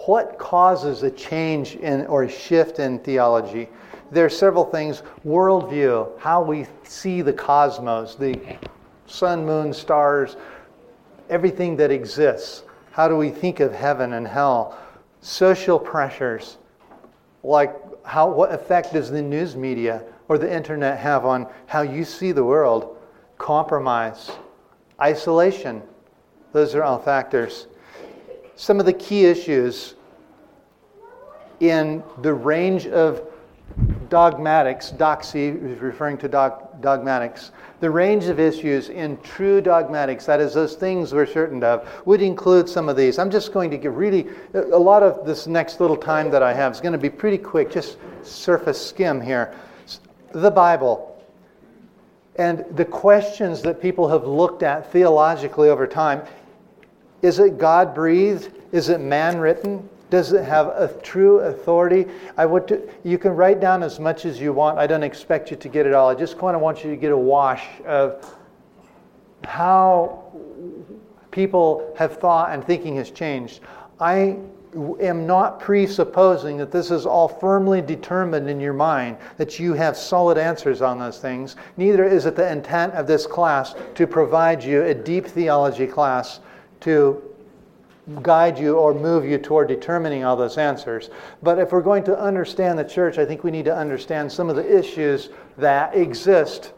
what 0.05 0.39
causes 0.39 1.03
a 1.03 1.11
change 1.11 1.75
in 1.75 2.05
or 2.07 2.23
a 2.23 2.29
shift 2.29 2.79
in 2.79 2.99
theology? 2.99 3.69
There 4.11 4.25
are 4.25 4.29
several 4.29 4.65
things. 4.65 5.03
Worldview, 5.25 6.17
how 6.19 6.41
we 6.41 6.65
see 6.83 7.21
the 7.21 7.33
cosmos, 7.33 8.15
the 8.15 8.39
sun, 9.05 9.45
moon, 9.45 9.73
stars, 9.73 10.35
everything 11.29 11.75
that 11.77 11.91
exists. 11.91 12.63
How 12.91 13.07
do 13.07 13.15
we 13.15 13.29
think 13.29 13.59
of 13.59 13.73
heaven 13.73 14.13
and 14.13 14.27
hell? 14.27 14.77
Social 15.21 15.77
pressures, 15.77 16.57
like 17.43 17.75
how, 18.03 18.29
what 18.31 18.51
effect 18.51 18.93
does 18.93 19.11
the 19.11 19.21
news 19.21 19.55
media 19.55 20.03
or 20.27 20.37
the 20.37 20.51
internet 20.51 20.97
have 20.97 21.25
on 21.25 21.47
how 21.67 21.81
you 21.81 22.03
see 22.03 22.31
the 22.31 22.43
world? 22.43 22.97
Compromise, 23.37 24.31
isolation, 25.01 25.81
those 26.51 26.75
are 26.75 26.83
all 26.83 26.99
factors. 26.99 27.67
Some 28.55 28.79
of 28.79 28.85
the 28.85 28.93
key 28.93 29.25
issues 29.25 29.95
in 31.59 32.03
the 32.21 32.33
range 32.33 32.87
of 32.87 33.21
dogmatics, 34.09 34.91
doxy 34.91 35.55
is 35.63 35.79
referring 35.79 36.17
to 36.17 36.27
dog, 36.27 36.81
dogmatics, 36.81 37.51
the 37.79 37.89
range 37.89 38.25
of 38.25 38.39
issues 38.39 38.89
in 38.89 39.17
true 39.21 39.61
dogmatics, 39.61 40.25
that 40.25 40.41
is, 40.41 40.53
those 40.53 40.75
things 40.75 41.13
we're 41.13 41.25
certain 41.25 41.63
of, 41.63 41.87
would 42.05 42.21
include 42.21 42.67
some 42.67 42.89
of 42.89 42.97
these. 42.97 43.19
I'm 43.19 43.29
just 43.29 43.53
going 43.53 43.69
to 43.71 43.77
give 43.77 43.95
really 43.95 44.27
a 44.53 44.77
lot 44.77 45.03
of 45.03 45.25
this 45.25 45.47
next 45.47 45.79
little 45.79 45.95
time 45.95 46.31
that 46.31 46.43
I 46.43 46.53
have 46.53 46.73
is 46.73 46.81
going 46.81 46.93
to 46.93 46.97
be 46.97 47.09
pretty 47.09 47.37
quick, 47.37 47.71
just 47.71 47.97
surface 48.23 48.83
skim 48.83 49.21
here. 49.21 49.53
The 50.31 50.51
Bible 50.51 51.08
and 52.39 52.65
the 52.77 52.85
questions 52.85 53.61
that 53.61 53.81
people 53.81 54.07
have 54.07 54.25
looked 54.25 54.63
at 54.63 54.91
theologically 54.91 55.69
over 55.69 55.85
time 55.85 56.23
is 57.21 57.39
it 57.39 57.57
God 57.57 57.93
breathed? 57.93 58.53
Is 58.71 58.87
it 58.87 59.01
man 59.01 59.39
written? 59.39 59.87
Does 60.09 60.31
it 60.31 60.45
have 60.45 60.67
a 60.67 60.87
true 61.03 61.39
authority? 61.41 62.05
I 62.37 62.45
would. 62.45 62.89
You 63.03 63.17
can 63.17 63.35
write 63.35 63.59
down 63.59 63.83
as 63.83 63.99
much 63.99 64.25
as 64.25 64.39
you 64.39 64.53
want. 64.53 64.79
I 64.79 64.87
don't 64.87 65.03
expect 65.03 65.51
you 65.51 65.57
to 65.57 65.67
get 65.67 65.85
it 65.85 65.93
all. 65.93 66.09
I 66.09 66.15
just 66.15 66.39
kind 66.39 66.55
of 66.55 66.61
want 66.61 66.81
you 66.83 66.89
to 66.89 66.95
get 66.95 67.11
a 67.11 67.17
wash 67.17 67.65
of 67.85 68.37
how 69.43 70.31
people 71.31 71.93
have 71.97 72.17
thought 72.17 72.51
and 72.51 72.65
thinking 72.65 72.95
has 72.95 73.11
changed. 73.11 73.59
I 73.99 74.37
am 74.99 75.25
not 75.25 75.59
presupposing 75.59 76.57
that 76.57 76.71
this 76.71 76.91
is 76.91 77.05
all 77.05 77.27
firmly 77.27 77.81
determined 77.81 78.49
in 78.49 78.59
your 78.59 78.73
mind, 78.73 79.17
that 79.37 79.59
you 79.59 79.73
have 79.73 79.97
solid 79.97 80.37
answers 80.37 80.81
on 80.81 80.99
those 80.99 81.19
things. 81.19 81.55
Neither 81.77 82.05
is 82.05 82.25
it 82.25 82.35
the 82.35 82.51
intent 82.51 82.93
of 82.93 83.07
this 83.07 83.25
class 83.25 83.75
to 83.95 84.05
provide 84.05 84.63
you 84.63 84.83
a 84.83 84.93
deep 84.93 85.25
theology 85.25 85.87
class 85.87 86.39
to 86.81 87.23
guide 88.21 88.57
you 88.57 88.75
or 88.75 88.93
move 88.93 89.25
you 89.25 89.37
toward 89.37 89.67
determining 89.67 90.23
all 90.23 90.35
those 90.35 90.57
answers. 90.57 91.09
But 91.43 91.59
if 91.59 91.71
we're 91.71 91.81
going 91.81 92.03
to 92.05 92.19
understand 92.19 92.79
the 92.79 92.83
church, 92.83 93.17
I 93.17 93.25
think 93.25 93.43
we 93.43 93.51
need 93.51 93.65
to 93.65 93.75
understand 93.75 94.31
some 94.31 94.49
of 94.49 94.55
the 94.55 94.77
issues 94.77 95.29
that 95.57 95.95
exist 95.95 96.73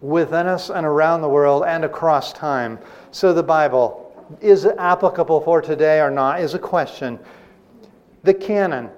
within 0.00 0.46
us 0.46 0.70
and 0.70 0.86
around 0.86 1.22
the 1.22 1.28
world 1.28 1.64
and 1.66 1.84
across 1.84 2.32
time. 2.32 2.78
So 3.10 3.32
the 3.32 3.42
Bible, 3.42 4.05
is 4.40 4.64
it 4.64 4.74
applicable 4.78 5.40
for 5.40 5.60
today 5.60 6.00
or 6.00 6.10
not, 6.10 6.40
is 6.40 6.54
a 6.54 6.58
question. 6.58 7.18
The 8.22 8.34
canon, 8.34 8.90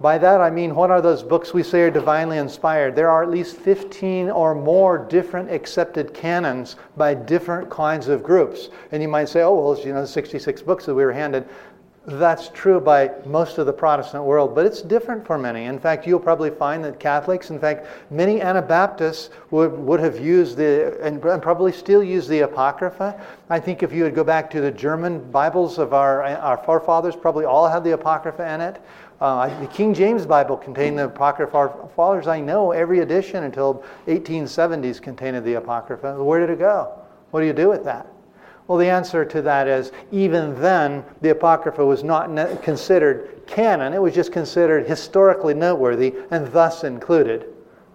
by 0.00 0.18
that 0.18 0.40
I 0.40 0.50
mean, 0.50 0.74
what 0.74 0.90
are 0.90 1.00
those 1.00 1.22
books 1.22 1.54
we 1.54 1.62
say 1.62 1.82
are 1.82 1.90
divinely 1.90 2.38
inspired? 2.38 2.96
There 2.96 3.08
are 3.08 3.22
at 3.22 3.30
least 3.30 3.56
15 3.56 4.30
or 4.30 4.54
more 4.54 4.98
different 4.98 5.50
accepted 5.50 6.12
canons 6.12 6.74
by 6.96 7.14
different 7.14 7.70
kinds 7.70 8.08
of 8.08 8.24
groups. 8.24 8.70
And 8.90 9.00
you 9.00 9.08
might 9.08 9.28
say, 9.28 9.42
oh, 9.42 9.54
well, 9.54 9.78
you 9.78 9.92
know, 9.92 10.04
66 10.04 10.62
books 10.62 10.86
that 10.86 10.94
we 10.94 11.04
were 11.04 11.12
handed. 11.12 11.48
That's 12.04 12.48
true 12.48 12.80
by 12.80 13.12
most 13.26 13.58
of 13.58 13.66
the 13.66 13.72
Protestant 13.72 14.24
world, 14.24 14.56
but 14.56 14.66
it's 14.66 14.82
different 14.82 15.24
for 15.24 15.38
many. 15.38 15.66
In 15.66 15.78
fact, 15.78 16.04
you'll 16.04 16.18
probably 16.18 16.50
find 16.50 16.82
that 16.82 16.98
Catholics, 16.98 17.50
in 17.50 17.60
fact, 17.60 17.86
many 18.10 18.40
Anabaptists 18.40 19.30
would, 19.52 19.70
would 19.78 20.00
have 20.00 20.18
used 20.18 20.56
the, 20.56 20.98
and, 21.00 21.24
and 21.24 21.40
probably 21.40 21.70
still 21.70 22.02
use 22.02 22.26
the 22.26 22.40
Apocrypha. 22.40 23.24
I 23.50 23.60
think 23.60 23.84
if 23.84 23.92
you 23.92 24.02
would 24.02 24.16
go 24.16 24.24
back 24.24 24.50
to 24.50 24.60
the 24.60 24.72
German 24.72 25.30
Bibles 25.30 25.78
of 25.78 25.94
our, 25.94 26.24
our 26.24 26.56
forefathers, 26.56 27.14
probably 27.14 27.44
all 27.44 27.68
had 27.68 27.84
the 27.84 27.92
Apocrypha 27.92 28.52
in 28.52 28.60
it. 28.60 28.82
Uh, 29.20 29.60
the 29.60 29.68
King 29.68 29.94
James 29.94 30.26
Bible 30.26 30.56
contained 30.56 30.98
the 30.98 31.04
Apocrypha. 31.04 31.88
Far 31.94 32.18
as 32.18 32.26
I 32.26 32.40
know, 32.40 32.72
every 32.72 32.98
edition 32.98 33.44
until 33.44 33.84
1870s 34.08 35.00
contained 35.00 35.44
the 35.44 35.54
Apocrypha. 35.54 36.20
Where 36.20 36.40
did 36.40 36.50
it 36.50 36.58
go? 36.58 36.98
What 37.30 37.42
do 37.42 37.46
you 37.46 37.52
do 37.52 37.68
with 37.68 37.84
that? 37.84 38.08
Well, 38.66 38.78
the 38.78 38.88
answer 38.88 39.24
to 39.24 39.42
that 39.42 39.66
is 39.66 39.92
even 40.12 40.60
then, 40.60 41.04
the 41.20 41.30
Apocrypha 41.30 41.84
was 41.84 42.04
not 42.04 42.62
considered 42.62 43.42
canon. 43.46 43.92
It 43.92 44.00
was 44.00 44.14
just 44.14 44.32
considered 44.32 44.86
historically 44.86 45.54
noteworthy 45.54 46.14
and 46.30 46.50
thus 46.52 46.84
included. 46.84 47.46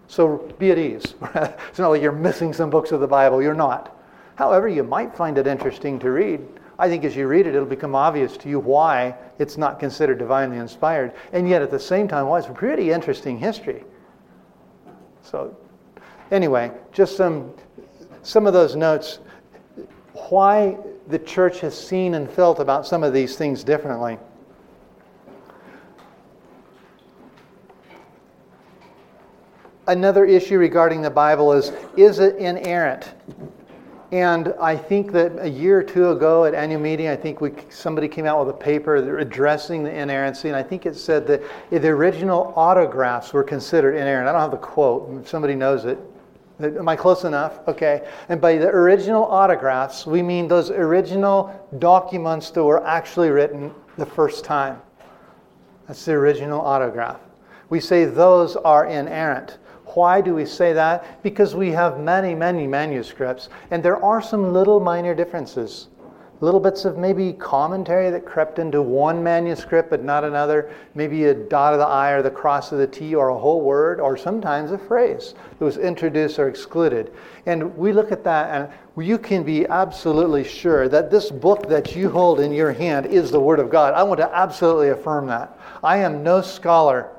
So 0.08 0.38
be 0.60 0.72
at 0.72 0.78
ease. 0.78 1.16
it's 1.36 1.80
not 1.80 1.90
like 1.90 2.02
you're 2.02 2.12
missing 2.12 2.54
some 2.54 2.70
books 2.70 2.92
of 2.92 3.00
the 3.00 3.08
Bible. 3.08 3.42
You're 3.42 3.54
not. 3.54 3.98
However, 4.36 4.68
you 4.68 4.84
might 4.84 5.16
find 5.16 5.38
it 5.38 5.48
interesting 5.48 6.00
to 6.00 6.12
read. 6.12 6.42
I 6.80 6.88
think 6.88 7.04
as 7.04 7.16
you 7.16 7.28
read 7.28 7.48
it, 7.48 7.56
it'll 7.56 7.66
become 7.66 7.96
obvious 7.96 8.38
to 8.38 8.50
you 8.50 8.60
why 8.60 9.16
it's 9.40 9.58
not 9.58 9.80
considered 9.80 10.20
divinely 10.20 10.58
inspired. 10.58 11.14
And 11.34 11.50
yet, 11.50 11.62
at 11.62 11.72
the 11.72 11.80
same 11.80 12.08
time, 12.08 12.28
why 12.28 12.40
it's 12.40 12.48
a 12.48 12.52
pretty 12.52 12.92
interesting 12.92 13.40
history. 13.40 13.84
So, 15.24 15.58
anyway, 16.30 16.72
just 16.92 17.18
some, 17.18 17.52
some 18.22 18.46
of 18.46 18.54
those 18.54 18.76
notes 18.76 19.20
why 20.30 20.78
the 21.08 21.20
church 21.20 21.60
has 21.62 21.78
seen 21.78 22.14
and 22.14 22.30
felt 22.30 22.60
about 22.60 22.86
some 22.86 23.04
of 23.04 23.14
these 23.14 23.36
things 23.36 23.64
differently. 23.64 24.18
Another 29.88 30.26
issue 30.26 30.58
regarding 30.58 31.02
the 31.02 31.10
Bible 31.10 31.54
is 31.54 31.72
is 31.96 32.20
it 32.20 32.36
inerrant? 32.36 33.14
And 34.12 34.54
I 34.60 34.78
think 34.78 35.12
that 35.14 35.34
a 35.40 35.50
year 35.50 35.80
or 35.80 35.84
two 35.84 36.12
ago 36.12 36.46
at 36.46 36.54
annual 36.54 36.80
meeting, 36.80 37.10
I 37.10 37.16
think 37.16 37.42
we, 37.42 37.52
somebody 37.70 38.08
came 38.08 38.26
out 38.26 38.46
with 38.46 38.56
a 38.56 38.58
paper 38.58 38.96
addressing 39.18 39.84
the 39.84 39.94
inerrancy, 39.94 40.48
and 40.48 40.56
I 40.56 40.64
think 40.64 40.86
it 40.86 40.96
said 40.96 41.28
that 41.28 41.42
the 41.70 41.88
original 41.90 42.54
autographs 42.56 43.34
were 43.34 43.44
considered 43.44 43.96
inerrant. 43.96 44.30
I 44.30 44.32
don't 44.32 44.40
have 44.40 44.52
the 44.52 44.58
quote, 44.58 45.10
if 45.20 45.28
somebody 45.28 45.56
knows 45.56 45.84
it. 45.84 46.00
Am 46.60 46.90
I 46.90 46.96
close 46.96 47.24
enough? 47.24 47.60
Okay. 47.68 48.08
And 48.30 48.42
by 48.42 48.58
the 48.58 48.70
original 48.70 49.26
autographs, 49.26 50.08
we 50.08 50.24
mean 50.24 50.48
those 50.48 50.72
original 50.72 51.54
documents 51.78 52.50
that 52.52 52.64
were 52.64 52.86
actually 52.86 53.30
written 53.30 53.74
the 53.98 54.06
first 54.06 54.44
time. 54.44 54.82
That's 55.88 56.04
the 56.04 56.14
original 56.14 56.60
autograph. 56.60 57.20
We 57.70 57.80
say 57.80 58.06
those 58.06 58.56
are 58.56 58.86
inerrant. 58.86 59.60
Why 59.86 60.22
do 60.22 60.36
we 60.36 60.46
say 60.46 60.74
that? 60.74 61.24
Because 61.24 61.56
we 61.56 61.72
have 61.72 62.00
many, 62.00 62.36
many 62.36 62.68
manuscripts, 62.68 63.50
and 63.72 63.82
there 63.82 64.04
are 64.04 64.22
some 64.22 64.54
little 64.54 64.80
minor 64.80 65.16
differences. 65.16 65.88
Little 66.40 66.60
bits 66.60 66.86
of 66.86 66.98
maybe 66.98 67.34
commentary 67.34 68.12
that 68.12 68.26
crept 68.26 68.60
into 68.60 68.82
one 68.82 69.24
manuscript 69.24 69.90
but 69.90 70.04
not 70.04 70.24
another, 70.24 70.72
maybe 70.94 71.26
a 71.26 71.34
dot 71.34 71.74
of 71.74 71.80
the 71.80 71.88
I 71.88 72.12
or 72.12 72.22
the 72.22 72.30
cross 72.30 72.72
of 72.72 72.78
the 72.78 72.86
T 72.86 73.16
or 73.16 73.30
a 73.30 73.38
whole 73.38 73.62
word, 73.62 74.00
or 74.00 74.16
sometimes 74.16 74.72
a 74.72 74.78
phrase 74.78 75.34
that 75.58 75.66
was 75.66 75.78
introduced 75.78 76.38
or 76.38 76.48
excluded. 76.48 77.12
And 77.48 77.76
we 77.76 77.92
look 77.92 78.12
at 78.12 78.24
that 78.26 78.50
and 78.52 79.04
you 79.04 79.18
can 79.18 79.44
be 79.44 79.66
absolutely 79.68 80.44
sure 80.44 80.88
that 80.90 81.10
this 81.10 81.32
book 81.32 81.68
that 81.70 81.96
you 81.96 82.10
hold 82.10 82.40
in 82.40 82.52
your 82.52 82.72
hand 82.72 83.08
is 83.08 83.32
the 83.32 83.40
Word 83.40 83.60
of 83.60 83.70
God. 83.70 83.94
I 83.94 84.04
want 84.04 84.20
to 84.20 84.36
absolutely 84.36 84.90
affirm 84.90 85.28
that. 85.28 85.60
I 85.84 85.98
am 85.98 86.24
no 86.24 86.42
scholar 86.42 87.12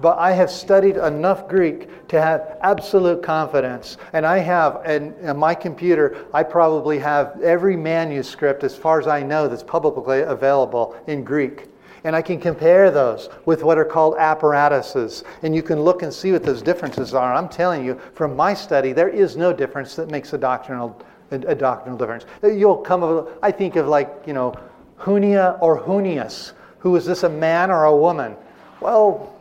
but 0.00 0.18
I 0.18 0.32
have 0.32 0.50
studied 0.50 0.96
enough 0.96 1.48
Greek 1.48 2.08
to 2.08 2.20
have 2.20 2.58
absolute 2.62 3.22
confidence. 3.22 3.96
And 4.12 4.26
I 4.26 4.38
have, 4.38 4.82
and 4.84 5.14
in 5.18 5.36
my 5.36 5.54
computer, 5.54 6.26
I 6.32 6.42
probably 6.42 6.98
have 6.98 7.40
every 7.42 7.76
manuscript, 7.76 8.64
as 8.64 8.76
far 8.76 9.00
as 9.00 9.06
I 9.06 9.22
know, 9.22 9.48
that's 9.48 9.62
publicly 9.62 10.22
available 10.22 10.96
in 11.06 11.24
Greek. 11.24 11.68
And 12.04 12.14
I 12.14 12.20
can 12.20 12.38
compare 12.38 12.90
those 12.90 13.30
with 13.46 13.62
what 13.62 13.78
are 13.78 13.84
called 13.84 14.16
apparatuses. 14.18 15.24
And 15.42 15.54
you 15.54 15.62
can 15.62 15.80
look 15.80 16.02
and 16.02 16.12
see 16.12 16.32
what 16.32 16.42
those 16.42 16.60
differences 16.60 17.14
are. 17.14 17.32
I'm 17.32 17.48
telling 17.48 17.84
you, 17.84 17.98
from 18.12 18.36
my 18.36 18.52
study, 18.52 18.92
there 18.92 19.08
is 19.08 19.36
no 19.36 19.54
difference 19.54 19.96
that 19.96 20.10
makes 20.10 20.34
a 20.34 20.38
doctrinal, 20.38 21.00
a, 21.30 21.54
doctrinal 21.54 21.96
difference. 21.98 22.26
Uh, 22.42 22.48
you'll 22.48 22.76
come, 22.76 23.28
I 23.42 23.50
think 23.50 23.76
of 23.76 23.88
like, 23.88 24.12
you 24.26 24.34
know, 24.34 24.54
Junia 25.02 25.56
or 25.62 25.80
Junias. 25.80 26.52
Who 26.80 26.94
is 26.96 27.06
this, 27.06 27.22
a 27.22 27.28
man 27.30 27.70
or 27.70 27.84
a 27.84 27.96
woman? 27.96 28.36
Well, 28.80 29.33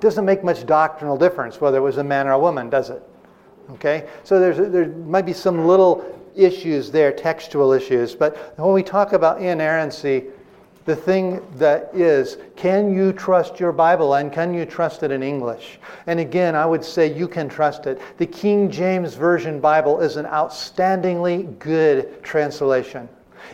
doesn't 0.00 0.24
make 0.24 0.44
much 0.44 0.66
doctrinal 0.66 1.16
difference 1.16 1.60
whether 1.60 1.78
it 1.78 1.82
was 1.82 1.96
a 1.96 2.04
man 2.04 2.26
or 2.26 2.32
a 2.32 2.38
woman, 2.38 2.68
does 2.68 2.90
it? 2.90 3.02
Okay? 3.72 4.08
So 4.22 4.38
there's, 4.38 4.58
there 4.58 4.88
might 4.88 5.26
be 5.26 5.32
some 5.32 5.66
little 5.66 6.04
issues 6.36 6.90
there, 6.90 7.12
textual 7.12 7.72
issues. 7.72 8.14
But 8.14 8.58
when 8.58 8.74
we 8.74 8.82
talk 8.82 9.12
about 9.12 9.40
inerrancy, 9.40 10.24
the 10.84 10.94
thing 10.94 11.42
that 11.56 11.90
is, 11.94 12.36
can 12.56 12.92
you 12.92 13.12
trust 13.12 13.58
your 13.58 13.72
Bible 13.72 14.14
and 14.14 14.30
can 14.30 14.52
you 14.52 14.66
trust 14.66 15.02
it 15.02 15.10
in 15.10 15.22
English? 15.22 15.78
And 16.06 16.20
again, 16.20 16.54
I 16.54 16.66
would 16.66 16.84
say 16.84 17.12
you 17.12 17.26
can 17.26 17.48
trust 17.48 17.86
it. 17.86 18.00
The 18.18 18.26
King 18.26 18.70
James 18.70 19.14
Version 19.14 19.60
Bible 19.60 20.00
is 20.00 20.16
an 20.16 20.26
outstandingly 20.26 21.58
good 21.58 22.22
translation. 22.22 23.08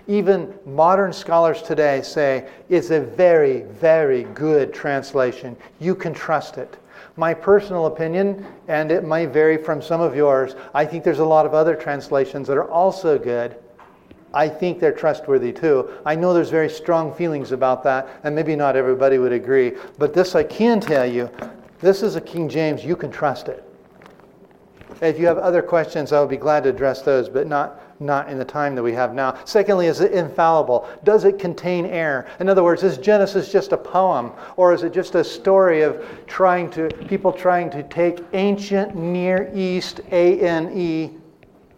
Even 0.07 0.53
modern 0.67 1.13
scholars 1.13 1.63
today 1.63 2.03
say 2.03 2.49
it's 2.69 2.91
a 2.91 3.01
very, 3.01 3.63
very 3.63 4.25
good 4.35 4.73
translation. 4.73 5.57
You 5.79 5.95
can 5.95 6.13
trust 6.13 6.59
it. 6.59 6.77
My 7.17 7.35
personal 7.35 7.87
opinion, 7.87 8.47
and 8.69 8.91
it 8.91 9.05
may 9.05 9.27
vary 9.27 9.57
from 9.57 9.83
some 9.83 10.01
of 10.01 10.15
yours, 10.15 10.55
I 10.75 10.85
think 10.85 11.05
there's 11.05 11.19
a 11.19 11.25
lot 11.25 11.47
of 11.47 11.55
other 11.55 11.75
translations 11.75 12.47
that 12.49 12.57
are 12.57 12.71
also 12.71 13.19
good. 13.19 13.57
I 14.33 14.49
think 14.49 14.79
they're 14.79 14.93
trustworthy 14.93 15.53
too. 15.53 15.91
I 16.07 16.15
know 16.15 16.33
there's 16.33 16.51
very 16.51 16.71
strong 16.71 17.13
feelings 17.13 17.53
about 17.53 17.83
that, 17.85 18.09
and 18.23 18.35
maybe 18.35 18.55
not 18.55 18.77
everybody 18.77 19.19
would 19.19 19.33
agree. 19.33 19.73
But 19.99 20.15
this 20.15 20.35
I 20.35 20.45
can 20.45 20.81
tell 20.81 21.05
you 21.05 21.29
this 21.81 22.03
is 22.03 22.15
a 22.17 22.21
King 22.21 22.49
James, 22.49 22.85
you 22.85 22.95
can 22.95 23.11
trust 23.11 23.49
it. 23.49 23.65
If 25.01 25.19
you 25.19 25.27
have 25.27 25.39
other 25.39 25.63
questions, 25.63 26.13
I 26.13 26.21
would 26.21 26.29
be 26.29 26.37
glad 26.37 26.65
to 26.65 26.71
address 26.71 27.03
those, 27.03 27.29
but 27.29 27.47
not, 27.47 27.81
not 28.01 28.29
in 28.31 28.39
the 28.39 28.45
time 28.45 28.75
that 28.75 28.83
we 28.83 28.93
have 28.93 29.15
now. 29.15 29.39
Secondly, 29.45 29.87
is 29.87 30.01
it 30.01 30.13
infallible? 30.13 30.89
Does 31.05 31.25
it 31.25 31.39
contain 31.39 31.87
error? 31.87 32.27
In 32.41 32.49
other 32.49 32.65
words, 32.65 32.83
is 32.83 32.97
Genesis 32.99 33.53
just 33.53 33.73
a 33.73 33.77
poem, 33.77 34.33
or 34.57 34.73
is 34.73 34.83
it 34.83 34.93
just 34.93 35.15
a 35.15 35.23
story 35.23 35.83
of 35.83 36.05
trying 36.27 36.71
to 36.71 36.89
people 37.09 37.33
trying 37.33 37.71
to 37.71 37.83
take 37.85 38.25
ancient 38.33 38.97
Near 38.97 39.51
East 39.55 40.01
A 40.11 40.41
N 40.41 40.73
E 40.77 41.11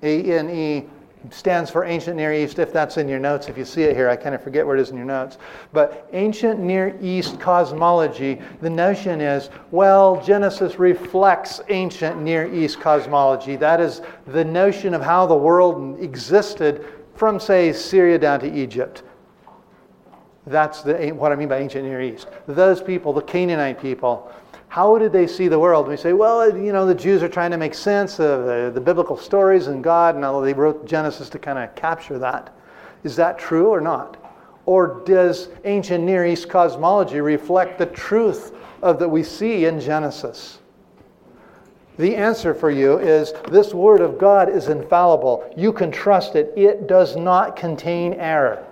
A 0.03 0.39
N 0.39 0.49
E 0.49 0.85
stands 1.31 1.71
for 1.71 1.85
ancient 1.85 2.17
Near 2.17 2.33
East, 2.33 2.59
if 2.59 2.73
that's 2.73 2.97
in 2.97 3.09
your 3.09 3.19
notes. 3.19 3.49
If 3.49 3.57
you 3.57 3.65
see 3.65 3.83
it 3.83 3.97
here, 3.97 4.09
I 4.09 4.17
kind 4.17 4.35
of 4.35 4.43
forget 4.43 4.67
where 4.67 4.77
it 4.77 4.81
is 4.81 4.91
in 4.91 4.97
your 4.97 5.07
notes. 5.07 5.39
But 5.73 6.09
ancient 6.13 6.61
Near 6.61 6.97
East 7.01 7.39
cosmology, 7.39 8.41
the 8.61 8.71
notion 8.71 9.21
is, 9.21 9.51
well, 9.71 10.23
Genesis 10.25 10.79
reflects 10.79 11.61
ancient 11.69 12.21
Near 12.21 12.53
East 12.53 12.81
cosmology. 12.81 13.57
That 13.57 13.81
is 13.81 14.03
the 14.27 14.45
notion 14.45 14.95
of 14.95 15.03
how 15.03 15.27
the 15.27 15.37
world 15.37 16.01
existed 16.01 16.87
from, 17.15 17.39
say, 17.39 17.73
Syria 17.73 18.19
down 18.19 18.41
to 18.41 18.53
Egypt. 18.53 19.03
That's 20.47 20.83
the, 20.83 21.13
what 21.13 21.31
I 21.31 21.37
mean 21.37 21.49
by 21.49 21.59
ancient 21.59 21.85
Near 21.85 22.03
East. 22.03 22.27
Those 22.47 22.83
people, 22.83 23.13
the 23.13 23.23
Canaanite 23.23 23.81
people, 23.81 24.33
how 24.73 24.97
did 24.97 25.13
they 25.13 25.27
see 25.27 25.49
the 25.49 25.59
world? 25.59 25.87
We 25.87 25.99
say, 25.99 26.15
well, 26.15 26.57
you 26.57 26.73
know, 26.73 26.87
the 26.87 26.95
Jews 26.95 27.23
are 27.23 27.29
trying 27.29 27.51
to 27.51 27.59
make 27.59 27.75
sense 27.75 28.19
of 28.19 28.47
the, 28.47 28.71
the 28.73 28.81
biblical 28.81 29.19
stories 29.19 29.67
and 29.67 29.85
God, 29.85 30.15
and 30.15 30.25
although 30.25 30.43
they 30.43 30.55
wrote 30.55 30.87
Genesis 30.87 31.29
to 31.29 31.39
kind 31.39 31.59
of 31.59 31.75
capture 31.75 32.19
that. 32.19 32.55
Is 33.05 33.15
that 33.17 33.39
true 33.39 33.67
or 33.67 33.83
not? 33.83 34.17
Or 34.65 35.03
does 35.05 35.51
ancient 35.67 36.05
Near 36.05 36.25
East 36.25 36.49
cosmology 36.49 37.21
reflect 37.21 37.77
the 37.77 37.85
truth 37.85 38.55
of 38.81 38.99
that 39.01 39.11
we 39.11 39.23
see 39.23 39.67
in 39.67 39.79
Genesis? 39.79 40.61
The 41.99 42.17
answer 42.17 42.55
for 42.55 42.71
you 42.71 42.97
is 42.99 43.35
this 43.51 43.75
Word 43.75 44.01
of 44.01 44.17
God 44.17 44.49
is 44.49 44.69
infallible. 44.69 45.53
You 45.55 45.75
can 45.75 45.91
trust 45.91 46.35
it. 46.35 46.51
It 46.57 46.87
does 46.87 47.15
not 47.15 47.57
contain 47.57 48.15
error. 48.15 48.65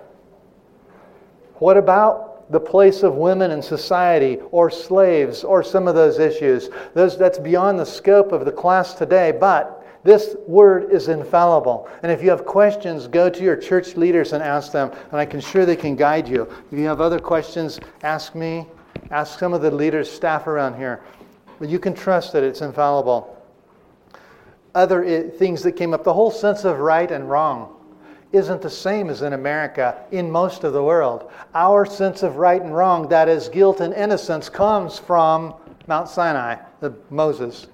What 1.59 1.77
about 1.77 2.30
the 2.51 2.59
place 2.59 3.01
of 3.01 3.15
women 3.15 3.51
in 3.51 3.61
society 3.61 4.37
or 4.51 4.69
slaves 4.69 5.43
or 5.43 5.63
some 5.63 5.87
of 5.87 5.95
those 5.95 6.19
issues. 6.19 6.69
Those, 6.93 7.17
that's 7.17 7.39
beyond 7.39 7.79
the 7.79 7.85
scope 7.85 8.33
of 8.33 8.45
the 8.45 8.51
class 8.51 8.93
today, 8.93 9.31
but 9.31 9.77
this 10.03 10.35
word 10.47 10.91
is 10.91 11.07
infallible. 11.07 11.89
And 12.03 12.11
if 12.11 12.21
you 12.21 12.29
have 12.29 12.45
questions, 12.45 13.07
go 13.07 13.29
to 13.29 13.43
your 13.43 13.55
church 13.55 13.95
leaders 13.95 14.33
and 14.33 14.43
ask 14.43 14.71
them, 14.71 14.91
and 15.11 15.19
I 15.19 15.25
can 15.25 15.39
sure 15.39 15.65
they 15.65 15.75
can 15.77 15.95
guide 15.95 16.27
you. 16.27 16.51
If 16.71 16.77
you 16.77 16.85
have 16.85 16.99
other 16.99 17.19
questions, 17.19 17.79
ask 18.03 18.35
me, 18.35 18.67
ask 19.11 19.39
some 19.39 19.53
of 19.53 19.61
the 19.61 19.71
leaders, 19.71 20.11
staff 20.11 20.47
around 20.47 20.75
here. 20.75 21.01
But 21.57 21.69
you 21.69 21.79
can 21.79 21.93
trust 21.93 22.33
that 22.33 22.43
it's 22.43 22.61
infallible. 22.61 23.37
Other 24.75 25.03
eh, 25.05 25.29
things 25.29 25.63
that 25.63 25.73
came 25.73 25.93
up, 25.93 26.03
the 26.03 26.13
whole 26.13 26.31
sense 26.31 26.65
of 26.65 26.79
right 26.79 27.09
and 27.09 27.29
wrong 27.29 27.75
isn't 28.31 28.61
the 28.61 28.69
same 28.69 29.09
as 29.09 29.21
in 29.21 29.33
America 29.33 30.03
in 30.11 30.31
most 30.31 30.63
of 30.63 30.73
the 30.73 30.83
world. 30.83 31.31
Our 31.53 31.85
sense 31.85 32.23
of 32.23 32.37
right 32.37 32.61
and 32.61 32.75
wrong, 32.75 33.07
that 33.09 33.27
is, 33.27 33.49
guilt 33.49 33.81
and 33.81 33.93
innocence, 33.93 34.49
comes 34.49 34.97
from 34.97 35.53
Mount 35.87 36.09
Sinai, 36.09 36.57
the 36.79 36.93
Moses. 37.09 37.67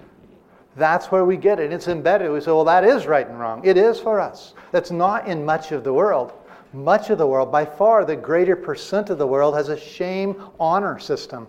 That's 0.76 1.06
where 1.06 1.24
we 1.24 1.36
get 1.36 1.60
it. 1.60 1.72
It's 1.72 1.88
embedded. 1.88 2.30
We 2.30 2.40
say, 2.40 2.52
well, 2.52 2.64
that 2.64 2.84
is 2.84 3.06
right 3.06 3.28
and 3.28 3.38
wrong. 3.38 3.64
It 3.64 3.76
is 3.76 3.98
for 3.98 4.20
us. 4.20 4.54
That's 4.70 4.90
not 4.90 5.26
in 5.26 5.44
much 5.44 5.72
of 5.72 5.84
the 5.84 5.92
world. 5.92 6.32
Much 6.72 7.10
of 7.10 7.18
the 7.18 7.26
world, 7.26 7.50
by 7.50 7.64
far 7.64 8.04
the 8.04 8.14
greater 8.14 8.54
percent 8.54 9.10
of 9.10 9.18
the 9.18 9.26
world, 9.26 9.54
has 9.54 9.70
a 9.70 9.78
shame 9.78 10.42
honor 10.60 10.98
system 10.98 11.48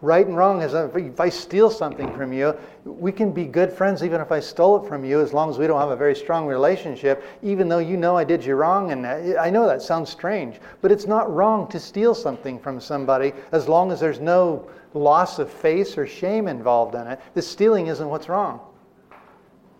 right 0.00 0.26
and 0.26 0.36
wrong 0.36 0.62
is 0.62 0.74
if 0.74 1.20
I 1.20 1.28
steal 1.28 1.70
something 1.70 2.12
from 2.14 2.32
you, 2.32 2.54
we 2.84 3.10
can 3.10 3.32
be 3.32 3.44
good 3.44 3.72
friends 3.72 4.04
even 4.04 4.20
if 4.20 4.30
I 4.30 4.40
stole 4.40 4.84
it 4.84 4.88
from 4.88 5.04
you 5.04 5.20
as 5.20 5.32
long 5.32 5.50
as 5.50 5.58
we 5.58 5.66
don't 5.66 5.80
have 5.80 5.90
a 5.90 5.96
very 5.96 6.14
strong 6.14 6.46
relationship, 6.46 7.24
even 7.42 7.68
though 7.68 7.78
you 7.78 7.96
know 7.96 8.16
I 8.16 8.24
did 8.24 8.44
you 8.44 8.54
wrong. 8.54 8.92
And 8.92 9.06
I 9.06 9.50
know 9.50 9.66
that 9.66 9.82
sounds 9.82 10.10
strange, 10.10 10.60
but 10.82 10.92
it's 10.92 11.06
not 11.06 11.32
wrong 11.32 11.68
to 11.68 11.80
steal 11.80 12.14
something 12.14 12.58
from 12.58 12.80
somebody 12.80 13.32
as 13.52 13.68
long 13.68 13.90
as 13.90 14.00
there's 14.00 14.20
no 14.20 14.68
loss 14.94 15.38
of 15.38 15.50
face 15.50 15.98
or 15.98 16.06
shame 16.06 16.48
involved 16.48 16.94
in 16.94 17.06
it. 17.06 17.20
The 17.34 17.42
stealing 17.42 17.88
isn't 17.88 18.08
what's 18.08 18.28
wrong. 18.28 18.60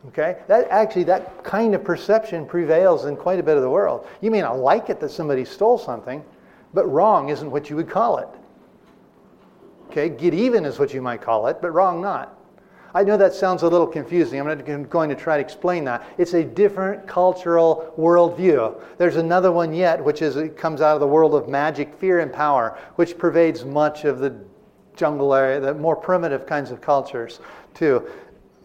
Okay? 0.08 0.38
That 0.46 0.68
actually 0.70 1.04
that 1.04 1.44
kind 1.44 1.74
of 1.74 1.84
perception 1.84 2.46
prevails 2.46 3.04
in 3.04 3.16
quite 3.16 3.38
a 3.38 3.42
bit 3.42 3.56
of 3.56 3.62
the 3.62 3.70
world. 3.70 4.06
You 4.20 4.30
may 4.30 4.40
not 4.40 4.58
like 4.58 4.90
it 4.90 5.00
that 5.00 5.10
somebody 5.10 5.44
stole 5.44 5.78
something, 5.78 6.24
but 6.74 6.86
wrong 6.86 7.28
isn't 7.28 7.50
what 7.50 7.70
you 7.70 7.76
would 7.76 7.88
call 7.88 8.18
it. 8.18 8.28
Okay, 9.90 10.08
get 10.08 10.34
even 10.34 10.64
is 10.64 10.78
what 10.78 10.92
you 10.92 11.00
might 11.00 11.22
call 11.22 11.46
it, 11.46 11.58
but 11.62 11.72
wrong 11.72 12.00
not. 12.00 12.34
I 12.94 13.04
know 13.04 13.16
that 13.16 13.34
sounds 13.34 13.62
a 13.62 13.68
little 13.68 13.86
confusing. 13.86 14.40
I'm 14.40 14.84
going 14.84 15.08
to 15.10 15.14
try 15.14 15.36
to 15.36 15.42
explain 15.42 15.84
that. 15.84 16.06
It's 16.16 16.34
a 16.34 16.42
different 16.42 17.06
cultural 17.06 17.94
worldview. 17.98 18.80
There's 18.96 19.16
another 19.16 19.52
one 19.52 19.74
yet, 19.74 20.02
which 20.02 20.22
is 20.22 20.36
it 20.36 20.56
comes 20.56 20.80
out 20.80 20.94
of 20.94 21.00
the 21.00 21.06
world 21.06 21.34
of 21.34 21.48
magic, 21.48 21.94
fear, 21.94 22.20
and 22.20 22.32
power, 22.32 22.78
which 22.96 23.18
pervades 23.18 23.64
much 23.64 24.04
of 24.04 24.18
the 24.18 24.38
jungle 24.96 25.34
area, 25.34 25.60
the 25.60 25.74
more 25.74 25.96
primitive 25.96 26.46
kinds 26.46 26.70
of 26.70 26.80
cultures, 26.80 27.40
too. 27.74 28.06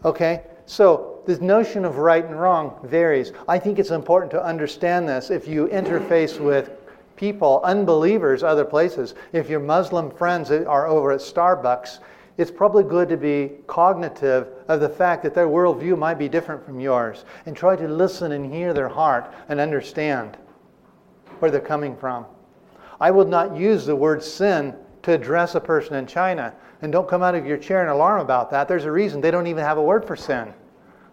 Okay, 0.04 0.42
so 0.66 1.22
this 1.26 1.40
notion 1.40 1.84
of 1.84 1.98
right 1.98 2.24
and 2.24 2.38
wrong 2.38 2.78
varies. 2.84 3.32
I 3.46 3.58
think 3.58 3.78
it's 3.78 3.90
important 3.90 4.30
to 4.32 4.44
understand 4.44 5.08
this 5.08 5.30
if 5.30 5.46
you 5.46 5.68
interface 5.68 6.40
with 6.40 6.70
people, 7.16 7.60
unbelievers, 7.64 8.42
other 8.42 8.64
places. 8.64 9.14
If 9.32 9.48
your 9.48 9.60
Muslim 9.60 10.10
friends 10.10 10.50
are 10.50 10.86
over 10.86 11.12
at 11.12 11.20
Starbucks, 11.20 11.98
it's 12.36 12.50
probably 12.50 12.82
good 12.82 13.08
to 13.10 13.16
be 13.16 13.52
cognitive 13.66 14.48
of 14.68 14.80
the 14.80 14.88
fact 14.88 15.22
that 15.22 15.34
their 15.34 15.46
worldview 15.46 15.96
might 15.96 16.18
be 16.18 16.28
different 16.28 16.64
from 16.64 16.80
yours 16.80 17.24
and 17.46 17.56
try 17.56 17.76
to 17.76 17.86
listen 17.86 18.32
and 18.32 18.52
hear 18.52 18.74
their 18.74 18.88
heart 18.88 19.32
and 19.48 19.60
understand 19.60 20.36
where 21.38 21.50
they're 21.50 21.60
coming 21.60 21.96
from. 21.96 22.26
I 23.00 23.10
would 23.10 23.28
not 23.28 23.56
use 23.56 23.86
the 23.86 23.94
word 23.94 24.22
sin 24.22 24.74
to 25.02 25.12
address 25.12 25.54
a 25.54 25.60
person 25.60 25.94
in 25.94 26.06
China. 26.06 26.54
And 26.82 26.92
don't 26.92 27.08
come 27.08 27.22
out 27.22 27.34
of 27.34 27.46
your 27.46 27.56
chair 27.56 27.82
in 27.82 27.88
alarm 27.88 28.20
about 28.20 28.50
that. 28.50 28.68
There's 28.68 28.84
a 28.84 28.92
reason 28.92 29.20
they 29.20 29.30
don't 29.30 29.46
even 29.46 29.64
have 29.64 29.78
a 29.78 29.82
word 29.82 30.04
for 30.04 30.16
sin, 30.16 30.52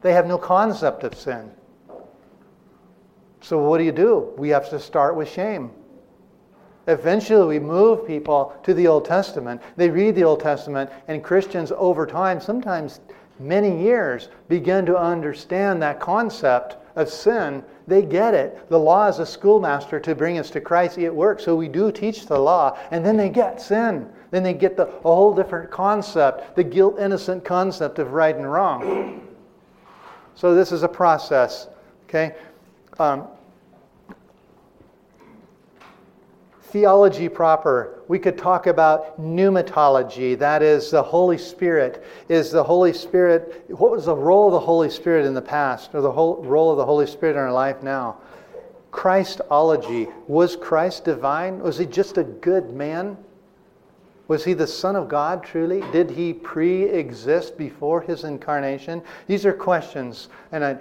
they 0.02 0.14
have 0.14 0.26
no 0.26 0.38
concept 0.38 1.04
of 1.04 1.14
sin. 1.14 1.52
So, 3.42 3.58
what 3.58 3.80
do 3.80 3.84
you 3.84 3.92
do? 3.92 4.34
We 4.38 4.50
have 4.50 4.70
to 4.70 4.80
start 4.80 5.16
with 5.16 5.30
shame. 5.30 5.72
Eventually, 6.88 7.60
we 7.60 7.66
move 7.66 8.08
people 8.08 8.54
to 8.64 8.74
the 8.74 8.88
Old 8.88 9.06
Testament. 9.06 9.62
They 9.78 9.90
read 9.90 10.16
the 10.16 10.24
Old 10.24 10.40
Testament, 10.40 10.90
and 11.08 11.24
Christians, 11.24 11.72
over 11.76 12.08
time, 12.08 12.42
sometimes 12.42 13.00
many 13.40 13.84
years, 13.84 14.30
begin 14.50 14.86
to 14.88 14.98
understand 14.98 15.82
that 15.82 16.00
concept 16.00 16.78
of 16.96 17.10
sin. 17.10 17.64
They 17.88 18.02
get 18.02 18.34
it. 18.34 18.70
The 18.70 18.80
law 18.80 19.08
is 19.08 19.20
a 19.20 19.26
schoolmaster 19.26 20.00
to 20.00 20.16
bring 20.16 20.38
us 20.38 20.50
to 20.52 20.62
Christ. 20.62 20.98
It 20.98 21.14
works. 21.14 21.44
So 21.44 21.56
we 21.56 21.68
do 21.68 21.92
teach 21.92 22.26
the 22.26 22.40
law, 22.40 22.78
and 22.92 23.06
then 23.06 23.18
they 23.18 23.30
get 23.30 23.62
sin. 23.62 24.10
Then 24.32 24.44
they 24.44 24.54
get 24.54 24.78
the, 24.78 24.88
a 24.88 25.02
whole 25.02 25.36
different 25.36 25.70
concept, 25.72 26.56
the 26.56 26.64
guilt 26.64 27.00
innocent 27.00 27.44
concept 27.44 28.00
of 28.00 28.14
right 28.14 28.36
and 28.36 28.50
wrong. 28.52 29.28
So 30.36 30.56
this 30.56 30.72
is 30.72 30.84
a 30.84 30.88
process. 30.88 31.68
Okay? 32.06 32.36
Um, 32.98 33.28
theology 36.72 37.30
proper, 37.30 38.04
we 38.08 38.18
could 38.18 38.38
talk 38.38 38.68
about 38.68 39.20
pneumatology, 39.20 40.38
that 40.40 40.62
is, 40.64 40.92
the 40.92 41.04
Holy 41.04 41.38
Spirit. 41.38 42.04
Is 42.30 42.52
the 42.52 42.64
Holy 42.64 42.94
Spirit, 42.94 43.66
what 43.70 43.92
was 43.92 44.06
the 44.06 44.16
role 44.16 44.48
of 44.48 44.54
the 44.54 44.60
Holy 44.60 44.90
Spirit 44.90 45.26
in 45.26 45.34
the 45.34 45.42
past, 45.42 45.94
or 45.94 46.02
the 46.02 46.12
whole 46.12 46.44
role 46.44 46.72
of 46.72 46.78
the 46.78 46.86
Holy 46.86 47.08
Spirit 47.08 47.34
in 47.34 47.40
our 47.40 47.52
life 47.52 47.84
now? 47.84 48.18
Christology. 48.92 50.08
Was 50.28 50.56
Christ 50.56 51.06
divine? 51.06 51.60
Was 51.60 51.78
he 51.78 51.86
just 51.86 52.18
a 52.18 52.24
good 52.24 52.72
man? 52.72 53.18
Was 54.32 54.46
he 54.46 54.54
the 54.54 54.66
Son 54.66 54.96
of 54.96 55.10
God 55.10 55.44
truly? 55.44 55.84
Did 55.92 56.10
he 56.10 56.32
pre 56.32 56.84
exist 56.84 57.58
before 57.58 58.00
his 58.00 58.24
incarnation? 58.24 59.02
These 59.28 59.46
are 59.46 59.52
questions, 59.52 60.30
and 60.54 60.64
I, 60.64 60.78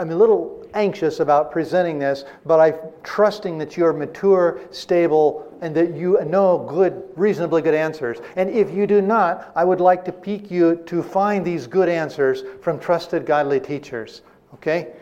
am 0.00 0.10
a 0.10 0.16
little 0.16 0.66
anxious 0.72 1.20
about 1.20 1.52
presenting 1.52 1.98
this, 1.98 2.24
but 2.46 2.60
I'm 2.60 2.76
trusting 3.02 3.58
that 3.58 3.76
you're 3.76 3.92
mature, 3.92 4.58
stable, 4.70 5.54
and 5.60 5.74
that 5.74 5.92
you 5.92 6.18
know 6.24 6.66
good, 6.66 7.02
reasonably 7.14 7.60
good 7.60 7.74
answers. 7.74 8.22
And 8.36 8.48
if 8.48 8.70
you 8.70 8.86
do 8.86 9.02
not, 9.02 9.52
I 9.54 9.64
would 9.64 9.82
like 9.82 10.06
to 10.06 10.12
pique 10.12 10.50
you 10.50 10.76
to 10.86 11.02
find 11.02 11.44
these 11.44 11.66
good 11.66 11.90
answers 11.90 12.42
from 12.62 12.80
trusted, 12.80 13.26
godly 13.26 13.60
teachers. 13.60 14.22
Okay? 14.54 14.94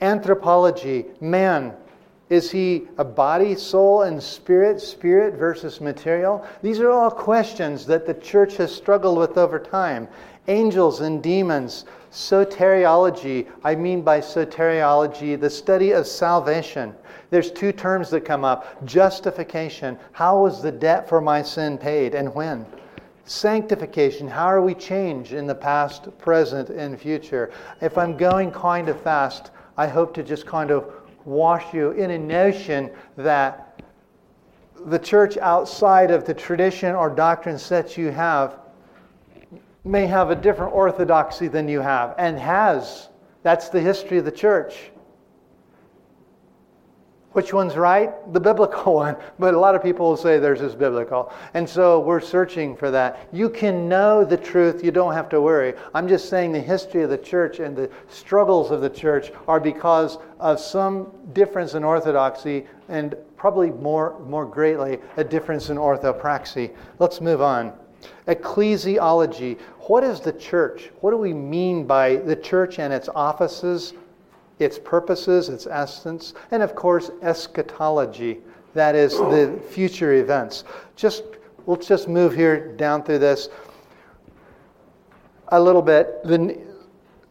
Anthropology, 0.00 1.06
man, 1.20 1.74
Is 2.30 2.50
he 2.50 2.88
a 2.96 3.04
body, 3.04 3.54
soul, 3.54 4.02
and 4.02 4.22
spirit, 4.22 4.80
spirit 4.80 5.34
versus 5.34 5.80
material? 5.80 6.46
These 6.62 6.80
are 6.80 6.90
all 6.90 7.10
questions 7.10 7.84
that 7.86 8.06
the 8.06 8.14
church 8.14 8.56
has 8.56 8.74
struggled 8.74 9.18
with 9.18 9.36
over 9.36 9.58
time. 9.58 10.08
Angels 10.48 11.00
and 11.00 11.22
demons, 11.22 11.84
soteriology. 12.10 13.46
I 13.62 13.74
mean 13.74 14.02
by 14.02 14.20
soteriology 14.20 15.38
the 15.38 15.50
study 15.50 15.92
of 15.92 16.06
salvation. 16.06 16.94
There's 17.28 17.50
two 17.50 17.72
terms 17.72 18.08
that 18.10 18.24
come 18.24 18.44
up 18.44 18.84
justification. 18.86 19.98
How 20.12 20.40
was 20.40 20.62
the 20.62 20.72
debt 20.72 21.08
for 21.08 21.20
my 21.20 21.42
sin 21.42 21.76
paid 21.76 22.14
and 22.14 22.34
when? 22.34 22.64
Sanctification. 23.26 24.28
How 24.28 24.46
are 24.46 24.62
we 24.62 24.74
changed 24.74 25.32
in 25.32 25.46
the 25.46 25.54
past, 25.54 26.16
present, 26.18 26.70
and 26.70 26.98
future? 26.98 27.50
If 27.80 27.98
I'm 27.98 28.16
going 28.16 28.50
kind 28.50 28.88
of 28.88 29.00
fast, 29.00 29.50
I 29.76 29.88
hope 29.88 30.14
to 30.14 30.22
just 30.22 30.46
kind 30.46 30.70
of 30.70 31.03
wash 31.24 31.72
you 31.72 31.92
in 31.92 32.10
a 32.10 32.18
notion 32.18 32.90
that 33.16 33.82
the 34.86 34.98
church 34.98 35.36
outside 35.38 36.10
of 36.10 36.24
the 36.24 36.34
tradition 36.34 36.94
or 36.94 37.08
doctrine 37.08 37.58
sets 37.58 37.96
you 37.96 38.10
have 38.10 38.58
may 39.84 40.06
have 40.06 40.30
a 40.30 40.34
different 40.34 40.72
orthodoxy 40.72 41.48
than 41.48 41.68
you 41.68 41.80
have 41.80 42.14
and 42.18 42.38
has. 42.38 43.08
That's 43.42 43.68
the 43.68 43.80
history 43.80 44.18
of 44.18 44.24
the 44.24 44.32
church. 44.32 44.90
Which 47.34 47.52
one's 47.52 47.76
right? 47.76 48.12
The 48.32 48.38
biblical 48.38 48.94
one. 49.04 49.16
But 49.40 49.54
a 49.54 49.58
lot 49.58 49.74
of 49.74 49.82
people 49.82 50.06
will 50.08 50.16
say 50.16 50.38
there's 50.38 50.60
this 50.60 50.74
biblical. 50.74 51.32
And 51.54 51.68
so 51.68 51.98
we're 51.98 52.20
searching 52.20 52.76
for 52.76 52.92
that. 52.92 53.28
You 53.32 53.50
can 53.50 53.88
know 53.88 54.24
the 54.24 54.36
truth, 54.36 54.84
you 54.84 54.92
don't 54.92 55.14
have 55.14 55.28
to 55.30 55.40
worry. 55.40 55.74
I'm 55.94 56.06
just 56.06 56.28
saying 56.28 56.52
the 56.52 56.60
history 56.60 57.02
of 57.02 57.10
the 57.10 57.18
church 57.18 57.58
and 57.58 57.76
the 57.76 57.90
struggles 58.08 58.70
of 58.70 58.80
the 58.80 58.88
church 58.88 59.32
are 59.48 59.58
because 59.58 60.18
of 60.38 60.60
some 60.60 61.10
difference 61.32 61.74
in 61.74 61.82
orthodoxy 61.82 62.66
and 62.88 63.16
probably 63.36 63.70
more, 63.72 64.18
more 64.20 64.46
greatly 64.46 65.00
a 65.16 65.24
difference 65.24 65.70
in 65.70 65.76
orthopraxy. 65.76 66.72
Let's 67.00 67.20
move 67.20 67.42
on. 67.42 67.72
Ecclesiology. 68.28 69.58
What 69.88 70.04
is 70.04 70.20
the 70.20 70.32
church? 70.32 70.92
What 71.00 71.10
do 71.10 71.16
we 71.16 71.32
mean 71.32 71.84
by 71.84 72.16
the 72.16 72.36
church 72.36 72.78
and 72.78 72.92
its 72.92 73.08
offices? 73.08 73.94
Its 74.58 74.78
purposes, 74.78 75.48
its 75.48 75.66
essence, 75.66 76.34
and 76.50 76.62
of 76.62 76.74
course, 76.74 77.10
eschatology. 77.22 78.38
That 78.74 78.94
is 78.94 79.12
the 79.12 79.60
future 79.70 80.14
events. 80.14 80.64
Just 80.96 81.22
we'll 81.66 81.76
just 81.76 82.08
move 82.08 82.34
here 82.34 82.74
down 82.76 83.02
through 83.02 83.20
this 83.20 83.48
a 85.48 85.60
little 85.60 85.82
bit. 85.82 86.22
The, 86.24 86.58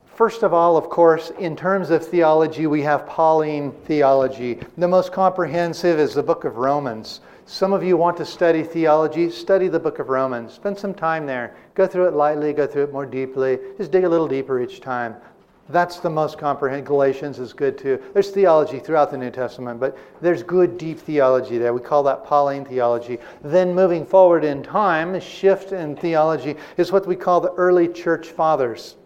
first 0.05 0.43
of 0.43 0.53
all, 0.53 0.77
of 0.77 0.89
course, 0.89 1.31
in 1.39 1.55
terms 1.55 1.89
of 1.89 2.05
theology, 2.05 2.67
we 2.67 2.81
have 2.81 3.05
Pauline 3.05 3.71
theology. 3.85 4.59
The 4.77 4.87
most 4.87 5.11
comprehensive 5.11 5.99
is 5.99 6.13
the 6.13 6.23
book 6.23 6.45
of 6.45 6.57
Romans. 6.57 7.21
Some 7.45 7.73
of 7.73 7.83
you 7.83 7.97
want 7.97 8.15
to 8.17 8.25
study 8.25 8.63
theology, 8.63 9.29
study 9.29 9.67
the 9.67 9.79
book 9.79 9.99
of 9.99 10.07
Romans. 10.07 10.53
Spend 10.53 10.77
some 10.77 10.93
time 10.93 11.25
there. 11.25 11.55
Go 11.75 11.85
through 11.85 12.07
it 12.07 12.13
lightly, 12.13 12.53
go 12.53 12.65
through 12.65 12.83
it 12.83 12.93
more 12.93 13.05
deeply. 13.05 13.59
Just 13.77 13.91
dig 13.91 14.05
a 14.05 14.09
little 14.09 14.29
deeper 14.29 14.61
each 14.61 14.79
time. 14.79 15.15
That's 15.73 15.99
the 15.99 16.09
most 16.09 16.37
comprehensive. 16.37 16.85
Galatians 16.85 17.39
is 17.39 17.51
good 17.51 17.79
too. 17.79 17.99
There's 18.13 18.29
theology 18.29 18.77
throughout 18.77 19.09
the 19.09 19.17
New 19.17 19.31
Testament, 19.31 19.79
but 19.79 19.97
there's 20.21 20.43
good, 20.43 20.77
deep 20.77 20.99
theology 20.99 21.57
there. 21.57 21.73
We 21.73 21.81
call 21.81 22.03
that 22.03 22.23
Pauline 22.23 22.63
theology. 22.63 23.17
Then 23.43 23.73
moving 23.73 24.05
forward 24.05 24.43
in 24.43 24.61
time, 24.61 25.15
a 25.15 25.19
shift 25.19 25.71
in 25.71 25.95
theology 25.95 26.55
is 26.77 26.91
what 26.91 27.07
we 27.07 27.15
call 27.15 27.41
the 27.41 27.53
early 27.53 27.87
church 27.87 28.27
fathers. 28.27 28.97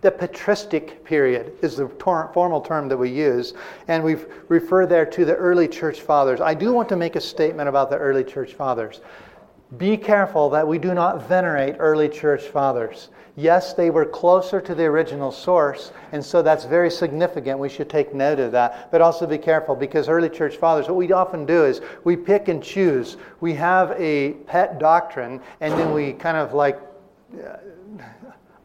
The 0.00 0.10
patristic 0.10 1.04
period 1.04 1.52
is 1.60 1.76
the 1.76 1.88
tor- 1.98 2.30
formal 2.32 2.62
term 2.62 2.88
that 2.88 2.96
we 2.96 3.10
use, 3.10 3.52
and 3.86 4.02
we 4.02 4.16
refer 4.48 4.86
there 4.86 5.04
to 5.04 5.24
the 5.26 5.34
early 5.34 5.68
church 5.68 6.00
fathers. 6.00 6.40
I 6.40 6.54
do 6.54 6.72
want 6.72 6.88
to 6.90 6.96
make 6.96 7.14
a 7.14 7.20
statement 7.20 7.68
about 7.68 7.90
the 7.90 7.98
early 7.98 8.24
church 8.24 8.54
fathers. 8.54 9.02
Be 9.76 9.98
careful 9.98 10.48
that 10.50 10.66
we 10.66 10.78
do 10.78 10.94
not 10.94 11.28
venerate 11.28 11.76
early 11.78 12.08
church 12.08 12.44
fathers. 12.44 13.10
Yes, 13.36 13.74
they 13.74 13.90
were 13.90 14.04
closer 14.04 14.60
to 14.60 14.76
the 14.76 14.84
original 14.84 15.32
source, 15.32 15.90
and 16.12 16.24
so 16.24 16.40
that's 16.40 16.66
very 16.66 16.90
significant. 16.90 17.58
We 17.58 17.68
should 17.68 17.90
take 17.90 18.14
note 18.14 18.38
of 18.38 18.52
that. 18.52 18.92
But 18.92 19.00
also 19.00 19.26
be 19.26 19.38
careful 19.38 19.74
because 19.74 20.08
early 20.08 20.28
church 20.28 20.56
fathers, 20.56 20.86
what 20.86 20.96
we 20.96 21.10
often 21.10 21.44
do 21.44 21.64
is 21.64 21.80
we 22.04 22.16
pick 22.16 22.46
and 22.46 22.62
choose. 22.62 23.16
We 23.40 23.52
have 23.54 23.90
a 23.98 24.34
pet 24.46 24.78
doctrine, 24.78 25.40
and 25.60 25.72
then 25.74 25.92
we 25.92 26.12
kind 26.12 26.36
of 26.36 26.54
like 26.54 26.80
uh, 27.44 27.56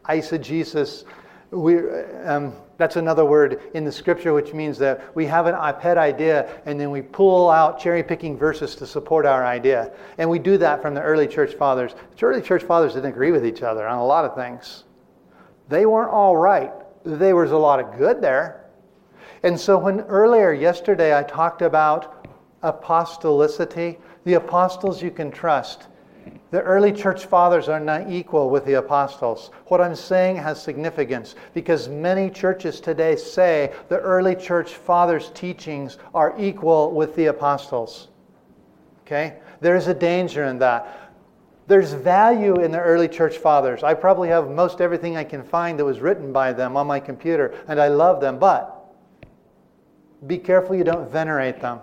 eisegesis. 0.08 1.04
We, 1.50 1.78
um, 2.24 2.54
that's 2.80 2.96
another 2.96 3.26
word 3.26 3.60
in 3.74 3.84
the 3.84 3.92
scripture, 3.92 4.32
which 4.32 4.54
means 4.54 4.78
that 4.78 5.14
we 5.14 5.26
have 5.26 5.44
an 5.44 5.54
pet 5.80 5.98
idea 5.98 6.50
and 6.64 6.80
then 6.80 6.90
we 6.90 7.02
pull 7.02 7.50
out 7.50 7.78
cherry 7.78 8.02
picking 8.02 8.38
verses 8.38 8.74
to 8.76 8.86
support 8.86 9.26
our 9.26 9.44
idea. 9.44 9.92
And 10.16 10.30
we 10.30 10.38
do 10.38 10.56
that 10.56 10.80
from 10.80 10.94
the 10.94 11.02
early 11.02 11.28
church 11.28 11.54
fathers. 11.54 11.94
The 12.16 12.24
early 12.24 12.40
church 12.40 12.62
fathers 12.62 12.94
didn't 12.94 13.10
agree 13.10 13.32
with 13.32 13.44
each 13.44 13.60
other 13.60 13.86
on 13.86 13.98
a 13.98 14.06
lot 14.06 14.24
of 14.24 14.34
things. 14.34 14.84
They 15.68 15.84
weren't 15.84 16.10
all 16.10 16.38
right, 16.38 16.72
there 17.04 17.36
was 17.36 17.52
a 17.52 17.58
lot 17.58 17.80
of 17.80 17.98
good 17.98 18.22
there. 18.22 18.64
And 19.42 19.60
so, 19.60 19.78
when 19.78 20.00
earlier 20.00 20.54
yesterday 20.54 21.16
I 21.16 21.22
talked 21.22 21.60
about 21.60 22.26
apostolicity, 22.62 23.98
the 24.24 24.34
apostles 24.34 25.02
you 25.02 25.10
can 25.10 25.30
trust. 25.30 25.88
The 26.50 26.62
early 26.62 26.92
church 26.92 27.26
fathers 27.26 27.68
are 27.68 27.78
not 27.78 28.10
equal 28.10 28.50
with 28.50 28.64
the 28.64 28.74
apostles. 28.74 29.50
What 29.66 29.80
I'm 29.80 29.94
saying 29.94 30.36
has 30.36 30.60
significance 30.60 31.36
because 31.54 31.88
many 31.88 32.28
churches 32.28 32.80
today 32.80 33.14
say 33.14 33.72
the 33.88 33.98
early 33.98 34.34
church 34.34 34.74
fathers' 34.74 35.30
teachings 35.32 35.98
are 36.12 36.34
equal 36.38 36.90
with 36.90 37.14
the 37.14 37.26
apostles. 37.26 38.08
Okay? 39.06 39.36
There's 39.60 39.86
a 39.86 39.94
danger 39.94 40.44
in 40.44 40.58
that. 40.58 41.12
There's 41.68 41.92
value 41.92 42.56
in 42.56 42.72
the 42.72 42.80
early 42.80 43.06
church 43.06 43.38
fathers. 43.38 43.84
I 43.84 43.94
probably 43.94 44.28
have 44.28 44.50
most 44.50 44.80
everything 44.80 45.16
I 45.16 45.22
can 45.22 45.44
find 45.44 45.78
that 45.78 45.84
was 45.84 46.00
written 46.00 46.32
by 46.32 46.52
them 46.52 46.76
on 46.76 46.88
my 46.88 46.98
computer, 46.98 47.54
and 47.68 47.80
I 47.80 47.86
love 47.86 48.20
them, 48.20 48.40
but 48.40 48.76
be 50.26 50.36
careful 50.36 50.74
you 50.74 50.82
don't 50.82 51.08
venerate 51.08 51.60
them. 51.60 51.78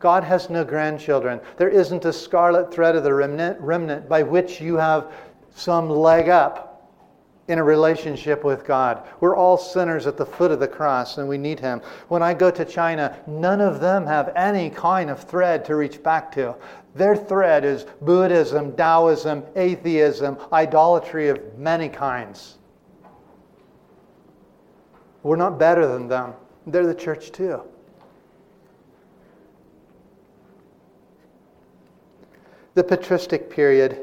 God 0.00 0.24
has 0.24 0.48
no 0.48 0.64
grandchildren. 0.64 1.40
There 1.58 1.68
isn't 1.68 2.06
a 2.06 2.12
scarlet 2.12 2.72
thread 2.72 2.96
of 2.96 3.04
the 3.04 3.14
remnant, 3.14 3.60
remnant 3.60 4.08
by 4.08 4.22
which 4.22 4.60
you 4.60 4.76
have 4.76 5.12
some 5.54 5.90
leg 5.90 6.30
up 6.30 6.70
in 7.48 7.58
a 7.58 7.64
relationship 7.64 8.42
with 8.42 8.64
God. 8.64 9.06
We're 9.20 9.36
all 9.36 9.58
sinners 9.58 10.06
at 10.06 10.16
the 10.16 10.24
foot 10.24 10.52
of 10.52 10.60
the 10.60 10.68
cross 10.68 11.18
and 11.18 11.28
we 11.28 11.36
need 11.36 11.60
Him. 11.60 11.82
When 12.08 12.22
I 12.22 12.32
go 12.32 12.50
to 12.50 12.64
China, 12.64 13.14
none 13.26 13.60
of 13.60 13.80
them 13.80 14.06
have 14.06 14.32
any 14.36 14.70
kind 14.70 15.10
of 15.10 15.22
thread 15.22 15.66
to 15.66 15.76
reach 15.76 16.02
back 16.02 16.32
to. 16.32 16.54
Their 16.94 17.14
thread 17.14 17.64
is 17.64 17.84
Buddhism, 18.00 18.74
Taoism, 18.76 19.44
atheism, 19.54 20.38
idolatry 20.50 21.28
of 21.28 21.58
many 21.58 21.90
kinds. 21.90 22.56
We're 25.22 25.36
not 25.36 25.58
better 25.58 25.86
than 25.86 26.08
them. 26.08 26.32
They're 26.66 26.86
the 26.86 26.94
church 26.94 27.32
too. 27.32 27.62
The 32.80 32.96
patristic 32.96 33.50
period. 33.50 33.98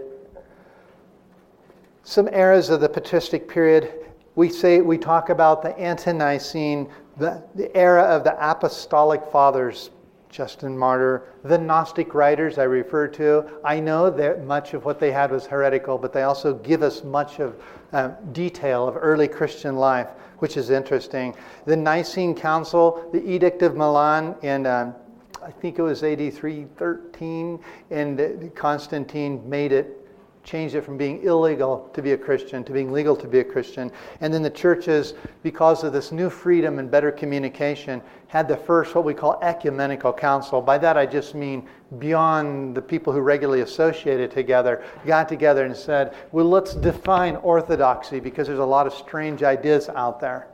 Some 2.03 2.27
eras 2.31 2.69
of 2.69 2.79
the 2.79 2.87
patristic 2.87 3.49
period, 3.49 3.91
we 4.35 4.49
say 4.49 4.81
we 4.81 4.99
talk 4.99 5.29
about 5.29 5.63
the 5.63 5.75
ante-Nicene, 5.79 6.87
the, 7.17 7.43
the 7.55 7.75
era 7.75 8.03
of 8.03 8.23
the 8.23 8.37
apostolic 8.39 9.25
fathers, 9.31 9.89
Justin 10.29 10.77
Martyr, 10.77 11.23
the 11.43 11.57
Gnostic 11.57 12.13
writers 12.13 12.59
I 12.59 12.65
refer 12.65 13.07
to. 13.07 13.45
I 13.63 13.79
know 13.79 14.11
that 14.11 14.43
much 14.45 14.75
of 14.75 14.85
what 14.85 14.99
they 14.99 15.11
had 15.11 15.31
was 15.31 15.47
heretical, 15.47 15.97
but 15.97 16.13
they 16.13 16.21
also 16.21 16.53
give 16.53 16.83
us 16.83 17.03
much 17.03 17.39
of 17.39 17.59
uh, 17.93 18.09
detail 18.31 18.87
of 18.87 18.95
early 18.95 19.27
Christian 19.27 19.77
life, 19.77 20.09
which 20.37 20.55
is 20.55 20.69
interesting. 20.69 21.33
The 21.65 21.75
Nicene 21.75 22.35
Council, 22.35 23.09
the 23.11 23.27
Edict 23.27 23.63
of 23.63 23.75
Milan 23.75 24.35
in 24.43 24.67
I 25.43 25.51
think 25.51 25.79
it 25.79 25.81
was 25.81 26.03
AD 26.03 26.33
313, 26.33 27.59
and 27.91 28.55
Constantine 28.55 29.47
made 29.47 29.71
it, 29.71 30.05
changed 30.43 30.75
it 30.75 30.81
from 30.81 30.97
being 30.97 31.23
illegal 31.23 31.89
to 31.93 32.01
be 32.01 32.13
a 32.13 32.17
Christian 32.17 32.63
to 32.63 32.71
being 32.71 32.91
legal 32.91 33.15
to 33.17 33.27
be 33.27 33.39
a 33.39 33.43
Christian. 33.43 33.91
And 34.21 34.33
then 34.33 34.41
the 34.41 34.49
churches, 34.49 35.13
because 35.43 35.83
of 35.83 35.93
this 35.93 36.11
new 36.11 36.29
freedom 36.29 36.79
and 36.79 36.89
better 36.89 37.11
communication, 37.11 38.01
had 38.27 38.47
the 38.47 38.57
first 38.57 38.95
what 38.95 39.03
we 39.03 39.13
call 39.13 39.39
ecumenical 39.41 40.13
council. 40.13 40.61
By 40.61 40.77
that 40.79 40.97
I 40.97 41.05
just 41.05 41.35
mean 41.35 41.67
beyond 41.99 42.75
the 42.75 42.81
people 42.81 43.13
who 43.13 43.19
regularly 43.19 43.61
associated 43.61 44.31
together, 44.31 44.83
got 45.05 45.27
together 45.27 45.65
and 45.65 45.75
said, 45.75 46.15
well, 46.31 46.45
let's 46.45 46.73
define 46.73 47.35
orthodoxy 47.37 48.19
because 48.19 48.47
there's 48.47 48.59
a 48.59 48.65
lot 48.65 48.87
of 48.87 48.93
strange 48.93 49.43
ideas 49.43 49.89
out 49.89 50.19
there. 50.19 50.47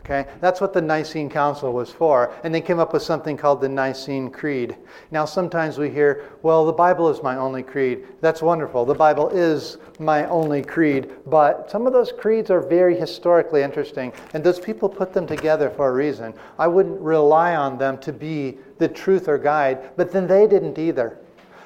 Okay? 0.00 0.26
That's 0.40 0.60
what 0.60 0.72
the 0.72 0.80
Nicene 0.80 1.28
Council 1.28 1.72
was 1.72 1.90
for. 1.90 2.32
And 2.42 2.54
they 2.54 2.60
came 2.60 2.78
up 2.78 2.92
with 2.92 3.02
something 3.02 3.36
called 3.36 3.60
the 3.60 3.68
Nicene 3.68 4.30
Creed. 4.30 4.76
Now, 5.10 5.24
sometimes 5.24 5.78
we 5.78 5.90
hear, 5.90 6.24
well, 6.42 6.64
the 6.64 6.72
Bible 6.72 7.08
is 7.10 7.22
my 7.22 7.36
only 7.36 7.62
creed. 7.62 8.06
That's 8.20 8.42
wonderful. 8.42 8.84
The 8.84 8.94
Bible 8.94 9.28
is 9.28 9.76
my 9.98 10.26
only 10.26 10.62
creed. 10.62 11.10
But 11.26 11.70
some 11.70 11.86
of 11.86 11.92
those 11.92 12.12
creeds 12.12 12.50
are 12.50 12.60
very 12.60 12.96
historically 12.96 13.62
interesting. 13.62 14.12
And 14.32 14.42
those 14.42 14.58
people 14.58 14.88
put 14.88 15.12
them 15.12 15.26
together 15.26 15.70
for 15.70 15.88
a 15.88 15.92
reason. 15.92 16.34
I 16.58 16.66
wouldn't 16.66 17.00
rely 17.00 17.54
on 17.56 17.78
them 17.78 17.98
to 17.98 18.12
be 18.12 18.58
the 18.78 18.88
truth 18.88 19.28
or 19.28 19.38
guide, 19.38 19.90
but 19.96 20.10
then 20.10 20.26
they 20.26 20.46
didn't 20.46 20.78
either. 20.78 21.18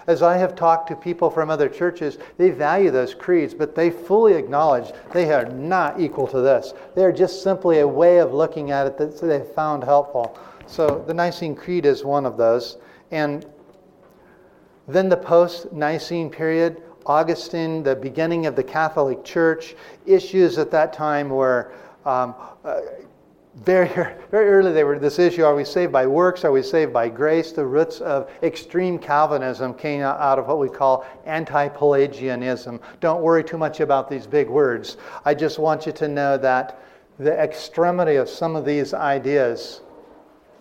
As 0.07 0.23
I 0.23 0.37
have 0.37 0.55
talked 0.55 0.89
to 0.89 0.97
people 0.97 1.31
from 1.31 1.51
other 1.51 1.69
churches, 1.69 2.19
they 2.37 2.51
value 2.51 2.91
those 2.91 3.15
creeds, 3.15 3.55
but 3.55 3.75
they 3.75 3.91
fully 3.91 4.35
acknowledge 4.35 4.93
they 5.13 5.33
are 5.33 5.47
not 5.47 6.01
equal 6.01 6.27
to 6.29 6.41
this. 6.41 6.75
They 6.95 7.05
are 7.05 7.13
just 7.13 7.43
simply 7.43 7.81
a 7.81 7.89
way 7.89 8.19
of 8.19 8.35
looking 8.35 8.71
at 8.71 8.87
it 8.87 8.99
that 8.99 9.21
they've 9.21 9.47
found 9.47 9.83
helpful. 9.83 10.39
So 10.67 11.05
the 11.07 11.15
Nicene 11.15 11.55
Creed 11.55 11.87
is 11.87 12.05
one 12.05 12.27
of 12.27 12.37
those. 12.37 12.79
And 13.11 13.47
then 14.87 15.09
the 15.09 15.17
post 15.17 15.73
Nicene 15.73 16.31
period, 16.31 16.83
Augustine, 17.07 17.83
the 17.83 17.97
beginning 17.97 18.47
of 18.47 18.57
the 18.57 18.65
Catholic 18.65 19.25
Church, 19.25 19.75
issues 20.07 20.59
at 20.59 20.71
that 20.71 20.93
time 20.93 21.31
were 21.31 21.73
um, 22.05 22.35
uh, 22.65 22.81
very, 23.57 23.89
very 23.89 24.49
early 24.49 24.73
they 24.73 24.83
were 24.83 24.99
this 24.99 25.19
issue 25.19 25.45
are 25.45 25.55
we 25.55 25.65
saved 25.65 25.93
by 25.93 26.07
works? 26.07 26.45
Are 26.45 26.51
we 26.51 26.63
saved 26.63 26.93
by 26.93 27.09
grace? 27.09 27.53
The 27.53 27.65
roots 27.65 28.01
of 28.01 28.31
extreme 28.43 28.99
calvinism 28.99 29.75
came 29.75 30.03
out 30.03 30.39
of 30.39 30.49
what 30.49 30.59
we 30.59 30.69
call 30.69 31.07
anti-pelagianism. 31.25 32.81
Don't 33.01 33.23
worry 33.23 33.45
too 33.45 33.59
much 33.59 33.81
about 33.81 34.11
these 34.11 34.27
big 34.27 34.49
words. 34.49 34.97
I 35.25 35.35
just 35.35 35.59
want 35.59 35.87
you 35.87 35.93
to 35.93 36.09
know 36.09 36.37
that 36.39 36.81
the 37.19 37.33
extremity 37.33 38.17
of 38.17 38.29
some 38.29 38.57
of 38.57 38.65
these 38.65 38.93
ideas 38.93 39.83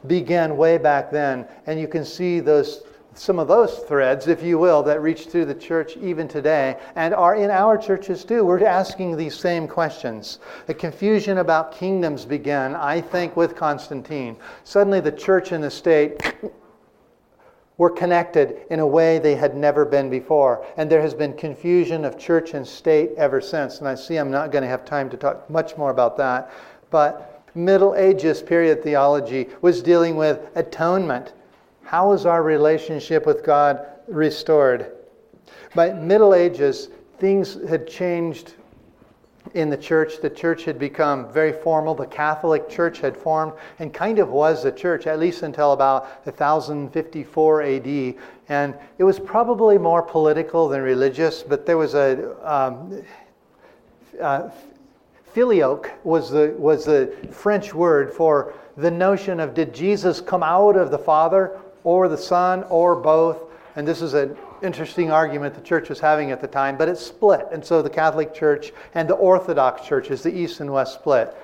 began 0.06 0.56
way 0.56 0.78
back 0.78 1.10
then 1.12 1.48
and 1.66 1.80
you 1.80 1.88
can 1.88 2.06
see 2.06 2.40
those 2.40 2.84
some 3.16 3.40
of 3.40 3.48
those 3.48 3.80
threads, 3.80 4.28
if 4.28 4.42
you 4.42 4.58
will, 4.58 4.84
that 4.84 5.02
reach 5.02 5.28
through 5.28 5.46
the 5.46 5.56
church 5.56 5.98
even 5.98 6.28
today 6.28 6.78
and 6.96 7.14
are 7.14 7.36
in 7.36 7.52
our 7.52 7.78
churches 7.78 8.24
too. 8.26 8.44
We're 8.44 8.66
asking 8.66 9.18
these 9.18 9.36
same 9.36 9.68
questions. 9.68 10.40
The 10.68 10.74
confusion 10.74 11.40
about 11.40 11.72
kingdoms 11.72 12.26
began, 12.26 12.76
I 12.76 13.02
think, 13.02 13.36
with 13.36 13.56
Constantine. 13.56 14.38
Suddenly, 14.64 15.00
the 15.02 15.12
church 15.12 15.52
and 15.52 15.64
the 15.64 15.72
state 15.72 16.36
were 17.78 17.90
connected 17.90 18.62
in 18.70 18.80
a 18.80 18.88
way 18.88 19.20
they 19.20 19.36
had 19.36 19.56
never 19.56 19.86
been 19.86 20.10
before. 20.10 20.66
And 20.78 20.90
there 20.90 21.02
has 21.02 21.14
been 21.14 21.34
confusion 21.34 22.06
of 22.06 22.18
church 22.18 22.54
and 22.54 22.68
state 22.68 23.12
ever 23.18 23.42
since. 23.42 23.80
And 23.80 23.88
I 23.88 23.96
see 23.96 24.18
I'm 24.18 24.32
not 24.32 24.52
going 24.52 24.64
to 24.64 24.70
have 24.70 24.86
time 24.86 25.10
to 25.10 25.18
talk 25.18 25.50
much 25.50 25.76
more 25.78 25.90
about 25.90 26.18
that. 26.18 26.52
But 26.92 27.44
Middle 27.56 27.96
Ages 27.96 28.42
period 28.42 28.84
theology 28.84 29.50
was 29.62 29.82
dealing 29.82 30.16
with 30.16 30.40
atonement 30.56 31.34
how 31.94 32.12
is 32.12 32.26
our 32.26 32.42
relationship 32.42 33.28
with 33.28 33.44
God 33.44 33.86
restored? 34.08 34.94
By 35.76 35.94
Middle 35.94 36.34
Ages, 36.34 36.90
things 37.20 37.60
had 37.70 37.88
changed 37.88 38.56
in 39.54 39.70
the 39.70 39.78
church. 39.78 40.20
The 40.20 40.32
church 40.32 40.64
had 40.64 40.80
become 40.80 41.32
very 41.32 41.54
formal. 41.54 41.94
The 41.94 42.08
Catholic 42.08 42.68
Church 42.68 42.98
had 42.98 43.16
formed 43.16 43.54
and 43.78 43.94
kind 43.94 44.18
of 44.18 44.30
was 44.30 44.64
the 44.64 44.72
church, 44.72 45.06
at 45.06 45.20
least 45.20 45.44
until 45.44 45.74
about 45.74 46.26
1054 46.26 47.62
AD. 47.62 48.16
And 48.50 48.76
it 48.98 49.04
was 49.04 49.20
probably 49.20 49.78
more 49.78 50.02
political 50.02 50.68
than 50.68 50.82
religious, 50.82 51.44
but 51.44 51.68
there 51.68 51.78
was 51.78 51.94
a. 51.94 52.36
Um, 52.44 53.04
uh, 54.20 54.50
filioque 55.34 55.92
was 56.04 56.30
the, 56.30 56.56
was 56.58 56.86
the 56.86 57.12
French 57.32 57.74
word 57.74 58.14
for 58.14 58.54
the 58.78 58.92
notion 58.92 59.40
of 59.40 59.54
did 59.54 59.74
Jesus 59.74 60.22
come 60.22 60.44
out 60.44 60.76
of 60.76 60.92
the 60.92 60.98
Father 60.98 61.60
or 61.84 62.08
the 62.08 62.18
Son 62.18 62.64
or 62.70 62.96
both. 62.96 63.44
And 63.76 63.88
this 63.88 64.02
is 64.02 64.14
an 64.14 64.38
interesting 64.62 65.12
argument 65.12 65.56
the 65.56 65.62
church 65.62 65.90
was 65.90 66.00
having 66.00 66.32
at 66.32 66.42
the 66.42 66.48
time, 66.48 66.78
but 66.78 66.88
it's 66.88 67.02
split. 67.02 67.48
And 67.52 67.64
so 67.64 67.82
the 67.82 67.90
Catholic 67.90 68.34
Church 68.34 68.72
and 68.94 69.10
the 69.10 69.16
Orthodox 69.16 69.86
churches, 69.86 70.22
the 70.22 70.34
East 70.34 70.60
and 70.60 70.72
West 70.72 70.96
split. 70.96 71.36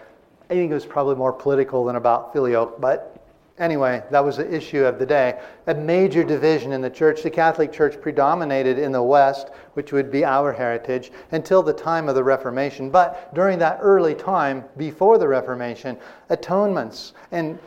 I 0.49 0.53
think 0.53 0.71
it 0.71 0.73
was 0.73 0.85
probably 0.85 1.15
more 1.15 1.33
political 1.33 1.85
than 1.85 1.95
about 1.95 2.33
filioque, 2.33 2.79
but 2.79 3.19
anyway, 3.59 4.01
that 4.09 4.23
was 4.23 4.37
the 4.37 4.51
issue 4.51 4.83
of 4.83 4.97
the 4.97 5.05
day. 5.05 5.39
A 5.67 5.75
major 5.75 6.23
division 6.23 6.71
in 6.71 6.81
the 6.81 6.89
church. 6.89 7.21
The 7.21 7.29
Catholic 7.29 7.71
Church 7.71 8.01
predominated 8.01 8.79
in 8.79 8.91
the 8.91 9.03
West, 9.03 9.49
which 9.73 9.91
would 9.91 10.11
be 10.11 10.25
our 10.25 10.51
heritage, 10.51 11.11
until 11.31 11.61
the 11.61 11.73
time 11.73 12.09
of 12.09 12.15
the 12.15 12.23
Reformation. 12.23 12.89
But 12.89 13.33
during 13.35 13.59
that 13.59 13.79
early 13.81 14.15
time, 14.15 14.63
before 14.77 15.17
the 15.17 15.27
Reformation, 15.27 15.97
atonements 16.29 17.13
and 17.31 17.59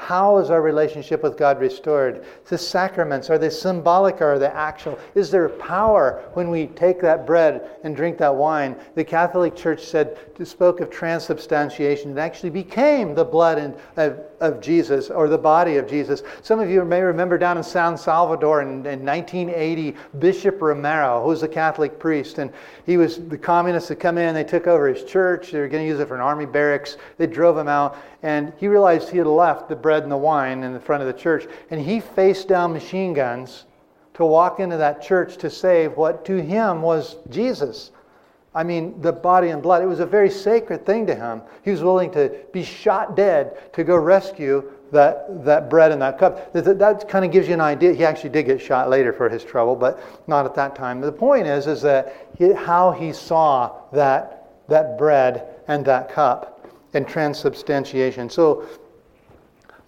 how 0.00 0.38
is 0.38 0.48
our 0.50 0.62
relationship 0.62 1.22
with 1.22 1.36
God 1.36 1.60
restored? 1.60 2.24
The 2.46 2.56
sacraments, 2.56 3.28
are 3.28 3.38
they 3.38 3.50
symbolic 3.50 4.22
or 4.22 4.32
are 4.32 4.38
they 4.38 4.46
actual? 4.46 4.98
Is 5.14 5.30
there 5.30 5.48
power 5.48 6.24
when 6.32 6.48
we 6.48 6.68
take 6.68 7.00
that 7.02 7.26
bread 7.26 7.70
and 7.84 7.94
drink 7.94 8.16
that 8.18 8.34
wine? 8.34 8.76
The 8.94 9.04
Catholic 9.04 9.54
Church 9.54 9.84
said, 9.84 10.18
spoke 10.42 10.80
of 10.80 10.90
transubstantiation. 10.90 12.12
It 12.12 12.18
actually 12.18 12.48
became 12.48 13.14
the 13.14 13.24
blood 13.24 13.58
and, 13.58 13.74
of, 13.98 14.20
of 14.40 14.62
Jesus 14.62 15.10
or 15.10 15.28
the 15.28 15.36
body 15.36 15.76
of 15.76 15.86
Jesus. 15.86 16.22
Some 16.40 16.60
of 16.60 16.70
you 16.70 16.82
may 16.82 17.02
remember 17.02 17.36
down 17.36 17.58
in 17.58 17.62
San 17.62 17.98
Salvador 17.98 18.62
in, 18.62 18.86
in 18.86 19.04
1980, 19.04 19.94
Bishop 20.18 20.62
Romero, 20.62 21.20
who 21.20 21.28
was 21.28 21.42
a 21.42 21.48
Catholic 21.48 21.98
priest, 21.98 22.38
and 22.38 22.50
he 22.86 22.96
was 22.96 23.18
the 23.28 23.36
communists 23.36 23.90
had 23.90 24.00
come 24.00 24.16
in, 24.16 24.34
they 24.34 24.44
took 24.44 24.66
over 24.66 24.88
his 24.88 25.04
church, 25.04 25.50
they 25.50 25.60
were 25.60 25.68
going 25.68 25.84
to 25.84 25.88
use 25.88 26.00
it 26.00 26.08
for 26.08 26.14
an 26.14 26.22
army 26.22 26.46
barracks, 26.46 26.96
they 27.18 27.26
drove 27.26 27.58
him 27.58 27.68
out, 27.68 27.98
and 28.22 28.54
he 28.56 28.66
realized 28.66 29.10
he 29.10 29.18
had 29.18 29.26
left 29.26 29.68
the 29.68 29.76
bread 29.76 29.89
and 29.90 30.12
the 30.12 30.16
wine 30.16 30.62
in 30.62 30.72
the 30.72 30.80
front 30.80 31.02
of 31.02 31.06
the 31.06 31.20
church, 31.20 31.46
and 31.70 31.80
he 31.80 32.00
faced 32.00 32.48
down 32.48 32.72
machine 32.72 33.12
guns 33.12 33.66
to 34.14 34.24
walk 34.24 34.60
into 34.60 34.76
that 34.76 35.00
church 35.02 35.36
to 35.38 35.50
save 35.50 35.96
what 35.96 36.24
to 36.26 36.40
him 36.42 36.82
was 36.82 37.16
Jesus. 37.30 37.90
I 38.54 38.64
mean, 38.64 39.00
the 39.00 39.12
body 39.12 39.50
and 39.50 39.62
blood. 39.62 39.82
It 39.82 39.86
was 39.86 40.00
a 40.00 40.06
very 40.06 40.30
sacred 40.30 40.84
thing 40.84 41.06
to 41.06 41.14
him. 41.14 41.42
He 41.64 41.70
was 41.70 41.82
willing 41.82 42.10
to 42.12 42.36
be 42.52 42.64
shot 42.64 43.16
dead 43.16 43.72
to 43.74 43.84
go 43.84 43.96
rescue 43.96 44.72
that, 44.90 45.44
that 45.44 45.70
bread 45.70 45.92
and 45.92 46.02
that 46.02 46.18
cup. 46.18 46.52
That, 46.52 46.78
that 46.78 47.08
kind 47.08 47.24
of 47.24 47.30
gives 47.30 47.46
you 47.46 47.54
an 47.54 47.60
idea. 47.60 47.94
He 47.94 48.04
actually 48.04 48.30
did 48.30 48.46
get 48.46 48.60
shot 48.60 48.90
later 48.90 49.12
for 49.12 49.28
his 49.28 49.44
trouble, 49.44 49.76
but 49.76 50.02
not 50.26 50.44
at 50.44 50.54
that 50.56 50.74
time. 50.74 51.00
The 51.00 51.12
point 51.12 51.46
is, 51.46 51.68
is 51.68 51.80
that 51.82 52.28
he, 52.36 52.52
how 52.52 52.90
he 52.90 53.12
saw 53.12 53.72
that, 53.92 54.66
that 54.68 54.98
bread 54.98 55.46
and 55.68 55.84
that 55.84 56.10
cup 56.10 56.68
and 56.92 57.06
transubstantiation. 57.06 58.28
So 58.28 58.66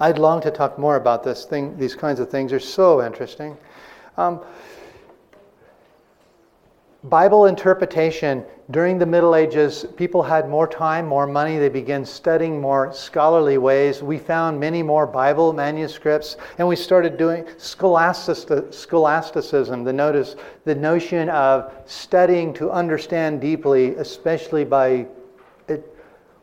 I'd 0.00 0.18
long 0.18 0.40
to 0.42 0.50
talk 0.50 0.78
more 0.78 0.96
about 0.96 1.22
this 1.22 1.44
thing. 1.44 1.76
These 1.76 1.94
kinds 1.94 2.20
of 2.20 2.30
things 2.30 2.52
are 2.52 2.60
so 2.60 3.04
interesting. 3.04 3.56
Um, 4.16 4.40
Bible 7.04 7.46
interpretation 7.46 8.44
during 8.70 8.96
the 8.96 9.06
Middle 9.06 9.34
Ages, 9.34 9.84
people 9.96 10.22
had 10.22 10.48
more 10.48 10.68
time, 10.68 11.04
more 11.04 11.26
money. 11.26 11.58
They 11.58 11.68
began 11.68 12.04
studying 12.04 12.60
more 12.60 12.92
scholarly 12.92 13.58
ways. 13.58 14.04
We 14.04 14.18
found 14.18 14.60
many 14.60 14.84
more 14.84 15.04
Bible 15.04 15.52
manuscripts, 15.52 16.36
and 16.58 16.68
we 16.68 16.76
started 16.76 17.16
doing 17.16 17.44
scholasticism. 17.58 19.82
The 19.82 19.92
notice, 19.92 20.36
the 20.64 20.76
notion 20.76 21.28
of 21.28 21.72
studying 21.86 22.54
to 22.54 22.70
understand 22.70 23.40
deeply, 23.40 23.96
especially 23.96 24.64
by 24.64 25.08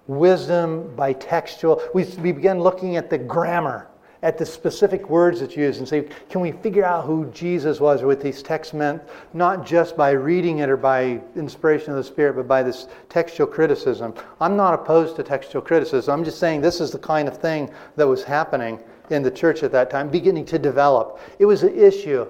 wisdom 0.10 0.92
by 0.96 1.14
textual. 1.14 1.82
We, 1.94 2.04
we 2.04 2.32
began 2.32 2.60
looking 2.60 2.98
at 2.98 3.12
the 3.12 3.18
grammar, 3.18 3.88
at 4.24 4.40
the 4.40 4.46
specific 4.46 5.08
words 5.08 5.40
that's 5.40 5.56
used, 5.56 5.80
and 5.80 5.88
say, 5.88 6.10
can 6.30 6.42
we 6.42 6.52
figure 6.52 6.84
out 6.84 7.06
who 7.06 7.28
Jesus 7.28 7.80
was, 7.80 8.02
or 8.02 8.08
what 8.08 8.20
these 8.20 8.42
texts 8.42 8.74
meant, 8.74 9.04
not 9.34 9.68
just 9.68 9.96
by 9.96 10.12
reading 10.12 10.60
it 10.60 10.70
or 10.70 10.78
by 10.78 11.22
inspiration 11.36 11.92
of 11.92 11.98
the 11.98 12.04
Spirit, 12.04 12.36
but 12.36 12.48
by 12.48 12.64
this 12.64 12.88
textual 13.08 13.48
criticism. 13.48 14.14
I'm 14.42 14.58
not 14.58 14.74
opposed 14.74 15.16
to 15.18 15.24
textual 15.24 15.62
criticism. 15.62 16.12
I'm 16.12 16.26
just 16.26 16.40
saying 16.40 16.62
this 16.62 16.82
is 16.82 16.90
the 16.90 17.00
kind 17.00 17.28
of 17.28 17.38
thing 17.38 17.72
that 17.96 18.08
was 18.08 18.24
happening 18.24 18.80
in 19.12 19.22
the 19.22 19.32
church 19.32 19.62
at 19.62 19.72
that 19.72 19.92
time, 19.92 20.10
beginning 20.10 20.46
to 20.46 20.58
develop. 20.58 21.20
It 21.38 21.46
was 21.46 21.62
an 21.62 21.78
issue. 21.78 22.28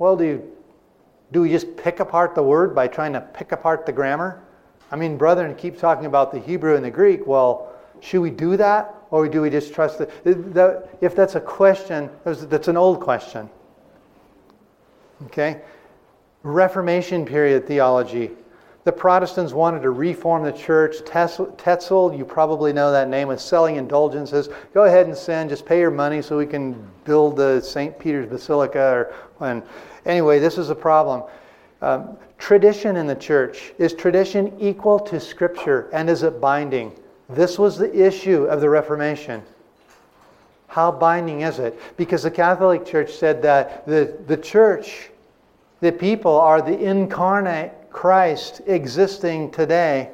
Well, 0.00 0.16
do, 0.16 0.24
you, 0.24 0.52
do 1.30 1.42
we 1.42 1.48
just 1.48 1.76
pick 1.76 2.00
apart 2.00 2.34
the 2.34 2.42
word 2.42 2.74
by 2.74 2.88
trying 2.88 3.12
to 3.12 3.20
pick 3.20 3.52
apart 3.52 3.86
the 3.86 3.92
grammar? 3.92 4.43
I 4.94 4.96
mean, 4.96 5.16
brethren 5.16 5.56
keep 5.56 5.76
talking 5.76 6.06
about 6.06 6.30
the 6.30 6.38
Hebrew 6.38 6.76
and 6.76 6.84
the 6.84 6.90
Greek. 6.90 7.26
Well, 7.26 7.74
should 7.98 8.20
we 8.20 8.30
do 8.30 8.56
that? 8.58 8.94
Or 9.10 9.26
do 9.26 9.42
we 9.42 9.50
just 9.50 9.74
trust 9.74 10.00
it? 10.00 10.08
If 11.00 11.16
that's 11.16 11.34
a 11.34 11.40
question, 11.40 12.08
that's 12.22 12.68
an 12.68 12.76
old 12.76 13.00
question. 13.00 13.50
Okay? 15.24 15.62
Reformation 16.44 17.26
period 17.26 17.66
theology. 17.66 18.30
The 18.84 18.92
Protestants 18.92 19.52
wanted 19.52 19.82
to 19.82 19.90
reform 19.90 20.44
the 20.44 20.52
church. 20.52 20.98
Tetzel, 21.04 22.14
you 22.14 22.24
probably 22.24 22.72
know 22.72 22.92
that 22.92 23.08
name, 23.08 23.26
was 23.26 23.42
selling 23.42 23.74
indulgences. 23.74 24.48
Go 24.74 24.84
ahead 24.84 25.08
and 25.08 25.16
send, 25.16 25.50
just 25.50 25.66
pay 25.66 25.80
your 25.80 25.90
money 25.90 26.22
so 26.22 26.38
we 26.38 26.46
can 26.46 26.88
build 27.04 27.36
the 27.36 27.60
St. 27.60 27.98
Peter's 27.98 28.28
Basilica. 28.28 28.80
Or, 28.80 29.14
and 29.40 29.64
anyway, 30.06 30.38
this 30.38 30.56
is 30.56 30.70
a 30.70 30.74
problem. 30.76 31.24
Um, 31.82 32.16
tradition 32.38 32.96
in 32.96 33.06
the 33.06 33.14
church 33.14 33.72
is 33.78 33.94
tradition 33.94 34.52
equal 34.58 34.98
to 35.00 35.20
Scripture 35.20 35.88
and 35.92 36.10
is 36.10 36.22
it 36.22 36.40
binding? 36.40 36.92
This 37.28 37.58
was 37.58 37.78
the 37.78 37.92
issue 37.94 38.44
of 38.44 38.60
the 38.60 38.68
Reformation. 38.68 39.42
How 40.68 40.90
binding 40.90 41.42
is 41.42 41.58
it? 41.58 41.78
Because 41.96 42.24
the 42.24 42.30
Catholic 42.30 42.84
Church 42.84 43.12
said 43.12 43.40
that 43.42 43.86
the, 43.86 44.16
the 44.26 44.36
church, 44.36 45.10
the 45.80 45.92
people, 45.92 46.32
are 46.32 46.60
the 46.60 46.76
incarnate 46.76 47.72
Christ 47.90 48.60
existing 48.66 49.52
today. 49.52 50.10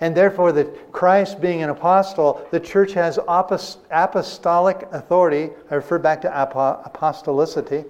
And 0.00 0.16
therefore, 0.16 0.52
the 0.52 0.64
Christ 0.92 1.40
being 1.40 1.62
an 1.62 1.70
apostle, 1.70 2.46
the 2.50 2.60
church 2.60 2.92
has 2.92 3.18
apostolic 3.18 4.86
authority. 4.92 5.50
I 5.70 5.74
refer 5.74 5.98
back 5.98 6.20
to 6.22 6.28
apostolicity. 6.28 7.84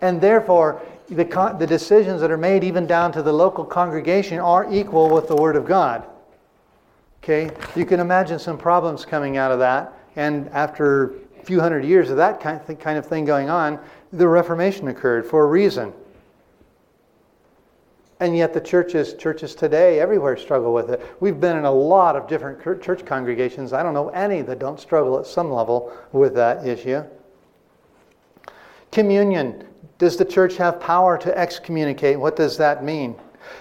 And 0.00 0.20
therefore, 0.20 0.82
the, 1.10 1.56
the 1.58 1.66
decisions 1.66 2.20
that 2.20 2.30
are 2.30 2.38
made, 2.38 2.64
even 2.64 2.86
down 2.86 3.12
to 3.12 3.22
the 3.22 3.32
local 3.32 3.64
congregation, 3.64 4.38
are 4.38 4.72
equal 4.72 5.10
with 5.10 5.28
the 5.28 5.36
Word 5.36 5.56
of 5.56 5.64
God. 5.64 6.06
Okay? 7.22 7.50
You 7.74 7.86
can 7.86 8.00
imagine 8.00 8.38
some 8.38 8.58
problems 8.58 9.04
coming 9.04 9.36
out 9.36 9.50
of 9.50 9.58
that. 9.58 9.92
And 10.16 10.48
after 10.48 11.14
a 11.38 11.44
few 11.44 11.60
hundred 11.60 11.84
years 11.84 12.10
of 12.10 12.16
that 12.16 12.40
kind 12.40 12.98
of 12.98 13.06
thing 13.06 13.24
going 13.24 13.48
on, 13.48 13.78
the 14.12 14.26
Reformation 14.26 14.88
occurred 14.88 15.26
for 15.26 15.44
a 15.44 15.46
reason. 15.46 15.92
And 18.20 18.36
yet 18.36 18.52
the 18.52 18.60
churches, 18.60 19.14
churches 19.14 19.54
today 19.54 20.00
everywhere 20.00 20.36
struggle 20.36 20.74
with 20.74 20.90
it. 20.90 21.00
We've 21.20 21.38
been 21.38 21.56
in 21.56 21.64
a 21.64 21.72
lot 21.72 22.16
of 22.16 22.26
different 22.26 22.60
church 22.82 23.06
congregations. 23.06 23.72
I 23.72 23.84
don't 23.84 23.94
know 23.94 24.08
any 24.08 24.42
that 24.42 24.58
don't 24.58 24.80
struggle 24.80 25.18
at 25.18 25.26
some 25.26 25.52
level 25.52 25.96
with 26.10 26.34
that 26.34 26.66
issue. 26.66 27.04
Communion. 28.90 29.67
Does 29.98 30.16
the 30.16 30.24
church 30.24 30.56
have 30.56 30.80
power 30.80 31.18
to 31.18 31.36
excommunicate? 31.36 32.18
What 32.18 32.36
does 32.36 32.56
that 32.58 32.84
mean? 32.84 33.16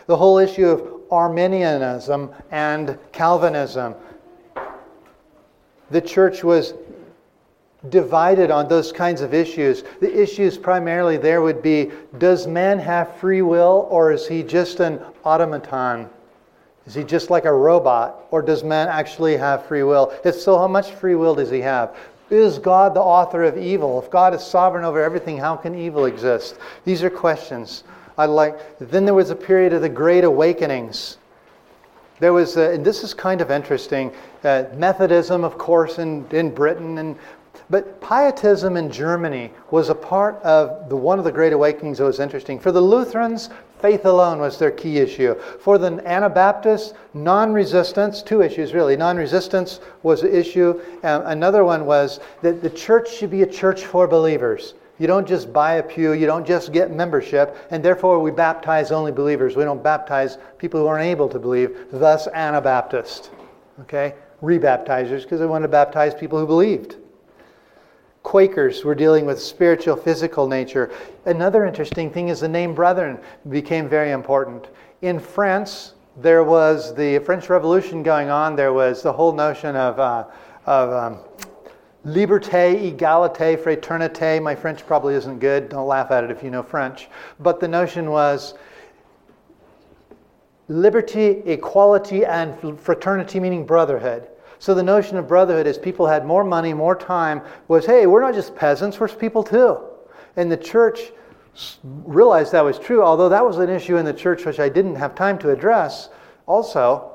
The 0.06 0.16
whole 0.16 0.38
issue 0.38 0.68
of 0.68 1.12
Arminianism 1.12 2.32
and 2.52 2.98
Calvinism. 3.12 3.96
The 5.90 6.02
church 6.02 6.44
was 6.44 6.74
divided 7.90 8.52
on 8.52 8.68
those 8.68 8.92
kinds 8.92 9.22
of 9.22 9.34
issues. 9.34 9.84
The 10.00 10.22
issues 10.22 10.58
primarily 10.58 11.18
there 11.18 11.42
would 11.42 11.62
be 11.62 11.92
does 12.18 12.48
man 12.48 12.80
have 12.80 13.16
free 13.18 13.42
will 13.42 13.88
or 13.90 14.12
is 14.12 14.28
he 14.28 14.44
just 14.44 14.80
an 14.80 15.00
automaton? 15.24 16.10
Is 16.86 16.94
he 16.94 17.04
just 17.04 17.30
like 17.30 17.46
a 17.46 17.54
robot 17.54 18.28
or 18.32 18.42
does 18.42 18.64
man 18.64 18.88
actually 18.88 19.38
have 19.38 19.66
free 19.66 19.84
will? 19.84 20.14
If 20.24 20.36
so, 20.36 20.58
how 20.58 20.68
much 20.68 20.92
free 20.92 21.16
will 21.16 21.36
does 21.36 21.50
he 21.50 21.62
have? 21.62 21.96
Is 22.30 22.60
God 22.60 22.94
the 22.94 23.02
author 23.02 23.44
of 23.44 23.58
evil? 23.58 24.02
If 24.02 24.12
God 24.12 24.34
is 24.34 24.44
sovereign 24.44 24.84
over 24.84 25.02
everything, 25.02 25.38
how 25.38 25.56
can 25.56 25.76
evil 25.76 26.06
exist? 26.06 26.58
These 26.84 27.04
are 27.04 27.10
questions 27.10 27.84
I 28.18 28.26
like. 28.26 28.80
Then 28.80 29.06
there 29.06 29.14
was 29.14 29.30
a 29.30 29.36
period 29.36 29.74
of 29.74 29.82
the 29.82 29.90
Great 29.90 30.24
Awakenings. 30.24 31.18
There 32.20 32.34
was, 32.34 32.58
a, 32.58 32.72
and 32.72 32.84
this 32.84 33.04
is 33.04 33.14
kind 33.14 33.42
of 33.42 33.52
interesting, 33.52 34.12
uh, 34.44 34.66
Methodism, 34.76 35.44
of 35.44 35.58
course, 35.58 36.00
in, 36.00 36.26
in 36.32 36.54
Britain, 36.54 36.98
and 36.98 37.16
but 37.70 38.00
Pietism 38.02 38.78
in 38.78 38.90
Germany 38.90 39.52
was 39.72 39.90
a 39.90 39.96
part 39.96 40.36
of 40.44 40.90
the 40.90 40.96
one 40.96 41.20
of 41.20 41.26
the 41.26 41.32
Great 41.32 41.52
Awakenings 41.52 41.98
that 41.98 42.06
was 42.06 42.20
interesting. 42.20 42.60
For 42.60 42.72
the 42.72 42.82
Lutherans, 42.82 43.50
faith 43.80 44.06
alone 44.06 44.40
was 44.40 44.58
their 44.58 44.72
key 44.72 44.98
issue. 44.98 45.36
For 45.60 45.78
the 45.78 46.02
Anabaptists, 46.08 46.94
non-resistance, 47.14 48.22
two 48.22 48.42
issues 48.42 48.74
really. 48.74 48.98
Non-resistance 48.98 49.80
was 50.04 50.22
the 50.22 50.38
issue. 50.38 50.82
Um, 51.04 51.24
another 51.26 51.64
one 51.64 51.86
was 51.86 52.20
that 52.42 52.62
the 52.62 52.70
church 52.70 53.12
should 53.12 53.32
be 53.32 53.44
a 53.44 53.48
church 53.48 53.86
for 53.86 54.08
believers. 54.08 54.74
You 55.00 55.06
don't 55.06 55.28
just 55.28 55.54
buy 55.54 55.76
a 55.76 55.84
pew, 55.84 56.14
you 56.14 56.26
don't 56.26 56.46
just 56.46 56.72
get 56.72 56.92
membership, 56.92 57.56
and 57.70 57.86
therefore 57.86 58.20
we 58.20 58.32
baptize 58.32 58.92
only 58.92 59.12
believers. 59.12 59.56
We 59.56 59.64
don't 59.64 59.84
baptize 59.84 60.40
people 60.58 60.80
who 60.80 60.88
aren't 60.88 61.06
able 61.06 61.30
to 61.30 61.38
believe, 61.38 61.86
thus 61.92 62.28
Anabaptist. 62.28 63.30
Okay? 63.82 64.16
Rebaptizers, 64.42 65.22
because 65.22 65.40
they 65.40 65.46
want 65.46 65.64
to 65.64 65.68
baptize 65.68 66.16
people 66.16 66.40
who 66.40 66.48
believed. 66.48 66.96
Quakers 68.28 68.84
were 68.84 68.94
dealing 68.94 69.26
with 69.26 69.42
spiritual, 69.42 69.96
physical 69.96 70.50
nature. 70.50 70.92
Another 71.24 71.66
interesting 71.66 72.12
thing 72.12 72.28
is 72.28 72.42
the 72.42 72.48
name 72.50 72.76
brethren 72.76 73.18
became 73.48 73.88
very 73.88 74.12
important. 74.12 74.68
In 75.02 75.18
France, 75.18 75.94
there 76.18 76.44
was 76.44 76.94
the 76.94 77.20
French 77.20 77.50
Revolution 77.50 78.04
going 78.04 78.28
on. 78.28 78.58
There 78.58 78.74
was 78.74 79.02
the 79.02 79.14
whole 79.14 79.32
notion 79.32 79.78
of, 79.78 79.98
uh, 79.98 80.26
of 80.66 80.92
um, 80.92 81.20
liberté, 82.06 82.94
égalité, 82.98 83.58
fraternité. 83.58 84.44
My 84.44 84.56
French 84.56 84.86
probably 84.86 85.14
isn't 85.14 85.40
good. 85.40 85.70
Don't 85.70 85.88
laugh 85.88 86.12
at 86.12 86.26
it 86.26 86.30
if 86.30 86.44
you 86.44 86.52
know 86.52 86.64
French. 86.64 87.08
But 87.40 87.62
the 87.62 87.68
notion 87.70 88.12
was 88.12 88.56
liberty, 90.68 91.44
equality, 91.46 92.26
and 92.26 92.78
fraternity, 92.78 93.40
meaning 93.40 93.66
brotherhood. 93.66 94.28
So 94.60 94.74
the 94.74 94.84
notion 94.84 95.18
of 95.18 95.28
brotherhood 95.28 95.68
as 95.68 95.78
people 95.78 96.08
had 96.08 96.26
more 96.26 96.44
money, 96.44 96.74
more 96.74 96.96
time, 96.96 97.42
was 97.68 97.86
hey, 97.86 98.08
we're 98.08 98.22
not 98.22 98.34
just 98.34 98.56
peasants, 98.56 99.00
we're 99.00 99.08
people 99.08 99.44
too. 99.44 99.80
And 100.36 100.52
the 100.52 100.58
church 100.58 101.12
realized 101.84 102.52
that 102.52 102.64
was 102.64 102.78
true, 102.78 103.04
although 103.04 103.30
that 103.30 103.46
was 103.46 103.58
an 103.58 103.70
issue 103.70 103.98
in 103.98 104.06
the 104.06 104.14
church 104.14 104.46
which 104.46 104.60
I 104.60 104.70
didn't 104.70 104.96
have 104.96 105.16
time 105.16 105.38
to 105.40 105.52
address. 105.52 106.10
Also, 106.46 107.12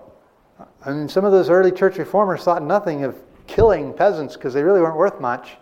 I 0.85 0.91
mean, 0.91 1.09
some 1.09 1.25
of 1.25 1.33
those 1.33 1.49
early 1.49 1.73
church 1.73 1.99
reformers 1.99 2.43
thought 2.43 2.63
nothing 2.63 3.05
of 3.05 3.17
killing 3.47 3.93
peasants 3.93 4.35
because 4.37 4.55
they 4.55 4.63
really 4.63 4.81
weren't 4.81 4.97
worth 4.97 5.21
much. 5.21 5.57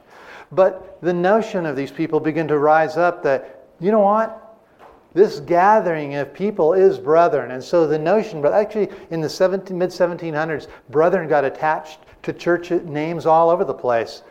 But 0.53 0.99
the 1.03 1.13
notion 1.13 1.67
of 1.67 1.77
these 1.77 1.91
people 1.91 2.21
began 2.21 2.49
to 2.49 2.59
rise 2.59 2.97
up 2.97 3.23
that, 3.23 3.69
you 3.81 3.91
know 3.91 4.01
what? 4.01 4.40
This 5.13 5.41
gathering 5.41 6.15
of 6.15 6.33
people 6.33 6.73
is 6.73 6.99
brethren. 6.99 7.51
And 7.51 7.63
so 7.63 7.87
the 7.87 7.99
notion, 7.99 8.41
but 8.41 8.53
actually 8.53 8.89
in 9.11 9.21
the 9.21 9.29
17, 9.29 9.77
mid 9.77 9.91
1700s, 9.91 10.69
brethren 10.91 11.29
got 11.29 11.45
attached 11.45 11.99
to 12.23 12.33
church 12.33 12.71
names 12.71 13.27
all 13.27 13.51
over 13.51 13.65
the 13.65 13.75
place. 13.75 14.23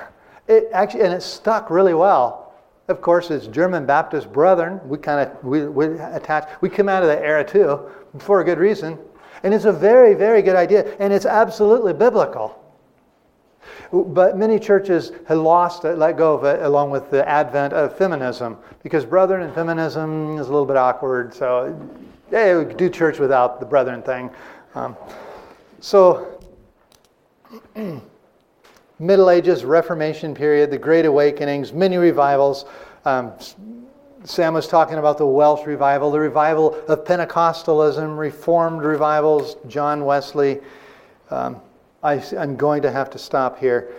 It 0.48 0.68
actually, 0.74 1.02
and 1.02 1.14
it 1.14 1.22
stuck 1.22 1.70
really 1.70 1.94
well. 1.94 2.56
Of 2.88 3.02
course, 3.02 3.30
it's 3.30 3.46
German 3.46 3.86
Baptist 3.86 4.34
Brethren. 4.34 4.82
We 4.84 4.98
kind 4.98 5.30
of 5.30 5.44
we, 5.44 5.68
we 5.68 6.00
attach. 6.00 6.50
We 6.62 6.70
come 6.70 6.90
out 6.90 7.04
of 7.04 7.08
that 7.08 7.24
era 7.24 7.44
too, 7.44 7.88
for 8.18 8.42
a 8.42 8.44
good 8.44 8.58
reason, 8.58 8.98
and 9.44 9.54
it's 9.54 9.66
a 9.66 9.72
very, 9.72 10.16
very 10.16 10.42
good 10.42 10.56
idea, 10.56 10.96
and 10.98 11.14
it's 11.14 11.28
absolutely 11.28 11.94
biblical. 11.94 12.59
But 13.92 14.38
many 14.38 14.60
churches 14.60 15.12
have 15.28 15.40
lost 15.40 15.86
it, 15.86 15.98
let 15.98 16.18
go 16.18 16.34
of 16.36 16.44
it, 16.44 16.62
along 16.64 16.92
with 16.92 17.10
the 17.10 17.28
advent 17.28 17.74
of 17.74 17.98
feminism, 17.98 18.58
because 18.84 19.06
brethren 19.06 19.42
and 19.42 19.54
feminism 19.54 20.38
is 20.38 20.48
a 20.48 20.52
little 20.52 20.66
bit 20.66 20.78
awkward. 20.78 21.34
So, 21.34 21.78
hey, 22.30 22.56
we 22.56 22.66
could 22.66 22.78
do 22.78 22.90
church 22.90 23.20
without 23.20 23.60
the 23.60 23.66
brethren 23.66 24.02
thing. 24.02 24.30
Um, 24.76 24.96
so, 25.80 26.40
Middle 29.00 29.30
Ages, 29.30 29.66
Reformation 29.66 30.36
period, 30.36 30.72
the 30.72 30.78
Great 30.78 31.06
Awakenings, 31.06 31.74
many 31.74 31.98
revivals. 31.98 32.66
Um, 33.06 33.34
Sam 34.26 34.54
was 34.54 34.68
talking 34.68 34.98
about 34.98 35.18
the 35.18 35.26
Welsh 35.26 35.66
revival, 35.66 36.12
the 36.12 36.20
revival 36.20 36.76
of 36.88 37.06
Pentecostalism, 37.06 38.18
Reformed 38.18 38.82
revivals, 38.82 39.56
John 39.68 40.04
Wesley. 40.04 40.60
Um, 41.30 41.62
I, 42.02 42.16
am 42.38 42.56
going 42.56 42.82
to 42.84 42.92
have 42.92 43.10
to 43.12 43.18
stop 43.18 43.60
here. 43.60 43.94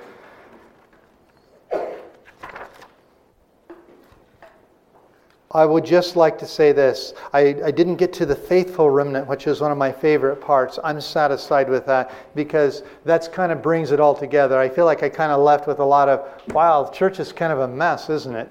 I 5.53 5.67
would 5.67 5.85
just 5.85 6.15
like 6.15 6.39
to 6.39 6.47
say 6.47 6.71
this. 6.71 7.13
I, 7.33 7.57
I, 7.65 7.71
didn't 7.73 7.97
get 7.97 8.13
to 8.15 8.27
the 8.27 8.37
faithful 8.37 8.89
remnant, 8.89 9.27
which 9.27 9.49
is 9.49 9.61
one 9.61 9.73
of 9.73 9.79
my 9.79 9.91
favorite 9.91 10.37
parts. 10.37 10.79
I'm 10.85 11.01
satisfied 11.01 11.69
with 11.69 11.85
that 11.87 12.13
because 12.37 12.85
that's 13.05 13.27
kind 13.27 13.51
of 13.51 13.61
brings 13.61 13.91
it 13.91 13.99
all 13.99 14.15
together. 14.15 14.61
I 14.61 14.69
feel 14.69 14.85
like 14.85 15.03
I 15.03 15.09
kind 15.09 15.33
of 15.33 15.41
left 15.41 15.67
with 15.67 15.81
a 15.81 15.85
lot 15.85 16.09
of, 16.09 16.25
wow, 16.55 16.89
church 16.95 17.19
is 17.19 17.33
kind 17.33 17.53
of 17.53 17.61
a 17.61 17.69
mess, 17.69 18.09
isn't 18.11 18.35
it? 18.35 18.51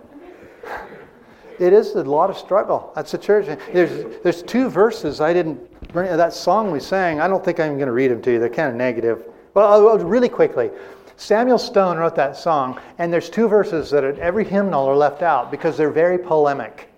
It 1.60 1.74
is 1.74 1.94
a 1.96 2.04
lot 2.06 2.30
of 2.30 2.38
struggle. 2.38 2.94
That's 2.96 3.12
the 3.12 3.18
church. 3.18 3.46
There's, 3.74 4.24
there's 4.24 4.42
two 4.42 4.70
verses 4.70 5.20
I 5.20 5.34
didn't 5.34 5.60
bring, 5.92 6.08
that 6.16 6.32
song 6.32 6.72
we 6.72 6.80
sang. 6.80 7.20
I 7.20 7.28
don't 7.28 7.44
think 7.44 7.60
I'm 7.60 7.76
going 7.76 7.88
to 7.88 7.92
read 7.92 8.12
them 8.12 8.22
to 8.22 8.32
you. 8.32 8.40
They're 8.40 8.48
kind 8.48 8.70
of 8.70 8.76
negative. 8.76 9.29
Well, 9.54 9.98
really 10.00 10.30
quickly. 10.30 10.70
Samuel 11.18 11.58
Stone 11.58 11.98
wrote 11.98 12.16
that 12.16 12.38
song, 12.38 12.80
and 12.98 13.12
there's 13.12 13.30
two 13.30 13.48
verses 13.48 13.90
that 13.92 14.06
at 14.06 14.20
every 14.20 14.46
hymnal 14.46 14.86
are 14.86 14.96
left 14.96 15.22
out 15.22 15.52
because 15.52 15.76
they're 15.76 15.90
very 15.90 16.18
polemic. 16.18 16.90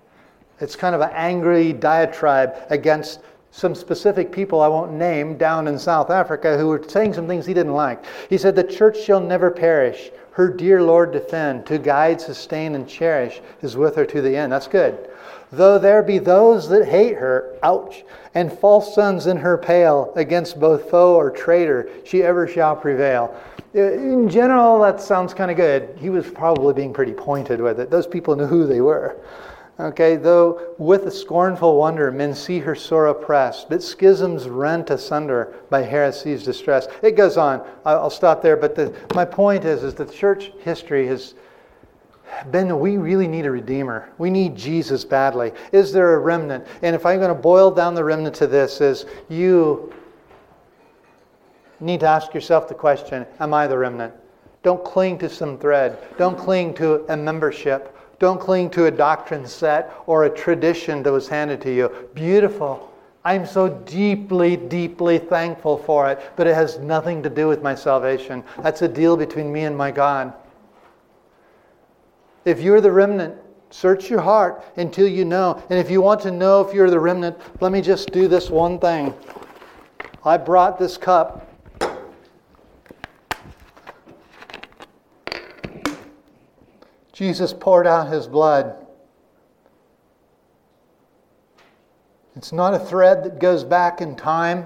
It's 0.60 0.76
kind 0.76 0.94
of 0.94 1.02
an 1.02 1.10
angry 1.14 1.74
diatribe 1.74 2.56
against 2.70 3.22
some 3.50 3.74
specific 3.74 4.32
people 4.32 4.62
I 4.62 4.68
won't 4.68 4.94
name 4.94 5.38
down 5.38 5.68
in 5.68 5.78
South 5.78 6.10
Africa 6.10 6.58
who 6.58 6.68
were 6.68 6.84
saying 6.88 7.16
some 7.16 7.28
things 7.28 7.46
he 7.46 7.54
didn't 7.54 7.74
like. 7.74 8.06
He 8.30 8.38
said, 8.38 8.56
The 8.56 8.64
church 8.64 9.02
shall 9.02 9.20
never 9.20 9.50
perish, 9.50 10.12
her 10.32 10.50
dear 10.50 10.82
Lord 10.82 11.12
defend, 11.12 11.66
to 11.68 11.78
guide, 11.78 12.22
sustain, 12.22 12.76
and 12.76 12.88
cherish 12.88 13.42
is 13.62 13.76
with 13.76 13.96
her 13.96 14.06
to 14.06 14.22
the 14.22 14.36
end. 14.36 14.52
That's 14.52 14.68
good. 14.68 15.10
Though 15.52 15.78
there 15.78 16.02
be 16.02 16.18
those 16.18 16.70
that 16.70 16.88
hate 16.88 17.16
her, 17.18 17.58
ouch, 17.62 18.06
and 18.34 18.52
false 18.52 18.96
sons 18.96 19.28
in 19.28 19.36
her 19.38 19.58
pale, 19.58 20.14
against 20.16 20.60
both 20.60 20.90
foe 20.90 21.16
or 21.16 21.30
traitor, 21.30 21.90
she 22.06 22.24
ever 22.24 22.48
shall 22.48 22.76
prevail. 22.76 23.36
Uh, 23.76 23.92
in 23.94 24.30
general, 24.30 24.80
that 24.80 25.02
sounds 25.02 25.34
kind 25.34 25.52
of 25.52 25.58
good. 25.58 25.98
He 25.98 26.10
was 26.10 26.30
probably 26.30 26.74
being 26.74 26.94
pretty 26.94 27.14
pointed 27.14 27.60
with 27.60 27.80
it. 27.82 27.90
Those 27.90 28.08
people 28.08 28.36
knew 28.36 28.46
who 28.46 28.66
they 28.66 28.80
were. 28.80 29.18
Okay, 29.82 30.16
though 30.16 30.76
with 30.78 31.08
a 31.08 31.12
scornful 31.12 31.76
wonder 31.76 32.12
men 32.12 32.36
see 32.36 32.60
her 32.60 32.76
sore 32.76 33.08
oppressed, 33.08 33.68
but 33.68 33.82
schisms 33.82 34.48
rent 34.48 34.92
asunder 34.92 35.56
by 35.72 35.82
heresy's 35.82 36.44
distress. 36.44 36.88
It 37.02 37.18
goes 37.18 37.36
on. 37.36 37.66
I'll 37.84 38.12
stop 38.12 38.44
there, 38.44 38.56
but 38.56 38.76
the, 38.76 38.94
my 39.16 39.26
point 39.26 39.66
is, 39.66 39.84
is 39.84 39.96
that 39.96 40.14
church 40.14 40.52
history 40.60 41.08
has 41.08 41.34
been, 42.52 42.80
we 42.80 42.98
really 42.98 43.28
need 43.28 43.48
a 43.48 43.52
redeemer. 43.52 44.10
We 44.20 44.30
need 44.30 44.56
Jesus 44.56 45.04
badly. 45.04 45.52
Is 45.72 45.92
there 45.92 46.14
a 46.14 46.20
remnant? 46.20 46.68
And 46.84 46.96
if 46.96 47.04
I'm 47.04 47.18
going 47.18 47.36
to 47.36 47.42
boil 47.42 47.72
down 47.72 47.96
the 47.96 48.04
remnant 48.04 48.36
to 48.36 48.46
this, 48.46 48.82
is 48.82 49.08
you 49.30 49.92
need 51.80 52.02
to 52.02 52.08
ask 52.08 52.36
yourself 52.36 52.68
the 52.68 52.76
question, 52.76 53.26
am 53.40 53.52
I 53.52 53.66
the 53.66 53.80
remnant? 53.80 54.14
Don't 54.62 54.84
cling 54.86 55.18
to 55.18 55.28
some 55.28 55.58
thread. 55.58 55.98
Don't 56.20 56.38
cling 56.38 56.76
to 56.76 57.04
a 57.12 57.18
membership. 57.18 57.98
Don't 58.22 58.40
cling 58.40 58.70
to 58.70 58.86
a 58.86 58.92
doctrine 58.92 59.48
set 59.48 59.92
or 60.06 60.26
a 60.26 60.30
tradition 60.30 61.02
that 61.02 61.12
was 61.12 61.28
handed 61.28 61.60
to 61.62 61.74
you. 61.74 61.90
Beautiful. 62.14 62.94
I'm 63.26 63.48
so 63.48 63.68
deeply, 63.68 64.56
deeply 64.56 65.18
thankful 65.18 65.80
for 65.80 66.08
it, 66.12 66.22
but 66.36 66.46
it 66.46 66.54
has 66.54 66.78
nothing 66.78 67.24
to 67.24 67.32
do 67.32 67.48
with 67.48 67.64
my 67.64 67.74
salvation. 67.74 68.44
That's 68.62 68.84
a 68.84 68.88
deal 68.88 69.18
between 69.18 69.52
me 69.52 69.62
and 69.62 69.76
my 69.76 69.90
God. 69.90 70.34
If 72.46 72.62
you're 72.62 72.80
the 72.80 72.92
remnant, 72.92 73.34
search 73.72 74.08
your 74.08 74.22
heart 74.22 74.64
until 74.76 75.08
you 75.08 75.26
know. 75.26 75.60
And 75.72 75.80
if 75.80 75.90
you 75.90 76.00
want 76.00 76.22
to 76.22 76.32
know 76.32 76.62
if 76.62 76.76
you're 76.76 76.92
the 76.92 77.00
remnant, 77.00 77.40
let 77.60 77.72
me 77.72 77.82
just 77.82 78.12
do 78.12 78.28
this 78.28 78.52
one 78.52 78.78
thing. 78.78 79.16
I 80.24 80.38
brought 80.38 80.78
this 80.78 80.96
cup 80.96 81.51
Jesus 87.22 87.54
poured 87.54 87.86
out 87.86 88.12
his 88.12 88.26
blood. 88.26 88.84
It's 92.36 92.52
not 92.52 92.74
a 92.74 92.80
thread 92.80 93.24
that 93.24 93.38
goes 93.38 93.64
back 93.64 94.02
in 94.02 94.16
time. 94.16 94.66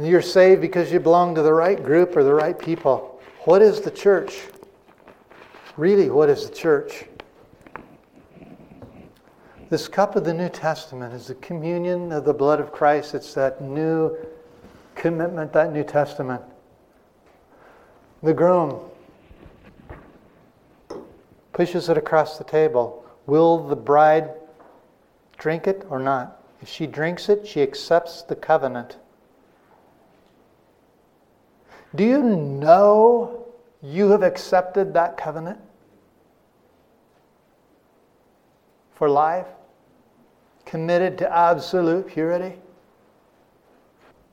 You're 0.00 0.20
saved 0.20 0.60
because 0.60 0.90
you 0.90 0.98
belong 0.98 1.36
to 1.36 1.42
the 1.42 1.52
right 1.52 1.80
group 1.80 2.16
or 2.16 2.24
the 2.24 2.34
right 2.34 2.58
people. 2.58 3.22
What 3.44 3.62
is 3.62 3.80
the 3.80 3.92
church? 3.92 4.40
Really, 5.76 6.10
what 6.10 6.28
is 6.28 6.48
the 6.48 6.52
church? 6.56 7.04
This 9.70 9.86
cup 9.86 10.16
of 10.16 10.24
the 10.24 10.34
New 10.34 10.48
Testament 10.48 11.14
is 11.14 11.28
the 11.28 11.36
communion 11.36 12.10
of 12.10 12.24
the 12.24 12.34
blood 12.34 12.58
of 12.58 12.72
Christ. 12.72 13.14
It's 13.14 13.34
that 13.34 13.60
new 13.60 14.16
commitment, 14.96 15.52
that 15.52 15.72
New 15.72 15.84
Testament. 15.84 16.42
The 18.24 18.34
groom 18.34 18.88
pushes 21.52 21.88
it 21.88 21.96
across 21.98 22.38
the 22.38 22.44
table. 22.44 23.04
Will 23.26 23.66
the 23.66 23.76
bride 23.76 24.30
drink 25.38 25.66
it 25.66 25.86
or 25.90 25.98
not? 25.98 26.42
If 26.60 26.68
she 26.68 26.86
drinks 26.86 27.28
it, 27.28 27.46
she 27.46 27.62
accepts 27.62 28.22
the 28.22 28.36
covenant. 28.36 28.96
Do 31.94 32.04
you 32.04 32.22
know 32.22 33.44
you 33.82 34.10
have 34.10 34.22
accepted 34.22 34.94
that 34.94 35.16
covenant 35.16 35.58
for 38.94 39.08
life? 39.10 39.46
Committed 40.64 41.18
to 41.18 41.36
absolute 41.36 42.06
purity? 42.06 42.58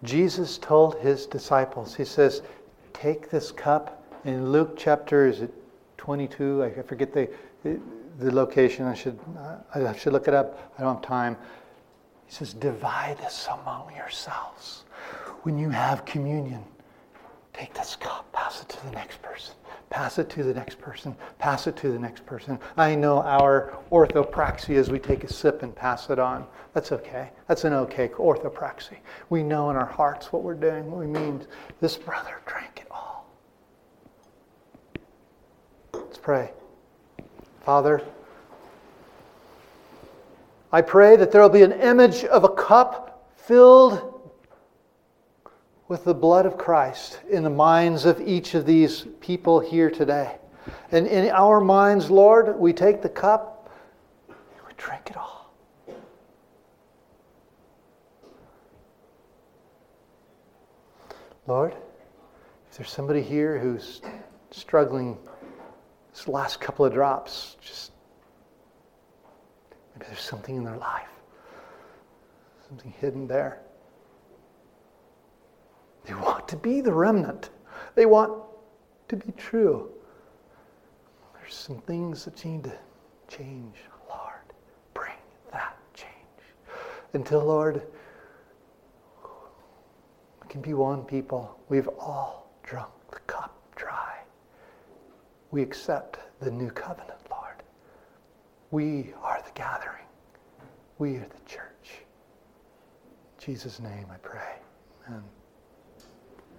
Jesus 0.03 0.57
told 0.57 0.95
his 0.99 1.25
disciples, 1.25 1.95
He 1.95 2.05
says, 2.05 2.41
Take 2.93 3.29
this 3.29 3.51
cup. 3.51 3.95
In 4.25 4.51
Luke 4.51 4.75
chapter, 4.77 5.25
is 5.25 5.41
it 5.41 5.53
22. 5.99 6.63
I 6.63 6.81
forget 6.81 7.13
the, 7.13 7.29
the 7.63 8.33
location. 8.33 8.85
I 8.85 8.93
should, 8.93 9.19
I 9.75 9.93
should 9.95 10.13
look 10.13 10.29
it 10.29 10.33
up. 10.33 10.73
I 10.77 10.81
don't 10.81 10.95
have 10.95 11.03
time. 11.03 11.35
He 12.25 12.33
says, 12.33 12.53
divide 12.53 13.17
this 13.17 13.47
among 13.51 13.93
yourselves. 13.95 14.85
When 15.43 15.57
you 15.57 15.69
have 15.69 16.05
communion, 16.05 16.63
take 17.53 17.73
this 17.73 17.97
cup, 17.97 18.31
pass 18.31 18.61
it 18.61 18.69
to 18.69 18.85
the 18.85 18.91
next 18.91 19.21
person, 19.21 19.55
pass 19.89 20.19
it 20.19 20.29
to 20.29 20.43
the 20.43 20.53
next 20.53 20.79
person, 20.79 21.15
pass 21.37 21.67
it 21.67 21.75
to 21.77 21.91
the 21.91 21.99
next 21.99 22.25
person. 22.25 22.57
I 22.77 22.95
know 22.95 23.21
our 23.21 23.77
orthopraxy 23.91 24.75
is 24.75 24.89
we 24.89 24.99
take 24.99 25.25
a 25.25 25.33
sip 25.33 25.63
and 25.63 25.75
pass 25.75 26.09
it 26.09 26.19
on. 26.19 26.47
That's 26.73 26.93
okay. 26.93 27.31
That's 27.47 27.65
an 27.65 27.73
okay 27.73 28.07
orthopraxy. 28.09 28.97
We 29.29 29.43
know 29.43 29.69
in 29.69 29.75
our 29.75 29.85
hearts 29.85 30.31
what 30.31 30.43
we're 30.43 30.53
doing, 30.53 30.89
what 30.89 30.99
we 30.99 31.07
mean. 31.07 31.45
This 31.81 31.97
brother 31.97 32.39
drank 32.45 32.83
it 32.85 32.87
all. 32.89 33.25
Let's 36.05 36.17
pray. 36.17 36.51
Father, 37.61 38.01
I 40.71 40.81
pray 40.81 41.15
that 41.15 41.31
there 41.31 41.41
will 41.41 41.49
be 41.49 41.63
an 41.63 41.71
image 41.71 42.23
of 42.25 42.43
a 42.43 42.49
cup 42.49 43.27
filled 43.35 44.21
with 45.87 46.03
the 46.03 46.13
blood 46.13 46.45
of 46.45 46.57
Christ 46.57 47.19
in 47.29 47.43
the 47.43 47.49
minds 47.49 48.05
of 48.05 48.21
each 48.21 48.53
of 48.53 48.65
these 48.65 49.07
people 49.19 49.59
here 49.59 49.89
today. 49.89 50.37
And 50.91 51.07
in 51.07 51.29
our 51.31 51.59
minds, 51.59 52.11
Lord, 52.11 52.57
we 52.59 52.73
take 52.73 53.01
the 53.01 53.09
cup 53.09 53.71
and 54.27 54.37
we 54.67 54.73
drink 54.77 55.09
it 55.09 55.17
all. 55.17 55.51
Lord, 61.47 61.73
if 62.69 62.77
there's 62.77 62.91
somebody 62.91 63.23
here 63.23 63.57
who's 63.57 64.01
struggling 64.51 65.17
last 66.27 66.59
couple 66.59 66.85
of 66.85 66.93
drops, 66.93 67.57
just 67.61 67.91
maybe 69.93 70.05
there's 70.07 70.21
something 70.21 70.55
in 70.55 70.63
their 70.63 70.77
life, 70.77 71.09
something 72.67 72.93
hidden 72.99 73.27
there. 73.27 73.61
They 76.05 76.13
want 76.13 76.47
to 76.47 76.57
be 76.57 76.81
the 76.81 76.93
remnant, 76.93 77.49
they 77.95 78.05
want 78.05 78.43
to 79.09 79.15
be 79.15 79.31
true. 79.33 79.89
There's 81.35 81.53
some 81.53 81.79
things 81.81 82.25
that 82.25 82.43
need 82.45 82.63
to 82.65 82.73
change. 83.27 83.75
Lord, 84.09 84.53
bring 84.93 85.13
that 85.51 85.77
change. 85.93 86.09
Until, 87.13 87.43
Lord, 87.43 87.81
we 89.23 90.47
can 90.47 90.61
be 90.61 90.73
one 90.73 91.03
people. 91.03 91.59
We've 91.69 91.87
all 91.99 92.51
drunk 92.63 92.91
the 93.11 93.19
cup 93.21 93.58
we 95.51 95.61
accept 95.61 96.19
the 96.39 96.51
new 96.51 96.69
covenant, 96.69 97.19
Lord. 97.29 97.63
We 98.71 99.13
are 99.21 99.41
the 99.41 99.51
gathering. 99.53 100.05
We 100.97 101.15
are 101.17 101.27
the 101.27 101.49
church. 101.49 102.03
In 103.39 103.45
Jesus' 103.45 103.79
name 103.79 104.05
I 104.11 104.17
pray. 104.17 104.55
Amen. 105.07 105.23